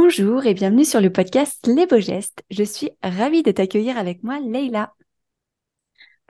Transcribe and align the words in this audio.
Bonjour 0.00 0.46
et 0.46 0.54
bienvenue 0.54 0.84
sur 0.84 1.00
le 1.00 1.10
podcast 1.10 1.66
Les 1.66 1.84
Beaux 1.84 1.98
Gestes. 1.98 2.44
Je 2.52 2.62
suis 2.62 2.92
ravie 3.02 3.42
de 3.42 3.50
t'accueillir 3.50 3.98
avec 3.98 4.22
moi, 4.22 4.38
Leïla. 4.38 4.94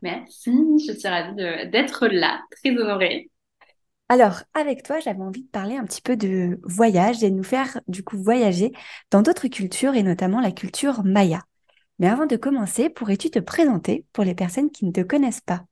Merci, 0.01 0.51
je 0.87 0.95
suis 0.95 1.07
ravie 1.07 1.35
d'être 1.35 2.07
là, 2.07 2.41
très 2.51 2.71
honorée. 2.75 3.31
Alors, 4.09 4.41
avec 4.55 4.85
toi, 4.85 5.01
j'avais 5.01 5.21
envie 5.21 5.43
de 5.43 5.51
parler 5.51 5.77
un 5.77 5.85
petit 5.85 6.01
peu 6.01 6.17
de 6.17 6.59
voyage 6.63 7.23
et 7.23 7.29
de 7.29 7.37
nous 7.37 7.43
faire 7.43 7.79
du 7.89 8.03
coup 8.03 8.17
voyager 8.17 8.73
dans 9.11 9.21
d'autres 9.21 9.49
cultures 9.49 9.97
et 9.97 10.03
notamment 10.03 10.41
la 10.41 10.51
culture 10.51 11.05
maya. 11.05 11.43
Mais 11.99 12.09
avant 12.09 12.25
de 12.25 12.37
commencer, 12.37 12.89
pourrais-tu 12.89 13.31
te 13.31 13.39
présenter 13.39 14.07
pour 14.15 14.25
les 14.25 14.35
personnes 14.35 14.71
qui 14.71 14.87
ne 14.87 14.93
te 14.93 15.03
connaissent 15.03 15.43
pas? 15.43 15.67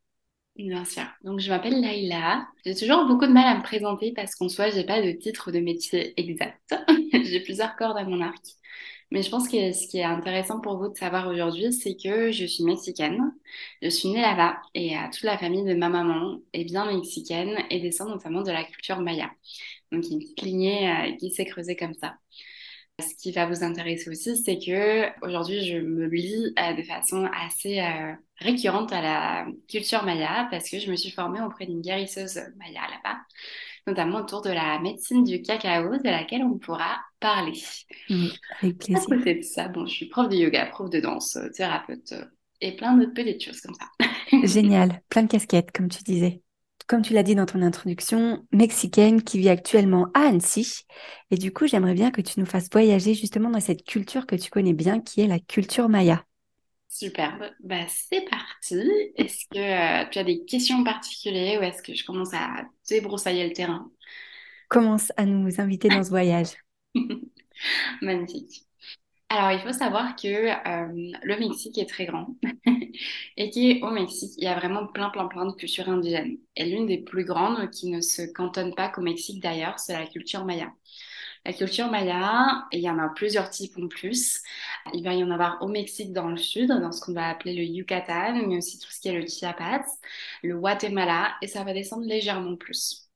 Bien 0.56 0.86
sûr. 0.86 1.02
Donc, 1.22 1.40
je 1.40 1.50
m'appelle 1.50 1.80
Laïla. 1.82 2.46
J'ai 2.64 2.74
toujours 2.74 3.04
beaucoup 3.06 3.26
de 3.26 3.32
mal 3.32 3.46
à 3.46 3.58
me 3.58 3.62
présenter 3.62 4.12
parce 4.12 4.34
qu'en 4.34 4.48
soi, 4.48 4.70
j'ai 4.70 4.84
pas 4.84 5.02
de 5.02 5.12
titre 5.12 5.52
de 5.52 5.58
métier 5.60 6.18
exact. 6.18 6.74
j'ai 7.24 7.40
plusieurs 7.40 7.76
cordes 7.76 7.98
à 7.98 8.04
mon 8.04 8.22
arc. 8.22 8.42
Mais 9.10 9.22
je 9.22 9.30
pense 9.30 9.48
que 9.48 9.72
ce 9.72 9.86
qui 9.86 9.98
est 9.98 10.04
intéressant 10.04 10.60
pour 10.60 10.78
vous 10.78 10.88
de 10.88 10.96
savoir 10.96 11.28
aujourd'hui, 11.28 11.72
c'est 11.72 11.94
que 11.96 12.32
je 12.32 12.46
suis 12.46 12.64
mexicaine. 12.64 13.32
Je 13.82 13.88
suis 13.90 14.08
née 14.08 14.20
là-bas 14.22 14.60
et 14.74 14.94
toute 15.12 15.22
la 15.24 15.38
famille 15.38 15.64
de 15.64 15.74
ma 15.74 15.88
maman 15.90 16.40
est 16.54 16.64
bien 16.64 16.86
mexicaine 16.86 17.56
et 17.70 17.80
descend 17.80 18.08
notamment 18.08 18.42
de 18.42 18.50
la 18.50 18.64
culture 18.64 19.00
maya. 19.00 19.30
Donc, 19.92 20.04
il 20.06 20.10
y 20.10 20.12
a 20.12 20.16
une 20.16 20.20
petite 20.20 20.42
lignée 20.42 20.90
euh, 20.90 21.16
qui 21.16 21.30
s'est 21.30 21.46
creusée 21.46 21.76
comme 21.76 21.94
ça. 21.94 22.16
Ce 22.98 23.14
qui 23.14 23.30
va 23.30 23.44
vous 23.44 23.62
intéresser 23.62 24.08
aussi, 24.08 24.38
c'est 24.38 24.58
que 24.58 25.08
aujourd'hui, 25.22 25.66
je 25.66 25.76
me 25.76 26.06
lis 26.06 26.54
euh, 26.58 26.72
de 26.72 26.82
façon 26.82 27.28
assez 27.44 27.78
euh, 27.78 28.12
récurrente 28.38 28.90
à 28.90 29.02
la 29.02 29.46
culture 29.68 30.02
maya 30.02 30.48
parce 30.50 30.70
que 30.70 30.78
je 30.78 30.90
me 30.90 30.96
suis 30.96 31.10
formée 31.10 31.42
auprès 31.42 31.66
d'une 31.66 31.82
guérisseuse 31.82 32.40
maya 32.56 32.80
là-bas, 32.90 33.18
notamment 33.86 34.20
autour 34.20 34.40
de 34.40 34.48
la 34.48 34.78
médecine 34.78 35.24
du 35.24 35.42
cacao, 35.42 35.98
de 35.98 36.08
laquelle 36.08 36.42
on 36.42 36.56
pourra 36.56 36.96
parler. 37.20 37.60
Avec 38.62 38.78
plaisir. 38.78 39.02
À 39.12 39.16
côté 39.16 39.34
de 39.34 39.42
ça, 39.42 39.68
bon, 39.68 39.84
je 39.84 39.92
suis 39.92 40.08
prof 40.08 40.30
de 40.30 40.36
yoga, 40.36 40.64
prof 40.64 40.88
de 40.88 41.00
danse, 41.00 41.38
thérapeute 41.54 42.14
et 42.62 42.76
plein 42.76 42.96
d'autres 42.96 43.12
petites 43.12 43.44
choses 43.44 43.60
comme 43.60 43.74
ça. 43.74 44.06
Génial, 44.46 45.02
plein 45.10 45.24
de 45.24 45.28
casquettes, 45.28 45.70
comme 45.70 45.90
tu 45.90 46.02
disais 46.02 46.40
comme 46.86 47.02
tu 47.02 47.12
l'as 47.12 47.22
dit 47.22 47.34
dans 47.34 47.46
ton 47.46 47.62
introduction, 47.62 48.46
mexicaine 48.52 49.22
qui 49.22 49.38
vit 49.38 49.48
actuellement 49.48 50.08
à 50.14 50.28
Annecy. 50.28 50.84
Et 51.30 51.36
du 51.36 51.52
coup, 51.52 51.66
j'aimerais 51.66 51.94
bien 51.94 52.10
que 52.10 52.20
tu 52.20 52.38
nous 52.40 52.46
fasses 52.46 52.68
voyager 52.70 53.14
justement 53.14 53.50
dans 53.50 53.60
cette 53.60 53.84
culture 53.84 54.26
que 54.26 54.36
tu 54.36 54.50
connais 54.50 54.72
bien, 54.72 55.00
qui 55.00 55.20
est 55.20 55.26
la 55.26 55.38
culture 55.38 55.88
maya. 55.88 56.24
Superbe. 56.88 57.50
Bah, 57.60 57.84
c'est 57.88 58.24
parti. 58.28 58.80
Est-ce 59.16 59.46
que 59.50 59.58
euh, 59.58 60.08
tu 60.10 60.18
as 60.18 60.24
des 60.24 60.44
questions 60.44 60.82
particulières 60.84 61.60
ou 61.60 61.64
est-ce 61.64 61.82
que 61.82 61.94
je 61.94 62.04
commence 62.04 62.32
à 62.32 62.64
débroussailler 62.88 63.46
le 63.48 63.52
terrain? 63.52 63.90
Commence 64.68 65.12
à 65.16 65.26
nous 65.26 65.60
inviter 65.60 65.88
dans 65.88 66.02
ce 66.02 66.10
voyage. 66.10 66.48
Magnifique. 68.02 68.65
Alors, 69.36 69.52
il 69.52 69.60
faut 69.60 69.78
savoir 69.78 70.16
que 70.16 70.28
euh, 70.28 71.12
le 71.22 71.38
Mexique 71.38 71.76
est 71.76 71.84
très 71.84 72.06
grand 72.06 72.28
et 73.36 73.50
qu'au 73.50 73.90
Mexique, 73.90 74.32
il 74.38 74.44
y 74.44 74.46
a 74.46 74.58
vraiment 74.58 74.86
plein, 74.86 75.10
plein, 75.10 75.26
plein 75.28 75.44
de 75.44 75.52
cultures 75.52 75.90
indigènes. 75.90 76.38
Et 76.56 76.64
l'une 76.64 76.86
des 76.86 76.96
plus 76.96 77.26
grandes, 77.26 77.68
qui 77.70 77.90
ne 77.90 78.00
se 78.00 78.22
cantonne 78.22 78.74
pas 78.74 78.88
qu'au 78.88 79.02
Mexique 79.02 79.42
d'ailleurs, 79.42 79.78
c'est 79.78 79.92
la 79.92 80.06
culture 80.06 80.46
maya. 80.46 80.72
La 81.44 81.52
culture 81.52 81.90
maya, 81.90 82.66
il 82.72 82.80
y 82.80 82.88
en 82.88 82.98
a 82.98 83.10
plusieurs 83.10 83.50
types 83.50 83.76
en 83.78 83.88
plus. 83.88 84.40
Il 84.94 85.04
va 85.04 85.12
y 85.12 85.22
en 85.22 85.30
avoir 85.30 85.60
au 85.60 85.68
Mexique 85.68 86.14
dans 86.14 86.28
le 86.28 86.38
sud, 86.38 86.70
dans 86.70 86.92
ce 86.92 87.02
qu'on 87.02 87.12
va 87.12 87.28
appeler 87.28 87.54
le 87.54 87.64
Yucatan, 87.64 88.46
mais 88.46 88.56
aussi 88.56 88.78
tout 88.78 88.90
ce 88.90 89.00
qui 89.00 89.08
est 89.08 89.20
le 89.20 89.26
Chiapas, 89.26 89.84
le 90.44 90.58
Guatemala, 90.58 91.36
et 91.42 91.46
ça 91.46 91.62
va 91.62 91.74
descendre 91.74 92.06
légèrement 92.06 92.56
plus. 92.56 93.10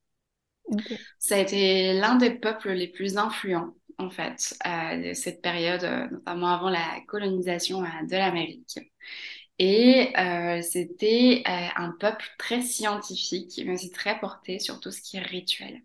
Ça 1.19 1.37
a 1.37 1.39
été 1.39 1.95
l'un 1.95 2.17
des 2.17 2.31
peuples 2.31 2.73
les 2.73 2.89
plus 2.89 3.17
influents 3.17 3.75
en 4.01 4.11
fait, 4.11 4.57
de 4.65 5.15
cette 5.15 5.43
période, 5.43 5.85
euh, 5.85 6.09
notamment 6.11 6.49
avant 6.49 6.71
la 6.71 7.01
colonisation 7.07 7.83
euh, 7.83 8.07
de 8.09 8.17
l'Amérique. 8.17 8.79
Et 9.59 10.13
euh, 10.19 10.63
c'était 10.63 11.43
un 11.45 11.91
peuple 12.01 12.25
très 12.39 12.63
scientifique, 12.63 13.61
mais 13.67 13.75
aussi 13.75 13.91
très 13.91 14.19
porté 14.19 14.59
sur 14.59 14.81
tout 14.81 14.91
ce 14.91 15.03
qui 15.03 15.19
est 15.19 15.23
rituel. 15.23 15.83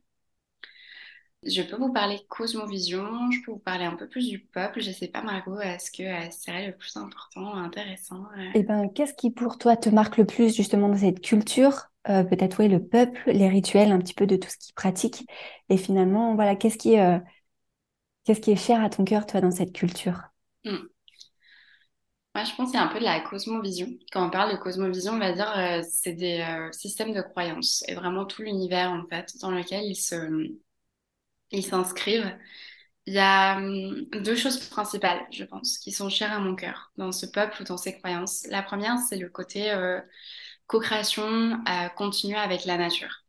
Je 1.44 1.62
peux 1.62 1.76
vous 1.76 1.92
parler 1.92 2.22
cosmovision, 2.30 3.30
je 3.32 3.42
peux 3.46 3.52
vous 3.52 3.60
parler 3.60 3.84
un 3.84 3.96
peu 3.96 4.08
plus 4.08 4.30
du 4.30 4.40
peuple. 4.40 4.80
Je 4.80 4.90
ne 4.90 4.94
sais 4.94 5.10
pas, 5.10 5.22
Margot, 5.22 5.60
est-ce 5.60 5.92
que 5.92 6.34
serait 6.34 6.68
le 6.68 6.76
plus 6.76 6.96
important, 6.96 7.54
intéressant 7.54 8.24
Eh 8.56 8.64
ben, 8.64 8.88
qu'est-ce 8.88 9.14
qui 9.14 9.30
pour 9.30 9.58
toi 9.58 9.76
te 9.76 9.90
marque 9.90 10.18
le 10.18 10.26
plus 10.26 10.56
justement 10.56 10.88
dans 10.88 10.98
cette 10.98 11.22
culture? 11.22 11.90
Peut-être 12.06 12.62
oui, 12.62 12.70
le 12.70 12.82
peuple, 12.82 13.20
les 13.28 13.50
rituels, 13.50 13.92
un 13.92 14.00
petit 14.00 14.14
peu 14.14 14.26
de 14.26 14.38
tout 14.38 14.50
ce 14.50 14.58
qu'ils 14.58 14.74
pratiquent. 14.74 15.28
Et 15.70 15.78
finalement, 15.78 16.34
voilà, 16.36 16.56
qu'est-ce 16.56 16.78
qui 16.78 16.96
Qu'est-ce 18.26 18.42
qui 18.42 18.52
est 18.52 18.56
cher 18.58 18.84
à 18.84 18.90
ton 18.90 19.06
cœur, 19.06 19.26
toi, 19.26 19.40
dans 19.40 19.52
cette 19.52 19.72
culture? 19.72 20.20
Hmm. 20.66 20.88
Moi, 22.36 22.44
je 22.44 22.54
pense 22.56 22.74
y 22.74 22.78
a 22.78 22.84
un 22.84 22.88
peu 22.88 23.00
de 23.00 23.06
la 23.06 23.22
cosmovision. 23.22 23.88
Quand 24.12 24.28
on 24.28 24.30
parle 24.30 24.52
de 24.52 24.58
cosmovision, 24.58 25.14
on 25.14 25.20
va 25.20 25.32
dire 25.32 25.50
euh, 25.58 25.82
c'est 25.90 26.14
des 26.14 26.42
euh, 26.42 26.70
systèmes 26.74 27.14
de 27.14 27.22
croyances 27.22 27.84
et 27.88 27.96
vraiment 27.96 28.26
tout 28.26 28.42
l'univers 28.42 28.92
en 28.92 29.08
fait 29.08 29.38
dans 29.40 29.52
lequel 29.52 29.86
ils 29.86 29.96
se 29.96 30.16
ils 31.52 31.66
s'inscrivent. 31.66 32.38
Il 33.08 33.14
y 33.14 33.20
a 33.20 33.58
hum, 33.58 34.06
deux 34.24 34.36
choses 34.36 34.60
principales, 34.70 35.26
je 35.32 35.46
pense, 35.46 35.78
qui 35.78 35.92
sont 35.92 36.10
chères 36.10 36.34
à 36.34 36.40
mon 36.40 36.56
cœur 36.56 36.92
dans 36.98 37.12
ce 37.12 37.26
peuple 37.26 37.62
ou 37.62 37.66
dans 37.66 37.78
ces 37.78 37.98
croyances. 37.98 38.48
La 38.50 38.64
première, 38.64 38.98
c'est 39.00 39.18
le 39.18 39.30
côté 39.30 39.72
euh, 39.72 40.02
co-création 40.68 41.60
continue 41.98 42.36
avec 42.36 42.66
la 42.66 42.78
nature. 42.78 43.25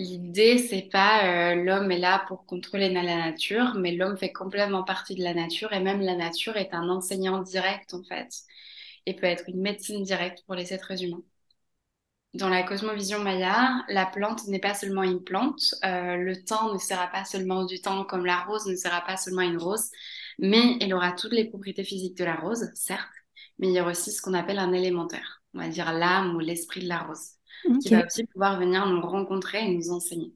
L'idée, 0.00 0.56
c'est 0.56 0.88
pas 0.90 1.52
euh, 1.52 1.54
l'homme 1.56 1.90
est 1.92 1.98
là 1.98 2.24
pour 2.26 2.46
contrôler 2.46 2.88
la 2.90 3.02
nature, 3.02 3.74
mais 3.74 3.92
l'homme 3.92 4.16
fait 4.16 4.32
complètement 4.32 4.82
partie 4.82 5.14
de 5.14 5.22
la 5.22 5.34
nature 5.34 5.72
et 5.74 5.80
même 5.80 6.00
la 6.00 6.16
nature 6.16 6.56
est 6.56 6.72
un 6.72 6.88
enseignant 6.88 7.42
direct 7.42 7.92
en 7.92 8.02
fait. 8.02 8.30
Et 9.06 9.14
peut 9.14 9.26
être 9.26 9.44
une 9.48 9.60
médecine 9.60 10.02
directe 10.02 10.42
pour 10.46 10.54
les 10.54 10.72
êtres 10.72 11.02
humains. 11.04 11.22
Dans 12.32 12.48
la 12.48 12.62
cosmovision 12.62 13.18
maya, 13.20 13.84
la 13.88 14.06
plante 14.06 14.46
n'est 14.48 14.60
pas 14.60 14.72
seulement 14.74 15.02
une 15.02 15.22
plante, 15.22 15.74
euh, 15.84 16.16
le 16.16 16.42
temps 16.44 16.72
ne 16.72 16.78
sera 16.78 17.08
pas 17.08 17.24
seulement 17.24 17.64
du 17.66 17.80
temps 17.82 18.04
comme 18.04 18.24
la 18.24 18.40
rose 18.44 18.66
ne 18.66 18.76
sera 18.76 19.02
pas 19.02 19.16
seulement 19.18 19.42
une 19.42 19.58
rose, 19.58 19.90
mais 20.38 20.78
elle 20.80 20.94
aura 20.94 21.12
toutes 21.12 21.32
les 21.32 21.46
propriétés 21.46 21.84
physiques 21.84 22.16
de 22.16 22.24
la 22.24 22.36
rose, 22.36 22.70
certes, 22.74 23.08
mais 23.58 23.68
il 23.68 23.74
y 23.74 23.80
aura 23.80 23.90
aussi 23.90 24.12
ce 24.12 24.22
qu'on 24.22 24.34
appelle 24.34 24.60
un 24.60 24.72
élémentaire, 24.72 25.42
on 25.54 25.58
va 25.58 25.68
dire 25.68 25.92
l'âme 25.92 26.36
ou 26.36 26.38
l'esprit 26.38 26.80
de 26.82 26.88
la 26.88 27.00
rose 27.00 27.39
qui 27.80 27.90
va 27.90 28.04
aussi 28.06 28.24
pouvoir 28.24 28.58
venir 28.58 28.86
nous 28.86 29.00
rencontrer 29.00 29.64
et 29.64 29.74
nous 29.74 29.90
enseigner. 29.90 30.32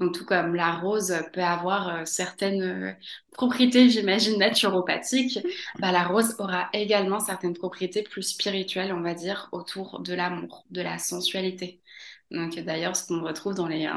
Donc, 0.00 0.14
tout 0.14 0.24
comme 0.24 0.54
la 0.54 0.76
rose 0.76 1.14
peut 1.34 1.42
avoir 1.42 1.88
euh, 1.88 2.04
certaines 2.06 2.62
euh, 2.62 2.92
propriétés, 3.32 3.90
j'imagine, 3.90 4.38
naturopathiques, 4.38 5.38
bah, 5.78 5.92
la 5.92 6.04
rose 6.04 6.36
aura 6.38 6.70
également 6.72 7.20
certaines 7.20 7.52
propriétés 7.52 8.02
plus 8.02 8.22
spirituelles, 8.22 8.94
on 8.94 9.02
va 9.02 9.12
dire, 9.12 9.50
autour 9.52 10.00
de 10.00 10.14
l'amour, 10.14 10.64
de 10.70 10.80
la 10.80 10.96
sensualité. 10.96 11.82
Donc, 12.30 12.58
d'ailleurs, 12.58 12.96
ce 12.96 13.06
qu'on 13.06 13.22
retrouve 13.22 13.54
dans 13.54 13.66
les, 13.66 13.86
euh, 13.86 13.92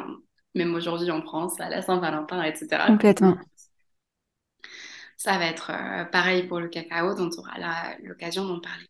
même 0.55 0.75
aujourd'hui 0.75 1.09
en 1.09 1.21
France, 1.21 1.57
à 1.61 1.69
la 1.69 1.81
Saint-Valentin, 1.81 2.43
etc. 2.43 2.83
Complètement. 2.87 3.37
Ça 5.15 5.37
va 5.37 5.45
être 5.45 5.71
pareil 6.11 6.47
pour 6.47 6.59
le 6.59 6.67
cacao, 6.67 7.15
dont 7.15 7.29
on 7.37 7.39
aura 7.39 7.95
l'occasion 8.03 8.45
d'en 8.45 8.59
parler. 8.59 8.87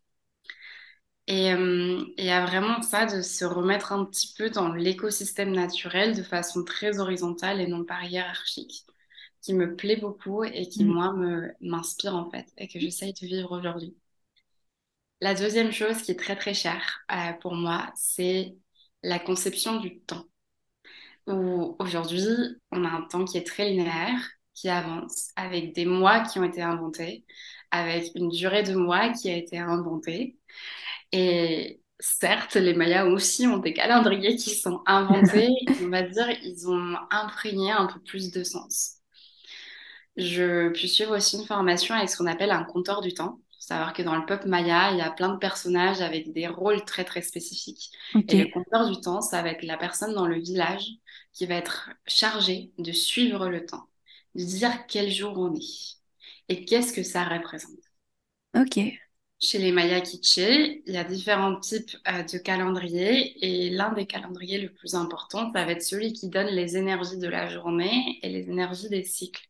Et 1.27 1.51
il 1.51 2.25
y 2.25 2.29
a 2.31 2.45
vraiment 2.45 2.81
ça 2.81 3.05
de 3.05 3.21
se 3.21 3.45
remettre 3.45 3.93
un 3.93 4.05
petit 4.05 4.33
peu 4.37 4.49
dans 4.49 4.73
l'écosystème 4.73 5.51
naturel 5.53 6.15
de 6.15 6.23
façon 6.23 6.63
très 6.65 6.99
horizontale 6.99 7.61
et 7.61 7.67
non 7.67 7.85
pas 7.85 8.03
hiérarchique, 8.03 8.85
qui 9.41 9.53
me 9.53 9.75
plaît 9.75 9.95
beaucoup 9.95 10.43
et 10.43 10.67
qui, 10.67 10.83
mm. 10.83 10.87
moi, 10.87 11.13
me, 11.13 11.53
m'inspire 11.61 12.15
en 12.15 12.29
fait 12.29 12.47
et 12.57 12.67
que 12.67 12.79
j'essaye 12.79 13.13
de 13.13 13.25
vivre 13.25 13.57
aujourd'hui. 13.57 13.95
La 15.21 15.33
deuxième 15.35 15.71
chose 15.71 16.01
qui 16.01 16.11
est 16.11 16.19
très 16.19 16.35
très 16.35 16.53
chère 16.53 17.05
euh, 17.11 17.31
pour 17.41 17.55
moi, 17.55 17.91
c'est 17.95 18.57
la 19.03 19.19
conception 19.19 19.79
du 19.79 19.99
temps. 20.01 20.25
Où 21.27 21.77
aujourd'hui, 21.79 22.57
on 22.71 22.83
a 22.83 22.89
un 22.89 23.03
temps 23.03 23.23
qui 23.23 23.37
est 23.37 23.47
très 23.47 23.69
linéaire, 23.69 24.19
qui 24.53 24.67
avance, 24.69 25.31
avec 25.37 25.73
des 25.73 25.85
mois 25.85 26.21
qui 26.21 26.39
ont 26.39 26.43
été 26.43 26.61
inventés, 26.61 27.25
avec 27.71 28.11
une 28.15 28.29
durée 28.29 28.63
de 28.63 28.75
mois 28.75 29.09
qui 29.13 29.29
a 29.29 29.37
été 29.37 29.57
inventée. 29.59 30.37
Et 31.13 31.79
certes, 31.99 32.55
les 32.55 32.73
Mayas 32.73 33.05
aussi 33.05 33.47
ont 33.47 33.57
des 33.57 33.73
calendriers 33.73 34.35
qui 34.35 34.49
sont 34.49 34.81
inventés. 34.87 35.47
on 35.83 35.89
va 35.89 36.01
dire, 36.01 36.29
ils 36.43 36.67
ont 36.67 36.97
imprégné 37.11 37.71
un 37.71 37.85
peu 37.85 37.99
plus 38.01 38.31
de 38.31 38.43
sens. 38.43 38.95
Je 40.17 40.69
puis 40.69 40.89
suivre 40.89 41.15
aussi 41.15 41.37
une 41.37 41.45
formation 41.45 41.95
avec 41.95 42.09
ce 42.09 42.17
qu'on 42.17 42.25
appelle 42.25 42.51
un 42.51 42.63
compteur 42.63 43.01
du 43.01 43.13
temps. 43.13 43.39
savoir 43.59 43.93
que 43.93 44.01
dans 44.01 44.15
le 44.15 44.25
peuple 44.25 44.47
maya, 44.47 44.91
il 44.91 44.97
y 44.97 45.01
a 45.01 45.11
plein 45.11 45.29
de 45.29 45.37
personnages 45.37 46.01
avec 46.01 46.33
des 46.33 46.47
rôles 46.47 46.83
très 46.83 47.03
très 47.05 47.21
spécifiques. 47.21 47.91
Et 48.27 48.43
le 48.43 48.51
compteur 48.51 48.89
du 48.89 48.99
temps, 48.99 49.21
ça 49.21 49.41
va 49.43 49.49
être 49.49 49.63
la 49.63 49.77
personne 49.77 50.13
dans 50.15 50.27
le 50.27 50.39
village 50.39 50.85
qui 51.31 51.45
va 51.45 51.55
être 51.55 51.91
chargée 52.07 52.71
de 52.79 52.91
suivre 52.91 53.49
le 53.49 53.65
temps, 53.65 53.87
de 54.35 54.43
dire 54.43 54.87
quel 54.87 55.11
jour 55.11 55.37
on 55.37 55.53
est 55.55 55.99
et 56.49 56.65
qu'est-ce 56.65 56.91
que 56.91 57.03
ça 57.03 57.23
représente. 57.23 57.71
Ok. 58.55 58.79
Chez 59.43 59.57
les 59.59 59.73
Mayas 59.73 59.99
Quiché, 60.01 60.83
il 60.87 60.93
y 60.93 60.97
a 60.97 61.03
différents 61.03 61.59
types 61.59 61.97
euh, 62.07 62.23
de 62.23 62.37
calendriers 62.37 63.35
et 63.45 63.69
l'un 63.71 63.91
des 63.91 64.05
calendriers 64.05 64.57
le 64.57 64.69
plus 64.71 64.95
important, 64.95 65.51
ça 65.51 65.65
va 65.65 65.71
être 65.73 65.83
celui 65.83 66.13
qui 66.13 66.29
donne 66.29 66.47
les 66.47 66.77
énergies 66.77 67.17
de 67.17 67.27
la 67.27 67.49
journée 67.49 68.19
et 68.21 68.29
les 68.29 68.49
énergies 68.49 68.87
des 68.87 69.03
cycles. 69.03 69.45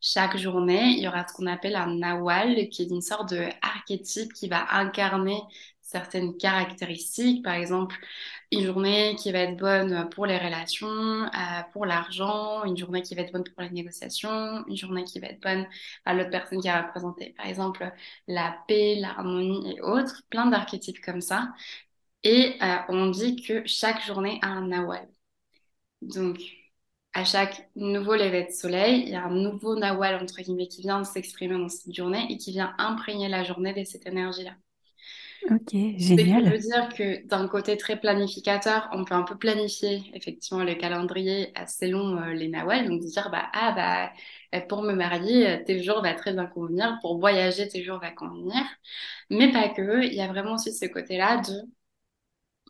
Chaque 0.00 0.36
journée, 0.36 0.92
il 0.96 1.00
y 1.02 1.08
aura 1.08 1.26
ce 1.26 1.34
qu'on 1.34 1.46
appelle 1.46 1.74
un 1.74 1.96
nawal, 1.96 2.68
qui 2.68 2.82
est 2.82 2.90
une 2.90 3.02
sorte 3.02 3.30
de 3.30 3.42
archétype 3.62 4.32
qui 4.32 4.48
va 4.48 4.64
incarner 4.76 5.40
certaines 5.82 6.36
caractéristiques. 6.36 7.42
Par 7.42 7.54
exemple, 7.54 7.96
une 8.52 8.64
journée 8.64 9.16
qui 9.16 9.32
va 9.32 9.40
être 9.40 9.56
bonne 9.56 10.08
pour 10.10 10.26
les 10.26 10.38
relations, 10.38 10.86
euh, 10.88 11.28
pour 11.72 11.86
l'argent, 11.86 12.64
une 12.64 12.76
journée 12.76 13.02
qui 13.02 13.14
va 13.14 13.22
être 13.22 13.32
bonne 13.32 13.44
pour 13.44 13.62
les 13.62 13.70
négociations, 13.70 14.66
une 14.66 14.76
journée 14.76 15.04
qui 15.04 15.18
va 15.20 15.28
être 15.28 15.40
bonne 15.42 15.66
à 16.04 16.14
l'autre 16.14 16.30
personne 16.30 16.60
qui 16.60 16.68
a 16.68 16.82
représenté, 16.86 17.34
par 17.36 17.46
exemple, 17.46 17.90
la 18.28 18.56
paix, 18.68 18.96
l'harmonie 18.96 19.76
et 19.76 19.80
autres, 19.80 20.22
plein 20.30 20.46
d'archétypes 20.46 21.00
comme 21.04 21.20
ça. 21.20 21.52
Et 22.24 22.56
euh, 22.62 22.76
on 22.88 23.08
dit 23.10 23.36
que 23.42 23.66
chaque 23.66 24.02
journée 24.04 24.38
a 24.42 24.48
un 24.48 24.68
nawal. 24.68 25.08
Donc, 26.02 26.38
à 27.14 27.24
chaque 27.24 27.70
nouveau 27.76 28.14
lever 28.16 28.44
de 28.46 28.50
soleil, 28.52 29.02
il 29.02 29.08
y 29.10 29.14
a 29.16 29.24
un 29.26 29.30
nouveau 29.30 29.76
nawal, 29.76 30.16
entre 30.22 30.40
guillemets, 30.42 30.68
qui 30.68 30.82
vient 30.82 31.04
s'exprimer 31.04 31.58
dans 31.58 31.68
cette 31.68 31.94
journée 31.94 32.26
et 32.30 32.38
qui 32.38 32.52
vient 32.52 32.74
imprégner 32.78 33.28
la 33.28 33.44
journée 33.44 33.74
de 33.74 33.84
cette 33.84 34.06
énergie-là. 34.06 34.56
Ok, 35.50 35.72
génial. 35.98 36.44
Ça 36.44 36.50
veut 36.50 36.58
dire 36.58 36.88
que 36.96 37.26
d'un 37.26 37.48
côté 37.48 37.76
très 37.76 37.98
planificateur, 37.98 38.88
on 38.92 39.04
peut 39.04 39.14
un 39.14 39.22
peu 39.22 39.36
planifier 39.38 40.02
effectivement 40.14 40.62
le 40.64 40.74
calendrier 40.74 41.52
assez 41.58 41.88
long, 41.88 42.18
euh, 42.20 42.32
les 42.32 42.48
nawal, 42.48 42.86
donc 42.88 43.00
dire 43.00 43.30
bah 43.30 43.48
ah 43.52 43.72
bah 43.72 44.12
euh, 44.58 44.60
pour 44.66 44.82
me 44.82 44.92
marier, 44.94 45.48
euh, 45.48 45.64
tes 45.64 45.82
jours 45.82 46.02
va 46.02 46.14
très 46.14 46.32
bien 46.32 46.46
convenir, 46.46 46.98
pour 47.00 47.18
voyager, 47.18 47.68
tes 47.68 47.82
jours 47.82 47.98
va 48.00 48.12
convenir, 48.12 48.62
mais 49.30 49.52
pas 49.52 49.68
que. 49.70 50.04
Il 50.04 50.14
y 50.14 50.20
a 50.22 50.28
vraiment 50.28 50.54
aussi 50.54 50.72
ce 50.74 50.86
côté-là 50.86 51.38
de 51.38 51.52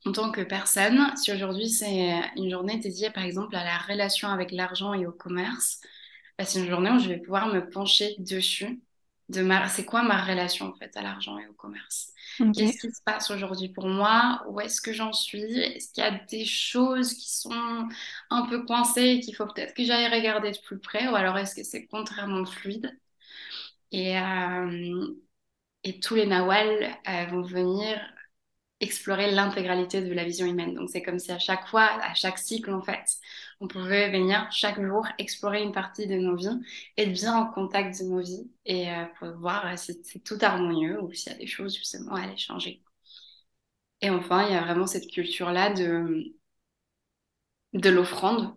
en 0.05 0.13
tant 0.13 0.31
que 0.31 0.41
personne, 0.43 1.01
si 1.17 1.33
aujourd'hui 1.33 1.69
c'est 1.69 2.21
une 2.37 2.51
journée 2.51 2.79
dédiée 2.79 3.11
par 3.11 3.25
exemple 3.25 3.57
à 3.57 3.65
la 3.65 3.79
relation 3.79 4.29
avec 4.29 4.53
l'argent 4.53 4.95
et 4.95 5.07
au 5.07 5.13
commerce, 5.13 5.81
bah, 6.39 6.45
c'est 6.45 6.61
une 6.61 6.69
journée 6.69 6.91
où 6.91 6.99
je 6.99 7.09
vais 7.09 7.19
pouvoir 7.19 7.49
me 7.49 7.69
pencher 7.71 8.15
dessus. 8.19 8.83
De 9.29 9.43
ma... 9.43 9.69
C'est 9.69 9.85
quoi 9.85 10.03
ma 10.05 10.23
relation 10.25 10.67
en 10.67 10.75
fait 10.75 10.97
à 10.97 11.03
l'argent 11.03 11.39
et 11.39 11.47
au 11.49 11.53
commerce 11.55 12.13
Qu'est-ce 12.53 12.79
qui 12.79 12.91
se 12.93 13.03
passe 13.05 13.31
aujourd'hui 13.31 13.69
pour 13.69 13.87
moi? 13.89 14.43
Où 14.49 14.61
est-ce 14.61 14.81
que 14.81 14.93
j'en 14.93 15.13
suis? 15.13 15.41
Est-ce 15.61 15.93
qu'il 15.93 16.03
y 16.05 16.07
a 16.07 16.13
des 16.27 16.45
choses 16.45 17.13
qui 17.15 17.31
sont 17.31 17.89
un 18.31 18.47
peu 18.49 18.65
coincées 18.65 19.03
et 19.19 19.21
qu'il 19.21 19.35
faut 19.37 19.47
peut-être 19.47 19.75
que 19.75 19.85
j'aille 19.85 20.09
regarder 20.15 20.53
de 20.53 20.59
plus 20.59 20.79
près? 20.79 21.09
Ou 21.09 21.15
alors 21.17 21.37
est-ce 21.39 21.55
que 21.55 21.63
c'est 21.65 21.87
contrairement 21.87 22.45
fluide? 22.47 22.99
Et, 23.93 24.19
euh, 24.19 25.07
et 25.85 26.01
tous 26.01 26.15
les 26.17 26.27
nawals 26.27 26.97
euh, 27.09 27.27
vont 27.27 27.43
venir 27.43 28.01
explorer 28.81 29.31
l'intégralité 29.33 30.03
de 30.03 30.13
la 30.13 30.25
vision 30.25 30.47
humaine. 30.47 30.75
Donc 30.75 30.91
c'est 30.91 31.03
comme 31.03 31.19
si 31.19 31.33
à 31.33 31.39
chaque 31.39 31.67
fois, 31.69 31.85
à 31.85 32.15
chaque 32.15 32.39
cycle 32.39 32.73
en 32.73 32.83
fait, 32.83 33.17
on 33.61 33.69
pouvait 33.69 34.11
venir 34.11 34.47
chaque 34.53 34.81
jour 34.81 35.07
explorer 35.19 35.63
une 35.63 35.73
partie 35.73 36.07
de 36.07 36.17
nos 36.17 36.37
vies, 36.37 36.61
être 36.97 37.13
bien 37.13 37.35
en 37.37 37.47
contact 37.47 37.99
de 38.01 38.05
nos 38.05 38.21
vies 38.21 38.51
et 38.67 38.91
euh, 38.91 39.05
pour 39.19 39.31
voir 39.39 39.79
si 39.79 39.99
c'est 40.05 40.23
tout 40.23 40.39
harmonieux 40.43 41.01
ou 41.03 41.13
s'il 41.13 41.33
y 41.33 41.35
a 41.35 41.39
des 41.39 41.47
choses 41.47 41.75
justement 41.77 42.15
à 42.15 42.23
aller 42.23 42.37
changer. 42.37 42.83
Et 44.01 44.11
enfin, 44.11 44.47
il 44.47 44.53
y 44.53 44.57
a 44.57 44.63
vraiment 44.63 44.87
cette 44.87 45.09
culture-là 45.11 45.73
de, 45.75 46.35
de 47.73 47.91
l'offrande. 47.91 48.57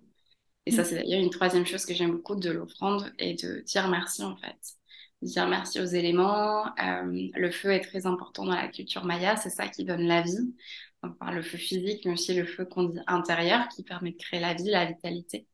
Et 0.65 0.71
ça, 0.71 0.83
mm. 0.83 0.85
c'est 0.85 0.95
d'ailleurs 0.95 1.21
une 1.21 1.29
troisième 1.29 1.65
chose 1.65 1.85
que 1.85 1.93
j'aime 1.93 2.11
beaucoup 2.11 2.35
de 2.35 2.51
l'offrande 2.51 3.13
et 3.19 3.35
de 3.35 3.61
dire 3.61 3.87
merci 3.89 4.23
en 4.23 4.37
fait 4.37 4.78
dire 5.21 5.47
merci 5.47 5.79
aux 5.79 5.85
éléments. 5.85 6.65
Euh, 6.79 7.29
le 7.33 7.51
feu 7.51 7.71
est 7.71 7.81
très 7.81 8.05
important 8.05 8.45
dans 8.45 8.55
la 8.55 8.67
culture 8.67 9.05
maya, 9.05 9.35
c'est 9.35 9.49
ça 9.49 9.67
qui 9.67 9.83
donne 9.85 10.03
la 10.03 10.21
vie. 10.21 10.55
On 11.03 11.11
parle 11.11 11.35
le 11.35 11.41
feu 11.41 11.57
physique, 11.57 12.05
mais 12.05 12.13
aussi 12.13 12.33
le 12.33 12.45
feu 12.45 12.65
qu'on 12.65 12.83
dit 12.85 12.99
intérieur 13.07 13.67
qui 13.69 13.83
permet 13.83 14.11
de 14.11 14.17
créer 14.17 14.39
la 14.39 14.53
vie, 14.53 14.69
la 14.69 14.85
vitalité. 14.85 15.47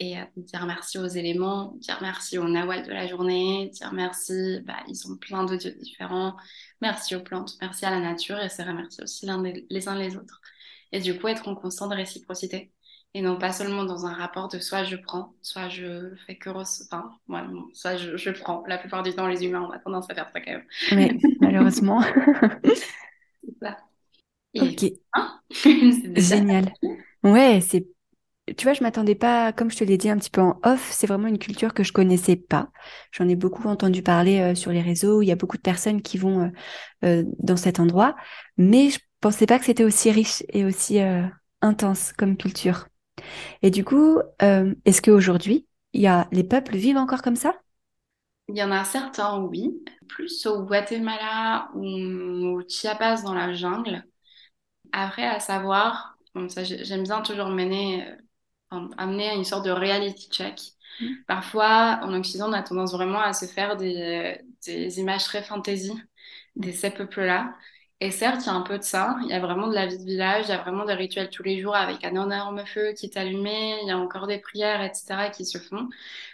Et 0.00 0.18
euh, 0.18 0.24
dire 0.36 0.66
merci 0.66 0.98
aux 0.98 1.06
éléments, 1.06 1.74
dire 1.78 1.98
merci 2.02 2.38
aux 2.38 2.48
nawal 2.48 2.84
de 2.84 2.90
la 2.90 3.06
journée, 3.06 3.70
dire 3.72 3.92
merci, 3.92 4.60
bah, 4.64 4.76
ils 4.88 5.10
ont 5.10 5.16
plein 5.16 5.44
de 5.44 5.56
dieux 5.56 5.72
différents. 5.72 6.36
Merci 6.80 7.14
aux 7.16 7.22
plantes, 7.22 7.56
merci 7.60 7.86
à 7.86 7.90
la 7.90 8.00
nature 8.00 8.38
et 8.40 8.48
se 8.48 8.62
remercier 8.62 9.04
aussi 9.04 9.26
les 9.70 9.88
uns 9.88 9.96
les 9.96 10.16
autres. 10.16 10.40
Et 10.92 11.00
du 11.00 11.18
coup, 11.18 11.28
être 11.28 11.48
en 11.48 11.54
constante 11.54 11.92
réciprocité 11.94 12.73
et 13.14 13.22
non 13.22 13.38
pas 13.38 13.52
seulement 13.52 13.84
dans 13.84 14.06
un 14.06 14.12
rapport 14.12 14.48
de 14.48 14.58
soit 14.58 14.82
je 14.82 14.96
prends, 14.96 15.32
soit 15.40 15.68
je 15.68 16.14
fais 16.26 16.36
que 16.36 16.50
enfin, 16.50 17.16
soit 17.72 17.96
je, 17.96 18.16
je, 18.16 18.30
prends. 18.30 18.64
La 18.66 18.76
plupart 18.76 19.04
du 19.04 19.14
temps, 19.14 19.28
les 19.28 19.44
humains, 19.44 19.62
ont 19.62 19.78
tendance 19.84 20.10
à 20.10 20.14
faire 20.14 20.28
ça 20.32 20.40
quand 20.40 20.50
même. 20.50 20.64
Oui, 20.90 21.36
malheureusement. 21.40 22.02
c'est 22.64 23.54
ça. 23.62 23.76
ok. 24.60 24.92
Hein? 25.12 25.40
Génial. 26.16 26.74
Ouais, 27.22 27.60
c'est. 27.60 27.86
Tu 28.58 28.64
vois, 28.64 28.74
je 28.74 28.82
m'attendais 28.82 29.14
pas, 29.14 29.54
comme 29.54 29.70
je 29.70 29.76
te 29.78 29.84
l'ai 29.84 29.96
dit 29.96 30.10
un 30.10 30.18
petit 30.18 30.28
peu 30.28 30.42
en 30.42 30.60
off, 30.64 30.90
c'est 30.92 31.06
vraiment 31.06 31.28
une 31.28 31.38
culture 31.38 31.72
que 31.72 31.82
je 31.82 31.92
connaissais 31.92 32.36
pas. 32.36 32.68
J'en 33.10 33.26
ai 33.26 33.36
beaucoup 33.36 33.68
entendu 33.68 34.02
parler 34.02 34.40
euh, 34.40 34.54
sur 34.54 34.70
les 34.70 34.82
réseaux. 34.82 35.22
Il 35.22 35.26
y 35.26 35.32
a 35.32 35.36
beaucoup 35.36 35.56
de 35.56 35.62
personnes 35.62 36.02
qui 36.02 36.18
vont 36.18 36.42
euh, 36.42 36.48
euh, 37.06 37.24
dans 37.38 37.56
cet 37.56 37.80
endroit, 37.80 38.16
mais 38.58 38.90
je 38.90 38.98
pensais 39.20 39.46
pas 39.46 39.58
que 39.58 39.64
c'était 39.64 39.84
aussi 39.84 40.10
riche 40.10 40.42
et 40.50 40.66
aussi 40.66 40.98
intense 41.62 42.12
comme 42.12 42.36
culture. 42.36 42.86
Et 43.62 43.70
du 43.70 43.84
coup, 43.84 44.20
euh, 44.42 44.74
est-ce 44.84 45.02
qu'aujourd'hui, 45.02 45.66
il 45.92 46.00
y 46.02 46.06
a, 46.06 46.28
les 46.32 46.44
peuples 46.44 46.76
vivent 46.76 46.96
encore 46.96 47.22
comme 47.22 47.36
ça? 47.36 47.54
Il 48.48 48.56
y 48.56 48.62
en 48.62 48.70
a 48.72 48.84
certains, 48.84 49.38
oui. 49.40 49.82
Plus 50.08 50.44
au 50.46 50.64
Guatemala 50.64 51.70
ou 51.74 52.58
au 52.58 52.62
Chiapas 52.68 53.22
dans 53.22 53.34
la 53.34 53.52
jungle. 53.54 54.04
Après, 54.92 55.26
à 55.26 55.40
savoir, 55.40 56.16
j'aime 56.64 57.04
bien 57.04 57.22
toujours 57.22 57.48
mener, 57.48 58.08
euh, 58.72 58.88
amener 58.98 59.30
à 59.30 59.34
une 59.34 59.44
sorte 59.44 59.64
de 59.66 59.70
reality 59.70 60.28
check. 60.30 60.60
Mmh. 61.00 61.06
Parfois, 61.26 62.00
en 62.02 62.14
Occident, 62.14 62.50
on 62.50 62.52
a 62.52 62.62
tendance 62.62 62.92
vraiment 62.92 63.20
à 63.20 63.32
se 63.32 63.46
faire 63.46 63.76
des, 63.76 64.38
des 64.66 65.00
images 65.00 65.24
très 65.24 65.42
fantasy 65.42 65.92
de 66.56 66.72
ces 66.72 66.90
peuples-là. 66.90 67.54
Et 68.00 68.10
certes, 68.10 68.42
il 68.42 68.46
y 68.46 68.50
a 68.50 68.54
un 68.54 68.62
peu 68.62 68.76
de 68.76 68.82
ça. 68.82 69.16
Il 69.22 69.28
y 69.28 69.32
a 69.32 69.40
vraiment 69.40 69.68
de 69.68 69.74
la 69.74 69.86
vie 69.86 69.98
de 69.98 70.04
village, 70.04 70.46
il 70.46 70.50
y 70.50 70.52
a 70.52 70.60
vraiment 70.60 70.84
des 70.84 70.94
rituels 70.94 71.30
tous 71.30 71.42
les 71.44 71.60
jours 71.60 71.76
avec 71.76 72.04
un 72.04 72.10
énorme 72.10 72.66
feu 72.66 72.92
qui 72.92 73.06
est 73.06 73.16
allumé, 73.16 73.78
il 73.82 73.88
y 73.88 73.90
a 73.92 73.98
encore 73.98 74.26
des 74.26 74.38
prières, 74.38 74.82
etc., 74.82 75.30
qui 75.30 75.46
se 75.46 75.58
font. 75.58 75.88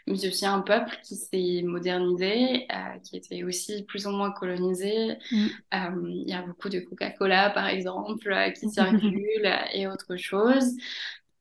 Mais 0.06 0.16
c'est 0.16 0.28
aussi 0.28 0.46
un 0.46 0.60
peuple 0.60 0.98
qui 1.04 1.16
s'est 1.16 1.62
modernisé, 1.62 2.66
euh, 2.72 2.98
qui 3.04 3.16
était 3.16 3.44
aussi 3.44 3.84
plus 3.84 4.06
ou 4.06 4.10
moins 4.10 4.32
colonisé. 4.32 5.18
Mm. 5.30 5.46
Euh, 5.74 6.02
il 6.08 6.28
y 6.28 6.32
a 6.32 6.42
beaucoup 6.42 6.70
de 6.70 6.80
Coca-Cola, 6.80 7.50
par 7.50 7.66
exemple, 7.68 8.32
euh, 8.32 8.50
qui 8.50 8.68
circulent 8.70 9.54
et 9.74 9.86
autre 9.86 10.16
chose. 10.16 10.64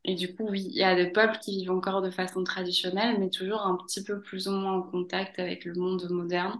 Et 0.03 0.15
du 0.15 0.35
coup, 0.35 0.47
oui, 0.49 0.65
il 0.69 0.77
y 0.77 0.83
a 0.83 0.95
des 0.95 1.11
peuples 1.11 1.37
qui 1.39 1.57
vivent 1.59 1.71
encore 1.71 2.01
de 2.01 2.11
façon 2.11 2.43
traditionnelle, 2.43 3.17
mais 3.19 3.29
toujours 3.29 3.61
un 3.61 3.77
petit 3.77 4.03
peu 4.03 4.21
plus 4.21 4.47
ou 4.47 4.51
moins 4.51 4.73
en 4.79 4.81
contact 4.83 5.39
avec 5.39 5.65
le 5.65 5.73
monde 5.75 6.07
moderne, 6.09 6.59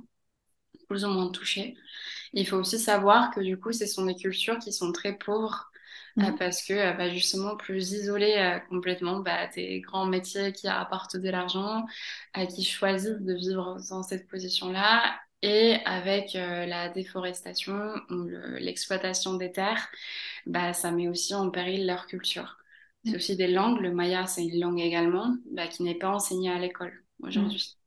plus 0.88 1.06
ou 1.06 1.10
moins 1.10 1.30
touché. 1.32 1.76
Il 2.34 2.48
faut 2.48 2.58
aussi 2.58 2.80
savoir 2.80 3.32
que 3.32 3.40
du 3.40 3.60
coup, 3.60 3.72
ce 3.72 3.86
sont 3.86 4.06
des 4.06 4.16
cultures 4.16 4.60
qui 4.60 4.72
sont 4.72 4.92
très 4.92 5.18
pauvres 5.18 5.70
euh, 6.18 6.24
mhm. 6.24 6.38
parce 6.38 6.64
que 6.64 6.74
euh, 6.74 6.94
bah, 6.94 7.10
justement 7.10 7.56
plus 7.56 7.92
isolées 7.92 8.36
euh, 8.38 8.60
complètement 8.70 9.20
bah, 9.20 9.48
des 9.48 9.80
grands 9.82 10.06
métiers 10.06 10.54
qui 10.54 10.68
apportent 10.68 11.18
de 11.18 11.30
l'argent, 11.30 11.86
qui 12.56 12.64
choisissent 12.64 13.22
de 13.22 13.34
vivre 13.34 13.78
dans 13.90 14.04
cette 14.04 14.28
position-là. 14.28 15.20
Et 15.42 15.78
avec 15.86 16.34
la 16.34 16.90
déforestation 16.90 17.94
ou 18.10 18.28
l'exploitation 18.60 19.36
des 19.36 19.54
terres, 19.54 19.88
bah, 20.46 20.74
ça 20.74 20.92
met 20.92 21.08
aussi 21.08 21.34
en 21.34 21.50
péril 21.50 21.86
leur 21.86 22.08
culture. 22.08 22.58
C'est 23.06 23.12
mhm. 23.12 23.16
aussi 23.16 23.38
des 23.38 23.48
langues. 23.48 23.80
Le 23.80 23.94
maya, 23.94 24.28
c'est 24.28 24.46
une 24.46 24.60
langue 24.60 24.82
également 24.82 25.38
bah, 25.52 25.68
qui 25.68 25.84
n'est 25.84 25.96
pas 25.96 26.10
enseignée 26.10 26.52
à 26.52 26.60
l'école 26.60 27.06
aujourd'hui. 27.22 27.78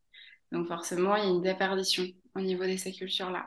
Mhm. 0.51 0.61
Donc 0.61 0.69
forcément, 0.69 1.15
il 1.17 1.25
y 1.25 1.27
a 1.27 1.31
une 1.31 1.43
déperdition 1.43 2.05
au 2.35 2.41
niveau 2.41 2.65
de 2.65 2.77
ces 2.77 2.93
cultures-là. 2.93 3.47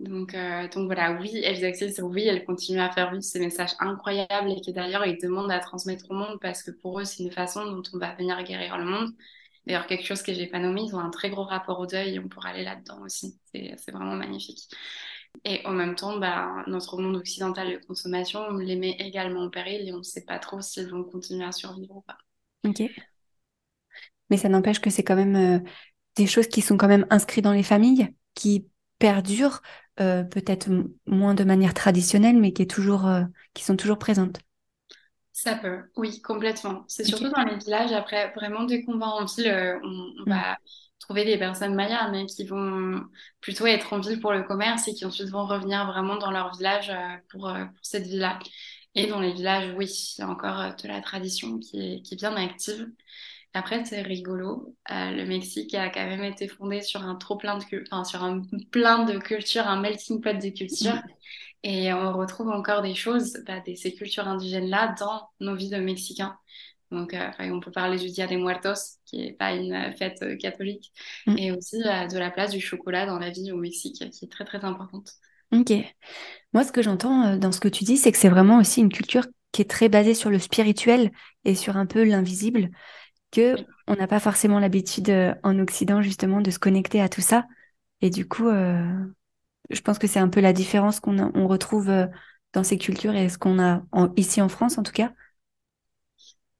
Donc, 0.00 0.34
euh, 0.34 0.68
donc 0.68 0.86
voilà, 0.86 1.18
oui, 1.20 1.40
elles 1.42 1.74
oui, 2.02 2.22
elles 2.22 2.44
continuent 2.44 2.80
à 2.80 2.90
faire 2.92 3.10
vivre 3.10 3.22
ces 3.22 3.40
messages 3.40 3.72
incroyables 3.80 4.52
et 4.52 4.60
qui 4.60 4.72
d'ailleurs 4.72 5.04
ils 5.04 5.18
demandent 5.20 5.50
à 5.50 5.58
transmettre 5.58 6.06
au 6.10 6.14
monde 6.14 6.38
parce 6.40 6.62
que 6.62 6.70
pour 6.70 7.00
eux 7.00 7.04
c'est 7.04 7.24
une 7.24 7.32
façon 7.32 7.66
dont 7.66 7.82
on 7.92 7.98
va 7.98 8.14
venir 8.14 8.40
guérir 8.44 8.78
le 8.78 8.84
monde. 8.84 9.12
D'ailleurs, 9.66 9.86
quelque 9.86 10.06
chose 10.06 10.22
que 10.22 10.32
j'ai 10.32 10.46
pas 10.46 10.60
nommé, 10.60 10.82
ils 10.86 10.94
ont 10.94 10.98
un 10.98 11.10
très 11.10 11.28
gros 11.28 11.44
rapport 11.44 11.78
au 11.78 11.86
deuil 11.86 12.14
et 12.14 12.18
on 12.18 12.28
pourra 12.28 12.50
aller 12.50 12.64
là-dedans 12.64 13.02
aussi. 13.02 13.38
C'est 13.52 13.90
vraiment 13.92 14.14
magnifique. 14.14 14.60
Et 15.44 15.60
en 15.66 15.72
même 15.72 15.94
temps, 15.94 16.18
bah, 16.18 16.64
notre 16.68 16.96
monde 16.98 17.16
occidental 17.16 17.72
de 17.72 17.86
consommation 17.86 18.50
les 18.52 18.76
met 18.76 18.96
également 18.98 19.42
en 19.42 19.50
péril 19.50 19.86
et 19.86 19.92
on 19.92 19.98
ne 19.98 20.02
sait 20.02 20.24
pas 20.24 20.38
trop 20.38 20.62
s'ils 20.62 20.88
vont 20.88 21.04
continuer 21.04 21.44
à 21.44 21.52
survivre 21.52 21.96
ou 21.96 22.00
pas. 22.00 22.16
Ok. 22.66 22.82
Mais 24.30 24.36
ça 24.36 24.48
n'empêche 24.48 24.80
que 24.80 24.90
c'est 24.90 25.04
quand 25.04 25.16
même 25.16 25.36
euh, 25.36 25.58
des 26.16 26.26
choses 26.26 26.48
qui 26.48 26.62
sont 26.62 26.76
quand 26.76 26.88
même 26.88 27.06
inscrites 27.10 27.44
dans 27.44 27.52
les 27.52 27.62
familles, 27.62 28.08
qui 28.34 28.68
perdurent, 28.98 29.60
euh, 30.00 30.22
peut-être 30.22 30.68
moins 31.06 31.34
de 31.34 31.44
manière 31.44 31.74
traditionnelle, 31.74 32.38
mais 32.38 32.52
qui, 32.52 32.62
est 32.62 32.70
toujours, 32.70 33.06
euh, 33.06 33.24
qui 33.54 33.64
sont 33.64 33.76
toujours 33.76 33.98
présentes. 33.98 34.40
Ça 35.32 35.54
peut, 35.54 35.82
oui, 35.96 36.20
complètement. 36.20 36.84
C'est 36.88 37.04
surtout 37.04 37.28
dans 37.28 37.44
les 37.44 37.56
villages. 37.56 37.92
Après, 37.92 38.32
vraiment, 38.34 38.64
dès 38.64 38.82
qu'on 38.82 38.98
va 38.98 39.06
en 39.06 39.24
ville, 39.24 39.78
on, 39.82 40.22
mm. 40.22 40.24
va 40.26 40.56
trouver 40.98 41.24
des 41.24 41.38
personnes 41.38 41.74
mayas, 41.74 42.10
mais 42.10 42.26
qui 42.26 42.44
vont 42.44 43.00
plutôt 43.40 43.66
être 43.66 43.92
en 43.92 44.00
ville 44.00 44.20
pour 44.20 44.32
le 44.32 44.42
commerce 44.42 44.88
et 44.88 44.94
qui 44.94 45.04
ensuite 45.04 45.28
vont 45.28 45.46
revenir 45.46 45.86
vraiment 45.86 46.16
dans 46.16 46.30
leur 46.30 46.56
village 46.56 46.92
pour, 47.30 47.42
pour 47.42 47.82
cette 47.82 48.06
vie-là. 48.06 48.38
Et 48.94 49.06
dans 49.06 49.20
les 49.20 49.32
villages, 49.32 49.72
oui, 49.76 49.86
il 49.86 50.20
y 50.20 50.24
a 50.24 50.28
encore 50.28 50.74
de 50.74 50.88
la 50.88 51.00
tradition 51.00 51.58
qui 51.58 51.80
est, 51.80 52.02
qui 52.02 52.14
est 52.14 52.16
bien 52.16 52.34
active. 52.34 52.88
Après, 53.54 53.84
c'est 53.84 54.02
rigolo. 54.02 54.74
Euh, 54.90 55.10
le 55.10 55.24
Mexique 55.24 55.74
a 55.74 55.88
quand 55.88 56.04
même 56.04 56.24
été 56.24 56.48
fondé 56.48 56.82
sur 56.82 57.02
un 57.02 57.14
trop 57.14 57.36
plein 57.36 57.58
de, 57.58 57.64
enfin, 57.90 58.04
sur 58.04 58.22
un 58.22 58.42
plein 58.70 59.04
de 59.04 59.18
cultures, 59.18 59.66
un 59.66 59.80
melting 59.80 60.20
pot 60.20 60.38
de 60.38 60.50
cultures. 60.50 61.00
Et 61.64 61.92
on 61.92 62.12
retrouve 62.12 62.50
encore 62.50 62.82
des 62.82 62.94
choses, 62.94 63.38
bah, 63.46 63.60
de 63.66 63.74
ces 63.74 63.92
cultures 63.92 64.28
indigènes-là, 64.28 64.94
dans 65.00 65.28
nos 65.40 65.56
vies 65.56 65.70
de 65.70 65.78
Mexicains. 65.78 66.36
Donc, 66.92 67.14
euh, 67.14 67.30
on 67.40 67.60
peut 67.60 67.72
parler 67.72 67.98
du 67.98 68.08
Dia 68.10 68.26
de 68.26 68.36
Muertos, 68.36 68.98
qui 69.04 69.18
n'est 69.18 69.32
pas 69.32 69.52
une 69.52 69.92
fête 69.98 70.22
euh, 70.22 70.36
catholique, 70.36 70.92
mm. 71.26 71.36
et 71.36 71.52
aussi 71.52 71.78
de 71.78 72.18
la 72.18 72.30
place 72.30 72.52
du 72.52 72.60
chocolat 72.60 73.06
dans 73.06 73.18
la 73.18 73.30
vie 73.30 73.50
au 73.50 73.56
Mexique, 73.56 74.08
qui 74.10 74.24
est 74.24 74.30
très, 74.30 74.44
très 74.44 74.64
importante. 74.64 75.10
Ok. 75.52 75.72
Moi, 76.52 76.64
ce 76.64 76.72
que 76.72 76.82
j'entends 76.82 77.36
dans 77.36 77.52
ce 77.52 77.60
que 77.60 77.68
tu 77.68 77.84
dis, 77.84 77.96
c'est 77.96 78.12
que 78.12 78.18
c'est 78.18 78.28
vraiment 78.28 78.58
aussi 78.58 78.80
une 78.80 78.92
culture 78.92 79.26
qui 79.50 79.62
est 79.62 79.70
très 79.70 79.88
basée 79.88 80.14
sur 80.14 80.30
le 80.30 80.38
spirituel 80.38 81.10
et 81.44 81.54
sur 81.54 81.76
un 81.76 81.86
peu 81.86 82.04
l'invisible 82.04 82.70
que 83.30 83.56
on 83.86 83.94
n'a 83.94 84.06
pas 84.06 84.20
forcément 84.20 84.58
l'habitude 84.58 85.10
euh, 85.10 85.34
en 85.42 85.58
Occident 85.58 86.02
justement 86.02 86.40
de 86.40 86.50
se 86.50 86.58
connecter 86.58 87.00
à 87.00 87.08
tout 87.08 87.20
ça. 87.20 87.46
Et 88.00 88.10
du 88.10 88.28
coup, 88.28 88.48
euh, 88.48 88.86
je 89.70 89.80
pense 89.80 89.98
que 89.98 90.06
c'est 90.06 90.18
un 90.18 90.28
peu 90.28 90.40
la 90.40 90.52
différence 90.52 91.00
qu'on 91.00 91.18
on 91.34 91.48
retrouve 91.48 91.90
euh, 91.90 92.06
dans 92.52 92.64
ces 92.64 92.78
cultures 92.78 93.14
et 93.14 93.28
ce 93.28 93.38
qu'on 93.38 93.58
a 93.58 93.82
ici 94.16 94.40
en 94.40 94.48
France 94.48 94.78
en 94.78 94.82
tout 94.82 94.92
cas. 94.92 95.12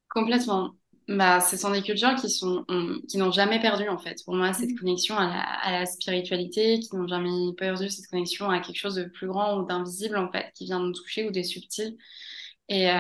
Complètement. 0.09 0.75
Bah, 1.07 1.41
ce 1.41 1.57
sont 1.57 1.71
des 1.71 1.81
cultures 1.81 2.15
qui 2.17 2.29
sont 2.29 2.67
qui 3.09 3.17
n'ont 3.17 3.31
jamais 3.31 3.61
perdu 3.61 3.89
en 3.89 3.97
fait. 3.97 4.23
Pour 4.27 4.35
moi, 4.35 4.53
cette 4.53 4.73
mmh. 4.73 4.79
connexion 4.79 5.17
à 5.17 5.27
la, 5.27 5.41
à 5.41 5.73
la 5.73 5.87
spiritualité, 5.87 6.81
qui 6.81 6.95
n'ont 6.95 7.09
jamais 7.09 7.55
perdu 7.57 7.89
cette 7.89 8.09
connexion 8.09 8.51
à 8.51 8.61
quelque 8.61 8.77
chose 8.77 8.97
de 8.97 9.05
plus 9.05 9.27
grand 9.27 9.59
ou 9.59 9.67
d'invisible 9.67 10.19
en 10.19 10.31
fait, 10.31 10.51
qui 10.55 10.67
vient 10.67 10.81
nous 10.81 10.93
toucher 10.93 11.27
ou 11.27 11.31
des 11.31 11.45
subtils. 11.45 11.97
Et, 12.69 12.91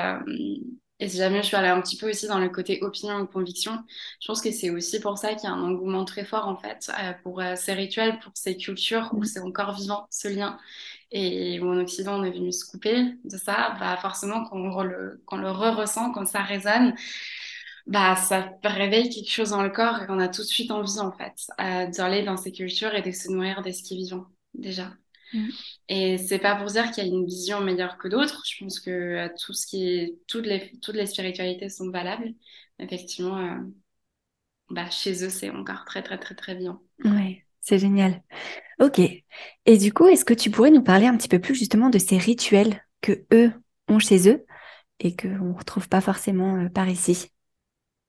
et 1.00 1.09
si 1.09 1.17
jamais 1.17 1.43
je 1.43 1.47
suis 1.47 1.57
allée 1.57 1.69
un 1.69 1.81
petit 1.81 1.97
peu 1.97 2.11
aussi 2.11 2.26
dans 2.26 2.38
le 2.38 2.49
côté 2.49 2.81
opinion 2.83 3.21
ou 3.21 3.26
conviction, 3.26 3.85
je 4.21 4.26
pense 4.26 4.40
que 4.43 4.50
c'est 4.50 4.71
aussi 4.71 5.00
pour 5.00 5.17
ça 5.19 5.35
qu'il 5.35 5.45
y 5.45 5.52
a 5.52 5.55
un 5.55 5.62
engouement 5.62 6.05
très 6.05 6.25
fort 6.25 6.49
en 6.49 6.57
fait 6.57 6.90
euh, 7.00 7.12
pour 7.23 7.40
euh, 7.40 7.55
ces 7.57 7.73
rituels, 7.73 8.19
pour 8.19 8.33
ces 8.35 8.57
cultures 8.57 9.11
où 9.12 9.21
mm. 9.21 9.25
c'est 9.25 9.40
encore 9.40 9.75
vivant 9.75 10.07
ce 10.11 10.28
lien. 10.28 10.59
Et 11.11 11.61
où 11.61 11.69
en 11.69 11.78
Occident 11.78 12.21
on 12.21 12.25
est 12.25 12.31
venu 12.31 12.52
se 12.52 12.71
couper 12.71 13.14
de 13.25 13.37
ça, 13.38 13.76
bah 13.81 13.97
forcément 13.97 14.45
quand 14.45 14.57
on 14.59 14.83
le, 14.83 15.23
quand 15.26 15.38
le 15.38 15.50
re-ressent, 15.50 16.12
quand 16.12 16.26
ça 16.26 16.43
résonne, 16.43 16.95
bah 17.87 18.17
ça 18.17 18.52
réveille 18.64 19.09
quelque 19.09 19.31
chose 19.31 19.50
dans 19.50 19.62
le 19.62 19.71
corps 19.71 20.02
et 20.02 20.07
on 20.11 20.19
a 20.19 20.28
tout 20.28 20.43
de 20.43 20.47
suite 20.47 20.71
envie 20.71 20.99
en 21.00 21.12
fait 21.12 21.35
euh, 21.61 21.87
d'aller 21.90 22.23
dans 22.25 22.37
ces 22.37 22.52
cultures 22.52 22.95
et 22.95 23.02
de 23.02 23.12
se 23.12 23.31
nourrir 23.31 23.62
de 23.62 23.71
ce 23.71 23.83
qui 23.83 23.95
est 23.95 23.99
vivant 23.99 24.26
déjà. 24.55 24.93
Mm. 25.32 25.49
Et 25.88 26.18
c'est 26.18 26.38
pas 26.38 26.56
pour 26.56 26.66
dire 26.66 26.90
qu'il 26.90 27.04
y 27.04 27.06
a 27.06 27.11
une 27.11 27.26
vision 27.26 27.61
meilleure 27.61 27.99
que 27.99 28.08
d'autres. 28.08 28.42
Je 28.47 28.64
pense 28.64 28.80
que 28.80 28.90
euh, 28.90 29.28
tout 29.38 29.52
ce 29.52 29.66
qui 29.66 29.88
est, 29.88 30.14
toutes 30.26 30.47
les, 30.47 30.73
toutes 30.80 30.97
les 30.97 31.06
spiritualités 31.06 31.68
sont 31.68 31.90
valables. 31.90 32.35
Effectivement, 32.78 33.38
euh, 33.38 33.58
bah, 34.70 34.90
chez 34.90 35.25
eux, 35.25 35.30
c'est 35.30 35.50
encore 35.50 35.85
très, 35.85 36.02
très, 36.02 36.18
très, 36.18 36.35
très 36.35 36.54
bien. 36.54 36.80
Ouais, 37.04 37.44
c'est 37.61 37.78
génial. 37.78 38.23
Ok. 38.80 39.00
Et 39.00 39.78
du 39.78 39.92
coup, 39.92 40.06
est-ce 40.06 40.25
que 40.25 40.35
tu 40.35 40.50
pourrais 40.50 40.70
nous 40.70 40.82
parler 40.82 41.06
un 41.06 41.16
petit 41.16 41.28
peu 41.28 41.40
plus 41.40 41.54
justement 41.54 41.90
de 41.90 41.99
ces 41.99 42.18
rituels 42.18 42.85
que 43.00 43.25
eux 43.32 43.52
ont 43.88 43.99
chez 43.99 44.28
eux 44.28 44.44
et 45.00 45.16
qu'on 45.16 45.28
ne 45.28 45.58
retrouve 45.58 45.88
pas 45.88 46.00
forcément 46.00 46.56
euh, 46.56 46.68
par 46.68 46.88
ici? 46.88 47.30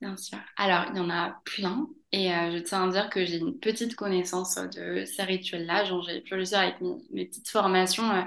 Bien 0.02 0.16
sûr. 0.16 0.38
Alors, 0.56 0.86
il 0.92 0.98
y 0.98 1.00
en 1.02 1.10
a 1.10 1.42
plein. 1.44 1.88
Et 2.12 2.34
euh, 2.34 2.52
je 2.52 2.58
tiens 2.60 2.88
à 2.88 2.92
dire 2.92 3.10
que 3.10 3.26
j'ai 3.26 3.38
une 3.38 3.60
petite 3.60 3.96
connaissance 3.96 4.56
de 4.56 5.04
ces 5.06 5.24
rituels-là. 5.24 5.84
J'ai 5.84 6.22
pu 6.22 6.36
le 6.36 6.44
dire 6.44 6.60
avec 6.60 6.78
mes, 7.12 7.26
petites 7.26 7.50
formations, 7.50 8.10
euh, 8.10 8.22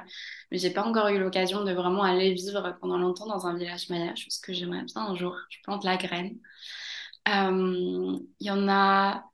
mais 0.50 0.58
j'ai 0.58 0.70
pas 0.70 0.84
encore 0.84 1.08
eu 1.08 1.18
l'occasion 1.18 1.64
de 1.64 1.72
vraiment 1.72 2.02
aller 2.02 2.34
vivre 2.34 2.76
pendant 2.80 2.98
longtemps 2.98 3.26
dans 3.26 3.46
un 3.46 3.56
village 3.56 3.88
maya, 3.88 4.14
chose 4.14 4.38
que 4.38 4.52
j'aimerais 4.52 4.82
bien 4.82 5.02
un 5.02 5.16
jour. 5.16 5.36
Je 5.48 5.58
plante 5.64 5.84
la 5.84 5.96
graine. 5.96 6.38
Euh, 7.28 8.18
il 8.40 8.46
y 8.46 8.50
en 8.50 8.68
a. 8.68 9.24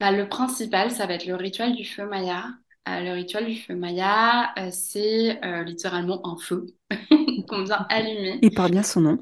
Bah, 0.00 0.12
le 0.12 0.28
principal, 0.28 0.90
ça 0.90 1.06
va 1.06 1.14
être 1.14 1.26
le 1.26 1.34
rituel 1.34 1.74
du 1.74 1.84
feu 1.84 2.06
maya. 2.06 2.46
le 2.86 3.12
rituel 3.12 3.46
du 3.46 3.56
feu 3.56 3.74
maya, 3.74 4.54
c'est 4.70 5.40
littéralement 5.66 6.24
un 6.26 6.36
feu 6.38 6.66
qu'on 7.48 7.64
vient 7.64 7.84
allumer. 7.90 8.38
Il 8.42 8.52
porte 8.52 8.70
bien 8.70 8.84
son 8.84 9.00
nom 9.00 9.18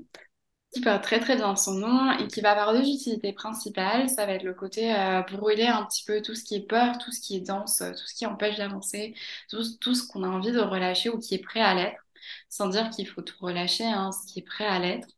qui 0.76 0.82
porte 0.82 1.02
très 1.02 1.20
très 1.20 1.36
bien 1.36 1.56
son 1.56 1.74
nom 1.74 2.12
et 2.18 2.28
qui 2.28 2.40
va 2.42 2.52
avoir 2.52 2.72
deux 2.74 2.86
utilités 2.86 3.32
principales. 3.32 4.08
Ça 4.10 4.26
va 4.26 4.32
être 4.34 4.42
le 4.42 4.54
côté 4.54 4.94
euh, 4.94 5.22
brûler 5.22 5.66
un 5.66 5.84
petit 5.86 6.04
peu 6.04 6.20
tout 6.20 6.34
ce 6.34 6.44
qui 6.44 6.56
est 6.56 6.66
peur, 6.66 6.98
tout 6.98 7.12
ce 7.12 7.20
qui 7.20 7.36
est 7.36 7.40
dense, 7.40 7.78
tout 7.78 8.06
ce 8.06 8.14
qui 8.14 8.26
empêche 8.26 8.56
d'avancer, 8.56 9.14
tout, 9.48 9.62
tout, 9.80 9.94
ce 9.94 10.06
qu'on 10.06 10.22
a 10.22 10.28
envie 10.28 10.52
de 10.52 10.60
relâcher 10.60 11.08
ou 11.08 11.18
qui 11.18 11.34
est 11.34 11.38
prêt 11.38 11.60
à 11.60 11.74
l'être, 11.74 12.02
sans 12.50 12.68
dire 12.68 12.90
qu'il 12.90 13.08
faut 13.08 13.22
tout 13.22 13.36
relâcher, 13.40 13.84
hein, 13.86 14.10
ce 14.12 14.30
qui 14.30 14.40
est 14.40 14.42
prêt 14.42 14.66
à 14.66 14.78
l'être. 14.78 15.08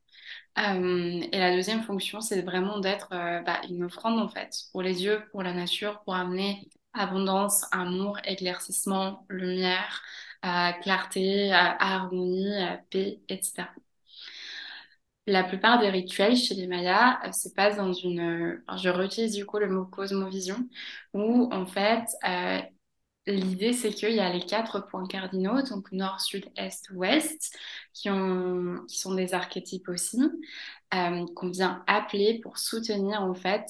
Euh, 0.58 1.20
et 1.32 1.38
la 1.38 1.54
deuxième 1.54 1.82
fonction, 1.82 2.20
c'est 2.20 2.42
vraiment 2.42 2.78
d'être 2.78 3.08
euh, 3.12 3.40
bah, 3.42 3.60
une 3.68 3.84
offrande 3.84 4.20
en 4.20 4.28
fait, 4.28 4.64
pour 4.72 4.82
les 4.82 5.04
yeux, 5.04 5.22
pour 5.32 5.42
la 5.42 5.52
nature, 5.54 6.00
pour 6.04 6.14
amener 6.14 6.68
abondance, 6.94 7.64
amour, 7.72 8.18
éclaircissement, 8.24 9.26
lumière, 9.28 10.02
clarté, 10.82 11.52
harmonie, 11.52 12.54
paix, 12.90 13.20
etc. 13.28 13.64
La 15.28 15.44
plupart 15.44 15.78
des 15.78 15.90
rituels 15.90 16.36
chez 16.36 16.54
les 16.54 16.66
Mayas 16.66 17.20
euh, 17.26 17.32
se 17.32 17.50
passent 17.50 17.76
dans 17.76 17.92
une, 17.92 18.20
euh, 18.20 18.64
je 18.78 18.88
réutilise 18.88 19.34
du 19.34 19.44
coup 19.44 19.58
le 19.58 19.68
mot 19.68 19.84
cosmovision, 19.84 20.56
où 21.12 21.50
en 21.52 21.66
fait 21.66 22.04
euh, 22.26 22.60
l'idée 23.26 23.74
c'est 23.74 23.90
qu'il 23.92 24.12
y 24.14 24.20
a 24.20 24.32
les 24.32 24.40
quatre 24.40 24.80
points 24.88 25.06
cardinaux, 25.06 25.60
donc 25.62 25.92
nord, 25.92 26.20
sud, 26.22 26.46
est, 26.56 26.90
ouest, 26.92 27.54
qui, 27.92 28.08
qui 28.88 28.98
sont 28.98 29.14
des 29.14 29.34
archétypes 29.34 29.88
aussi, 29.90 30.18
qu'on 30.90 31.50
vient 31.50 31.84
appeler 31.86 32.40
pour 32.42 32.58
soutenir 32.58 33.20
en 33.22 33.34
fait 33.34 33.66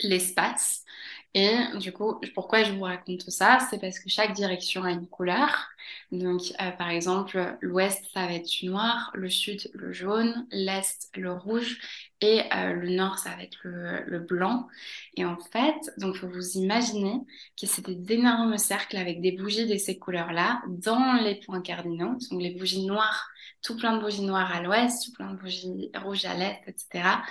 l'espace. 0.00 0.84
Et 1.34 1.56
du 1.78 1.92
coup, 1.92 2.20
pourquoi 2.34 2.62
je 2.62 2.72
vous 2.72 2.82
raconte 2.82 3.22
ça? 3.30 3.58
C'est 3.70 3.80
parce 3.80 3.98
que 3.98 4.10
chaque 4.10 4.34
direction 4.34 4.82
a 4.84 4.90
une 4.90 5.06
couleur. 5.06 5.68
Donc, 6.10 6.42
euh, 6.60 6.70
par 6.72 6.90
exemple, 6.90 7.56
l'ouest, 7.62 8.04
ça 8.12 8.26
va 8.26 8.34
être 8.34 8.50
du 8.50 8.66
noir, 8.66 9.10
le 9.14 9.30
sud, 9.30 9.70
le 9.72 9.92
jaune, 9.92 10.46
l'est, 10.50 11.08
le 11.14 11.32
rouge, 11.32 11.80
et 12.20 12.42
euh, 12.54 12.74
le 12.74 12.90
nord, 12.90 13.18
ça 13.18 13.30
va 13.34 13.42
être 13.42 13.58
le, 13.62 14.04
le, 14.06 14.18
blanc. 14.18 14.68
Et 15.16 15.24
en 15.24 15.38
fait, 15.38 15.74
donc, 15.96 16.16
faut 16.16 16.28
vous 16.28 16.58
imaginer 16.58 17.18
que 17.58 17.66
c'est 17.66 17.84
des 17.88 18.14
énormes 18.14 18.58
cercles 18.58 18.98
avec 18.98 19.22
des 19.22 19.32
bougies 19.32 19.66
de 19.66 19.78
ces 19.78 19.98
couleurs-là 19.98 20.62
dans 20.68 21.14
les 21.14 21.36
points 21.36 21.62
cardinaux. 21.62 22.16
Donc, 22.30 22.42
les 22.42 22.50
bougies 22.50 22.84
noires 22.84 23.31
tout 23.62 23.76
plein 23.76 23.96
de 23.96 24.02
bougies 24.02 24.22
noires 24.22 24.52
à 24.52 24.62
l'ouest, 24.62 25.04
tout 25.04 25.12
plein 25.12 25.32
de 25.32 25.38
bougies 25.38 25.90
rouges 25.96 26.24
à 26.24 26.34
l'est, 26.34 26.60
etc. 26.66 27.22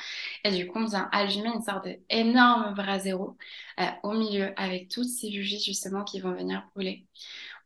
Et 0.44 0.52
du 0.52 0.68
coup, 0.68 0.80
on 0.80 0.86
vient 0.86 1.10
allumer 1.12 1.50
une 1.54 1.62
sorte 1.62 1.88
d'énorme 2.10 2.74
brasero 2.74 3.38
euh, 3.80 3.86
au 4.04 4.14
milieu 4.14 4.54
avec 4.60 4.90
toutes 4.90 5.10
ces 5.10 5.30
bougies 5.30 5.60
justement 5.60 6.04
qui 6.04 6.20
vont 6.20 6.34
venir 6.34 6.64
brûler. 6.74 7.06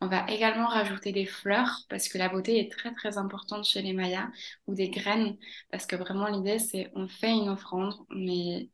On 0.02 0.08
va 0.08 0.26
également 0.30 0.68
rajouter 0.68 1.12
des 1.12 1.26
fleurs 1.26 1.82
parce 1.90 2.08
que 2.10 2.18
la 2.18 2.30
beauté 2.30 2.60
est 2.60 2.72
très 2.72 2.94
très 2.94 3.18
importante 3.18 3.66
chez 3.66 3.82
les 3.82 3.94
Mayas 3.94 4.28
ou 4.68 4.76
des 4.76 4.90
graines 4.90 5.38
parce 5.72 5.86
que 5.86 5.96
vraiment 5.96 6.28
l'idée 6.28 6.60
c'est 6.60 6.92
on 6.96 7.08
fait 7.08 7.32
une 7.32 7.50
offrande 7.50 7.96
mais 8.10 8.70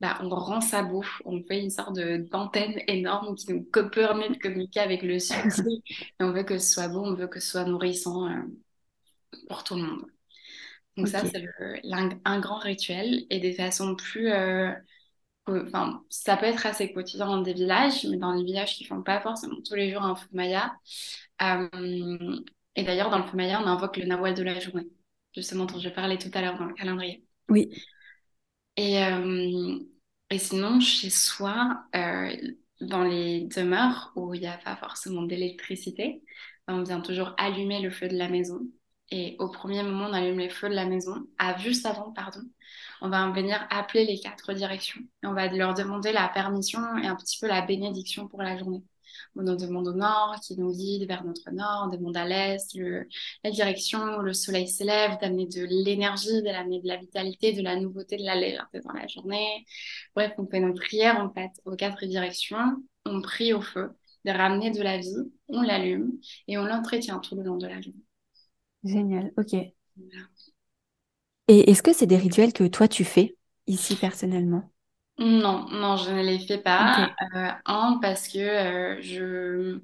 bah, 0.00 0.18
on 0.22 0.28
rend 0.28 0.60
ça 0.60 0.82
beau, 0.82 1.02
on 1.24 1.42
fait 1.42 1.60
une 1.62 1.70
sorte 1.70 1.98
d'antenne 1.98 2.80
énorme 2.86 3.34
qui 3.34 3.52
nous 3.52 3.64
permet 3.90 4.28
de 4.30 4.36
communiquer 4.38 4.80
avec 4.80 5.02
le 5.02 5.18
succès 5.18 5.64
et 5.88 6.24
on 6.24 6.32
veut 6.32 6.44
que 6.44 6.58
ce 6.58 6.72
soit 6.74 6.88
beau, 6.88 7.00
on 7.04 7.14
veut 7.14 7.26
que 7.28 7.40
ce 7.40 7.50
soit 7.50 7.64
nourrissant. 7.64 8.28
Euh, 8.28 8.42
pour 9.48 9.64
tout 9.64 9.74
le 9.74 9.82
monde. 9.82 10.06
Donc 10.98 11.08
ça, 11.08 11.22
c'est 11.24 11.44
un, 12.24 12.40
grand 12.40 12.58
rituel 12.58 13.24
et 13.30 13.38
des 13.38 13.52
façons 13.52 13.94
plus... 13.94 14.30
Euh, 14.32 14.72
enfin, 15.46 16.02
ça 16.10 16.36
peut 16.36 16.46
être 16.46 16.66
assez 16.66 16.92
quotidien 16.92 17.26
dans 17.26 17.40
des 17.40 17.54
villages, 17.54 18.04
mais 18.04 18.16
dans 18.16 18.32
les 18.32 18.44
villages 18.44 18.74
qui 18.74 18.84
font 18.84 19.02
pas 19.02 19.20
forcément 19.20 19.56
tous 19.64 19.76
les 19.76 19.92
jours 19.92 20.02
un 20.02 20.16
feu 20.16 20.26
maya. 20.32 20.74
Euh, 21.40 22.40
et 22.74 22.82
d'ailleurs, 22.82 23.10
dans 23.10 23.18
le 23.18 23.24
feu 23.24 23.36
maya, 23.36 23.60
on 23.62 23.66
invoque 23.66 23.96
le 23.96 24.06
nawal 24.06 24.34
de 24.34 24.42
la 24.42 24.58
journée, 24.58 24.88
justement 25.34 25.66
dont 25.66 25.78
je 25.78 25.88
parlais 25.88 26.18
tout 26.18 26.30
à 26.34 26.42
l'heure 26.42 26.58
dans 26.58 26.66
le 26.66 26.74
calendrier. 26.74 27.24
Oui. 27.48 27.70
Et, 28.76 29.02
euh, 29.04 29.78
et 30.30 30.38
sinon, 30.38 30.80
chez 30.80 31.10
soi, 31.10 31.84
dans 32.80 33.04
les 33.04 33.42
demeures 33.44 34.12
où 34.16 34.34
il 34.34 34.40
n'y 34.40 34.46
a 34.46 34.58
pas 34.58 34.76
forcément 34.76 35.22
d'électricité, 35.22 36.22
on 36.66 36.82
vient 36.82 37.00
toujours 37.00 37.34
allumer 37.38 37.80
le 37.80 37.90
feu 37.90 38.08
de 38.08 38.16
la 38.16 38.28
maison. 38.28 38.60
Et 39.10 39.36
au 39.38 39.48
premier 39.48 39.82
moment, 39.82 40.06
on 40.10 40.12
allume 40.12 40.38
les 40.38 40.50
feux 40.50 40.68
de 40.68 40.74
la 40.74 40.84
maison, 40.84 41.26
à, 41.38 41.56
juste 41.58 41.86
avant, 41.86 42.12
pardon, 42.12 42.40
on 43.00 43.08
va 43.08 43.30
venir 43.30 43.66
appeler 43.70 44.04
les 44.04 44.20
quatre 44.20 44.52
directions. 44.52 45.00
Et 45.22 45.26
on 45.26 45.32
va 45.32 45.48
leur 45.48 45.74
demander 45.74 46.12
la 46.12 46.28
permission 46.28 46.80
et 46.98 47.06
un 47.06 47.16
petit 47.16 47.38
peu 47.38 47.46
la 47.46 47.62
bénédiction 47.62 48.28
pour 48.28 48.42
la 48.42 48.58
journée. 48.58 48.82
On 49.36 49.42
demande 49.42 49.88
au 49.88 49.92
nord, 49.94 50.36
qui 50.42 50.56
nous 50.58 50.72
guide 50.72 51.06
vers 51.06 51.24
notre 51.24 51.50
nord, 51.50 51.86
on 51.86 51.96
demande 51.96 52.16
à 52.16 52.26
l'est, 52.26 52.76
la 53.44 53.50
direction 53.50 54.18
où 54.18 54.22
le 54.22 54.32
soleil 54.32 54.68
s'élève, 54.68 55.18
d'amener 55.20 55.46
de 55.46 55.64
l'énergie, 55.64 56.42
d'amener 56.42 56.80
de 56.80 56.88
la 56.88 56.96
vitalité, 56.96 57.52
de 57.52 57.62
la 57.62 57.76
nouveauté, 57.76 58.16
de 58.16 58.24
la 58.24 58.34
légèreté 58.34 58.80
dans 58.80 58.92
la 58.92 59.06
journée. 59.06 59.64
Bref, 60.14 60.32
on 60.38 60.46
fait 60.46 60.60
nos 60.60 60.74
prières 60.74 61.20
en 61.20 61.32
fait 61.32 61.50
aux 61.64 61.76
quatre 61.76 62.04
directions, 62.04 62.82
on 63.04 63.20
prie 63.22 63.52
au 63.54 63.60
feu 63.60 63.90
de 64.24 64.32
ramener 64.32 64.70
de 64.70 64.82
la 64.82 64.98
vie, 64.98 65.30
on 65.48 65.62
l'allume 65.62 66.12
et 66.48 66.58
on 66.58 66.64
l'entretient 66.64 67.18
tout 67.20 67.36
le 67.36 67.42
long 67.42 67.56
de 67.56 67.66
la 67.66 67.80
journée. 67.80 68.07
Génial, 68.82 69.32
ok. 69.36 69.54
Et 69.54 69.74
est-ce 71.70 71.82
que 71.82 71.92
c'est 71.92 72.06
des 72.06 72.16
rituels 72.16 72.54
que 72.54 72.64
toi 72.64 72.88
tu 72.88 73.04
fais 73.04 73.36
ici 73.66 73.96
personnellement? 73.96 74.70
Non, 75.18 75.66
non, 75.70 75.96
je 75.96 76.10
ne 76.12 76.22
les 76.22 76.38
fais 76.38 76.58
pas. 76.58 77.10
Euh, 77.34 77.50
un, 77.66 77.98
parce 78.00 78.28
que 78.28 78.38
euh, 78.38 79.02
je, 79.02 79.80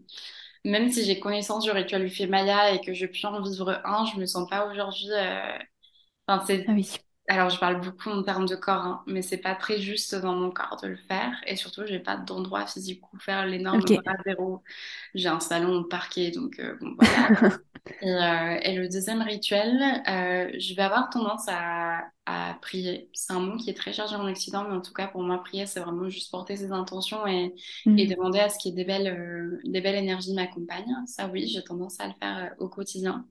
même 0.64 0.90
si 0.92 1.04
j'ai 1.04 1.18
connaissance 1.18 1.64
du 1.64 1.72
rituel 1.72 2.04
du 2.04 2.10
fait 2.14 2.28
Maya 2.28 2.72
et 2.72 2.80
que 2.80 2.94
je 2.94 3.06
puis 3.06 3.26
en 3.26 3.42
vivre 3.42 3.80
un, 3.84 4.06
je 4.06 4.16
me 4.20 4.26
sens 4.26 4.48
pas 4.48 4.66
aujourd'hui. 4.70 5.10
Euh, 5.10 5.58
enfin, 6.28 6.44
c'est... 6.46 6.66
Ah 6.66 6.72
oui. 6.72 6.90
Alors, 7.28 7.48
je 7.48 7.58
parle 7.58 7.80
beaucoup 7.80 8.10
en 8.10 8.22
termes 8.22 8.46
de 8.46 8.54
corps, 8.54 8.84
hein, 8.84 9.02
mais 9.06 9.22
c'est 9.22 9.38
pas 9.38 9.54
très 9.54 9.78
juste 9.78 10.14
dans 10.14 10.34
mon 10.34 10.50
corps 10.50 10.78
de 10.82 10.88
le 10.88 10.96
faire. 10.96 11.32
Et 11.46 11.56
surtout, 11.56 11.82
j'ai 11.86 11.98
pas 11.98 12.16
d'endroit 12.16 12.66
physique 12.66 13.00
où 13.12 13.18
faire 13.18 13.46
l'énorme 13.46 13.78
okay. 13.78 13.98
zéro. 14.26 14.62
J'ai 15.14 15.28
un 15.28 15.40
salon 15.40 15.84
parquet, 15.84 16.30
donc 16.30 16.60
bon, 16.80 16.96
voilà. 16.98 17.56
Euh, 18.02 18.58
et, 18.62 18.74
le 18.76 18.88
deuxième 18.88 19.20
rituel, 19.20 19.78
euh, 20.08 20.50
je 20.58 20.74
vais 20.74 20.80
avoir 20.80 21.10
tendance 21.10 21.44
à, 21.48 22.00
à 22.24 22.56
prier. 22.62 23.10
C'est 23.12 23.34
un 23.34 23.40
mot 23.40 23.58
qui 23.58 23.68
est 23.68 23.74
très 23.74 23.92
chargé 23.92 24.16
en 24.16 24.26
Occident, 24.26 24.64
mais 24.66 24.74
en 24.74 24.80
tout 24.80 24.94
cas 24.94 25.06
pour 25.06 25.22
moi, 25.22 25.42
prier, 25.44 25.66
c'est 25.66 25.80
vraiment 25.80 26.08
juste 26.08 26.30
porter 26.30 26.56
ses 26.56 26.72
intentions 26.72 27.26
et, 27.26 27.54
Mm. 27.86 27.98
et 27.98 28.06
demander 28.06 28.38
à 28.40 28.48
ce 28.48 28.58
qu'il 28.58 28.70
y 28.70 28.74
ait 28.74 28.76
des 28.76 28.84
belles, 28.84 29.08
euh, 29.08 29.60
des 29.64 29.80
belles 29.80 29.96
énergies 29.96 30.34
m'accompagnent. 30.34 30.94
Ça, 31.06 31.28
oui, 31.28 31.46
j'ai 31.46 31.62
tendance 31.62 32.00
à 32.00 32.08
le 32.08 32.14
faire 32.20 32.38
euh, 32.38 32.64
au 32.64 32.68
quotidien. 32.68 33.26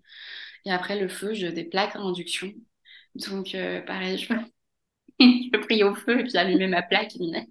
Et 0.66 0.72
après, 0.72 1.00
le 1.00 1.08
feu, 1.08 1.34
je 1.34 1.48
des 1.48 1.66
plaques 1.66 1.96
en 1.96 2.08
induction. 2.10 2.54
Donc, 3.16 3.56
euh, 3.56 3.82
pareil, 3.82 4.18
je 4.18 4.34
prier 5.62 5.84
au 5.84 5.96
feu 5.96 6.20
et 6.20 6.24
puis 6.24 6.38
allumer 6.38 6.68
ma 6.68 6.82
plaque. 6.82 7.16
Il 7.16 7.46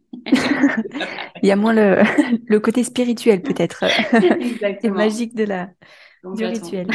y 1.42 1.50
a 1.50 1.57
moins 1.57 1.73
le, 1.73 2.02
le 2.47 2.61
côté 2.61 2.85
spirituel 2.85 3.42
peut-être 3.42 3.85
et 4.83 4.90
magique 4.90 5.35
de 5.35 5.45
la, 5.45 5.71
du 6.25 6.45
rituel. 6.45 6.88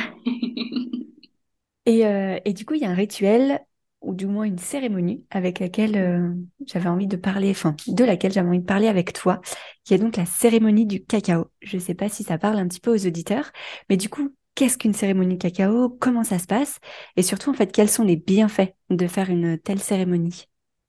Et, 1.86 2.06
euh, 2.06 2.40
et 2.46 2.54
du 2.54 2.66
coup, 2.66 2.74
il 2.74 2.82
y 2.82 2.86
a 2.86 2.90
un 2.90 2.94
rituel, 2.94 3.62
ou 4.02 4.14
du 4.14 4.26
moins 4.26 4.44
une 4.44 4.58
cérémonie, 4.58 5.26
avec 5.30 5.60
laquelle 5.60 5.98
euh, 5.98 6.34
j'avais 6.66 6.90
envie 6.90 7.08
de 7.08 7.16
parler, 7.16 7.52
enfin, 7.52 7.76
de 7.88 8.04
laquelle 8.04 8.34
j'avais 8.34 8.48
envie 8.50 8.60
de 8.60 8.66
parler 8.66 8.88
avec 8.88 9.14
toi, 9.14 9.42
qui 9.86 9.94
est 9.94 9.98
donc 9.98 10.18
la 10.18 10.26
cérémonie 10.26 10.86
du 10.86 11.04
cacao. 11.04 11.48
Je 11.62 11.78
ne 11.78 11.82
sais 11.82 11.96
pas 11.96 12.10
si 12.10 12.24
ça 12.24 12.38
parle 12.38 12.58
un 12.58 12.68
petit 12.68 12.82
peu 12.82 12.94
aux 12.94 13.08
auditeurs, 13.08 13.52
mais 13.90 13.96
du 13.98 14.10
coup, 14.10 14.36
qu'est-ce 14.58 14.78
qu'une 14.78 14.94
cérémonie 14.94 15.38
cacao? 15.38 15.90
Comment 16.02 16.24
ça 16.24 16.40
se 16.40 16.48
passe? 16.48 16.80
Et 17.16 17.22
surtout, 17.22 17.52
en 17.52 17.54
fait, 17.54 17.72
quels 17.72 17.90
sont 17.90 18.04
les 18.04 18.16
bienfaits 18.18 18.74
de 18.90 19.08
faire 19.08 19.30
une 19.30 19.60
telle 19.60 19.80
cérémonie? 19.80 20.46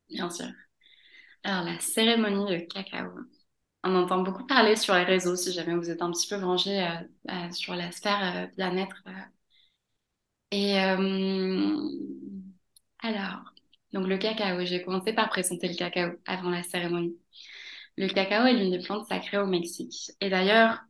Bien 0.08 0.30
sûr. 0.30 0.46
Alors, 1.44 1.64
la 1.64 1.78
cérémonie 1.80 2.46
de 2.50 2.64
cacao. 2.64 3.10
On 3.84 3.94
entend 3.94 4.22
beaucoup 4.22 4.46
parler 4.46 4.74
sur 4.74 4.94
les 4.94 5.04
réseaux, 5.04 5.36
si 5.36 5.52
jamais 5.52 5.76
vous 5.76 5.90
êtes 5.90 6.02
un 6.02 6.10
petit 6.10 6.28
peu 6.28 6.38
branché 6.38 6.80
euh, 6.82 6.88
euh, 7.30 7.50
sur 7.52 7.74
la 7.76 7.92
sphère 7.92 8.48
bien-être. 8.56 9.02
euh. 9.06 9.12
Et 10.50 10.78
alors, 13.00 13.52
donc 13.92 14.06
le 14.06 14.16
cacao, 14.18 14.64
j'ai 14.64 14.82
commencé 14.82 15.12
par 15.12 15.28
présenter 15.28 15.68
le 15.68 15.74
cacao 15.74 16.12
avant 16.26 16.50
la 16.50 16.62
cérémonie. 16.62 17.16
Le 17.96 18.08
cacao 18.08 18.46
est 18.46 18.54
l'une 18.54 18.70
des 18.70 18.82
plantes 18.82 19.06
sacrées 19.08 19.38
au 19.38 19.46
Mexique. 19.46 20.12
Et 20.20 20.30
d'ailleurs, 20.30 20.80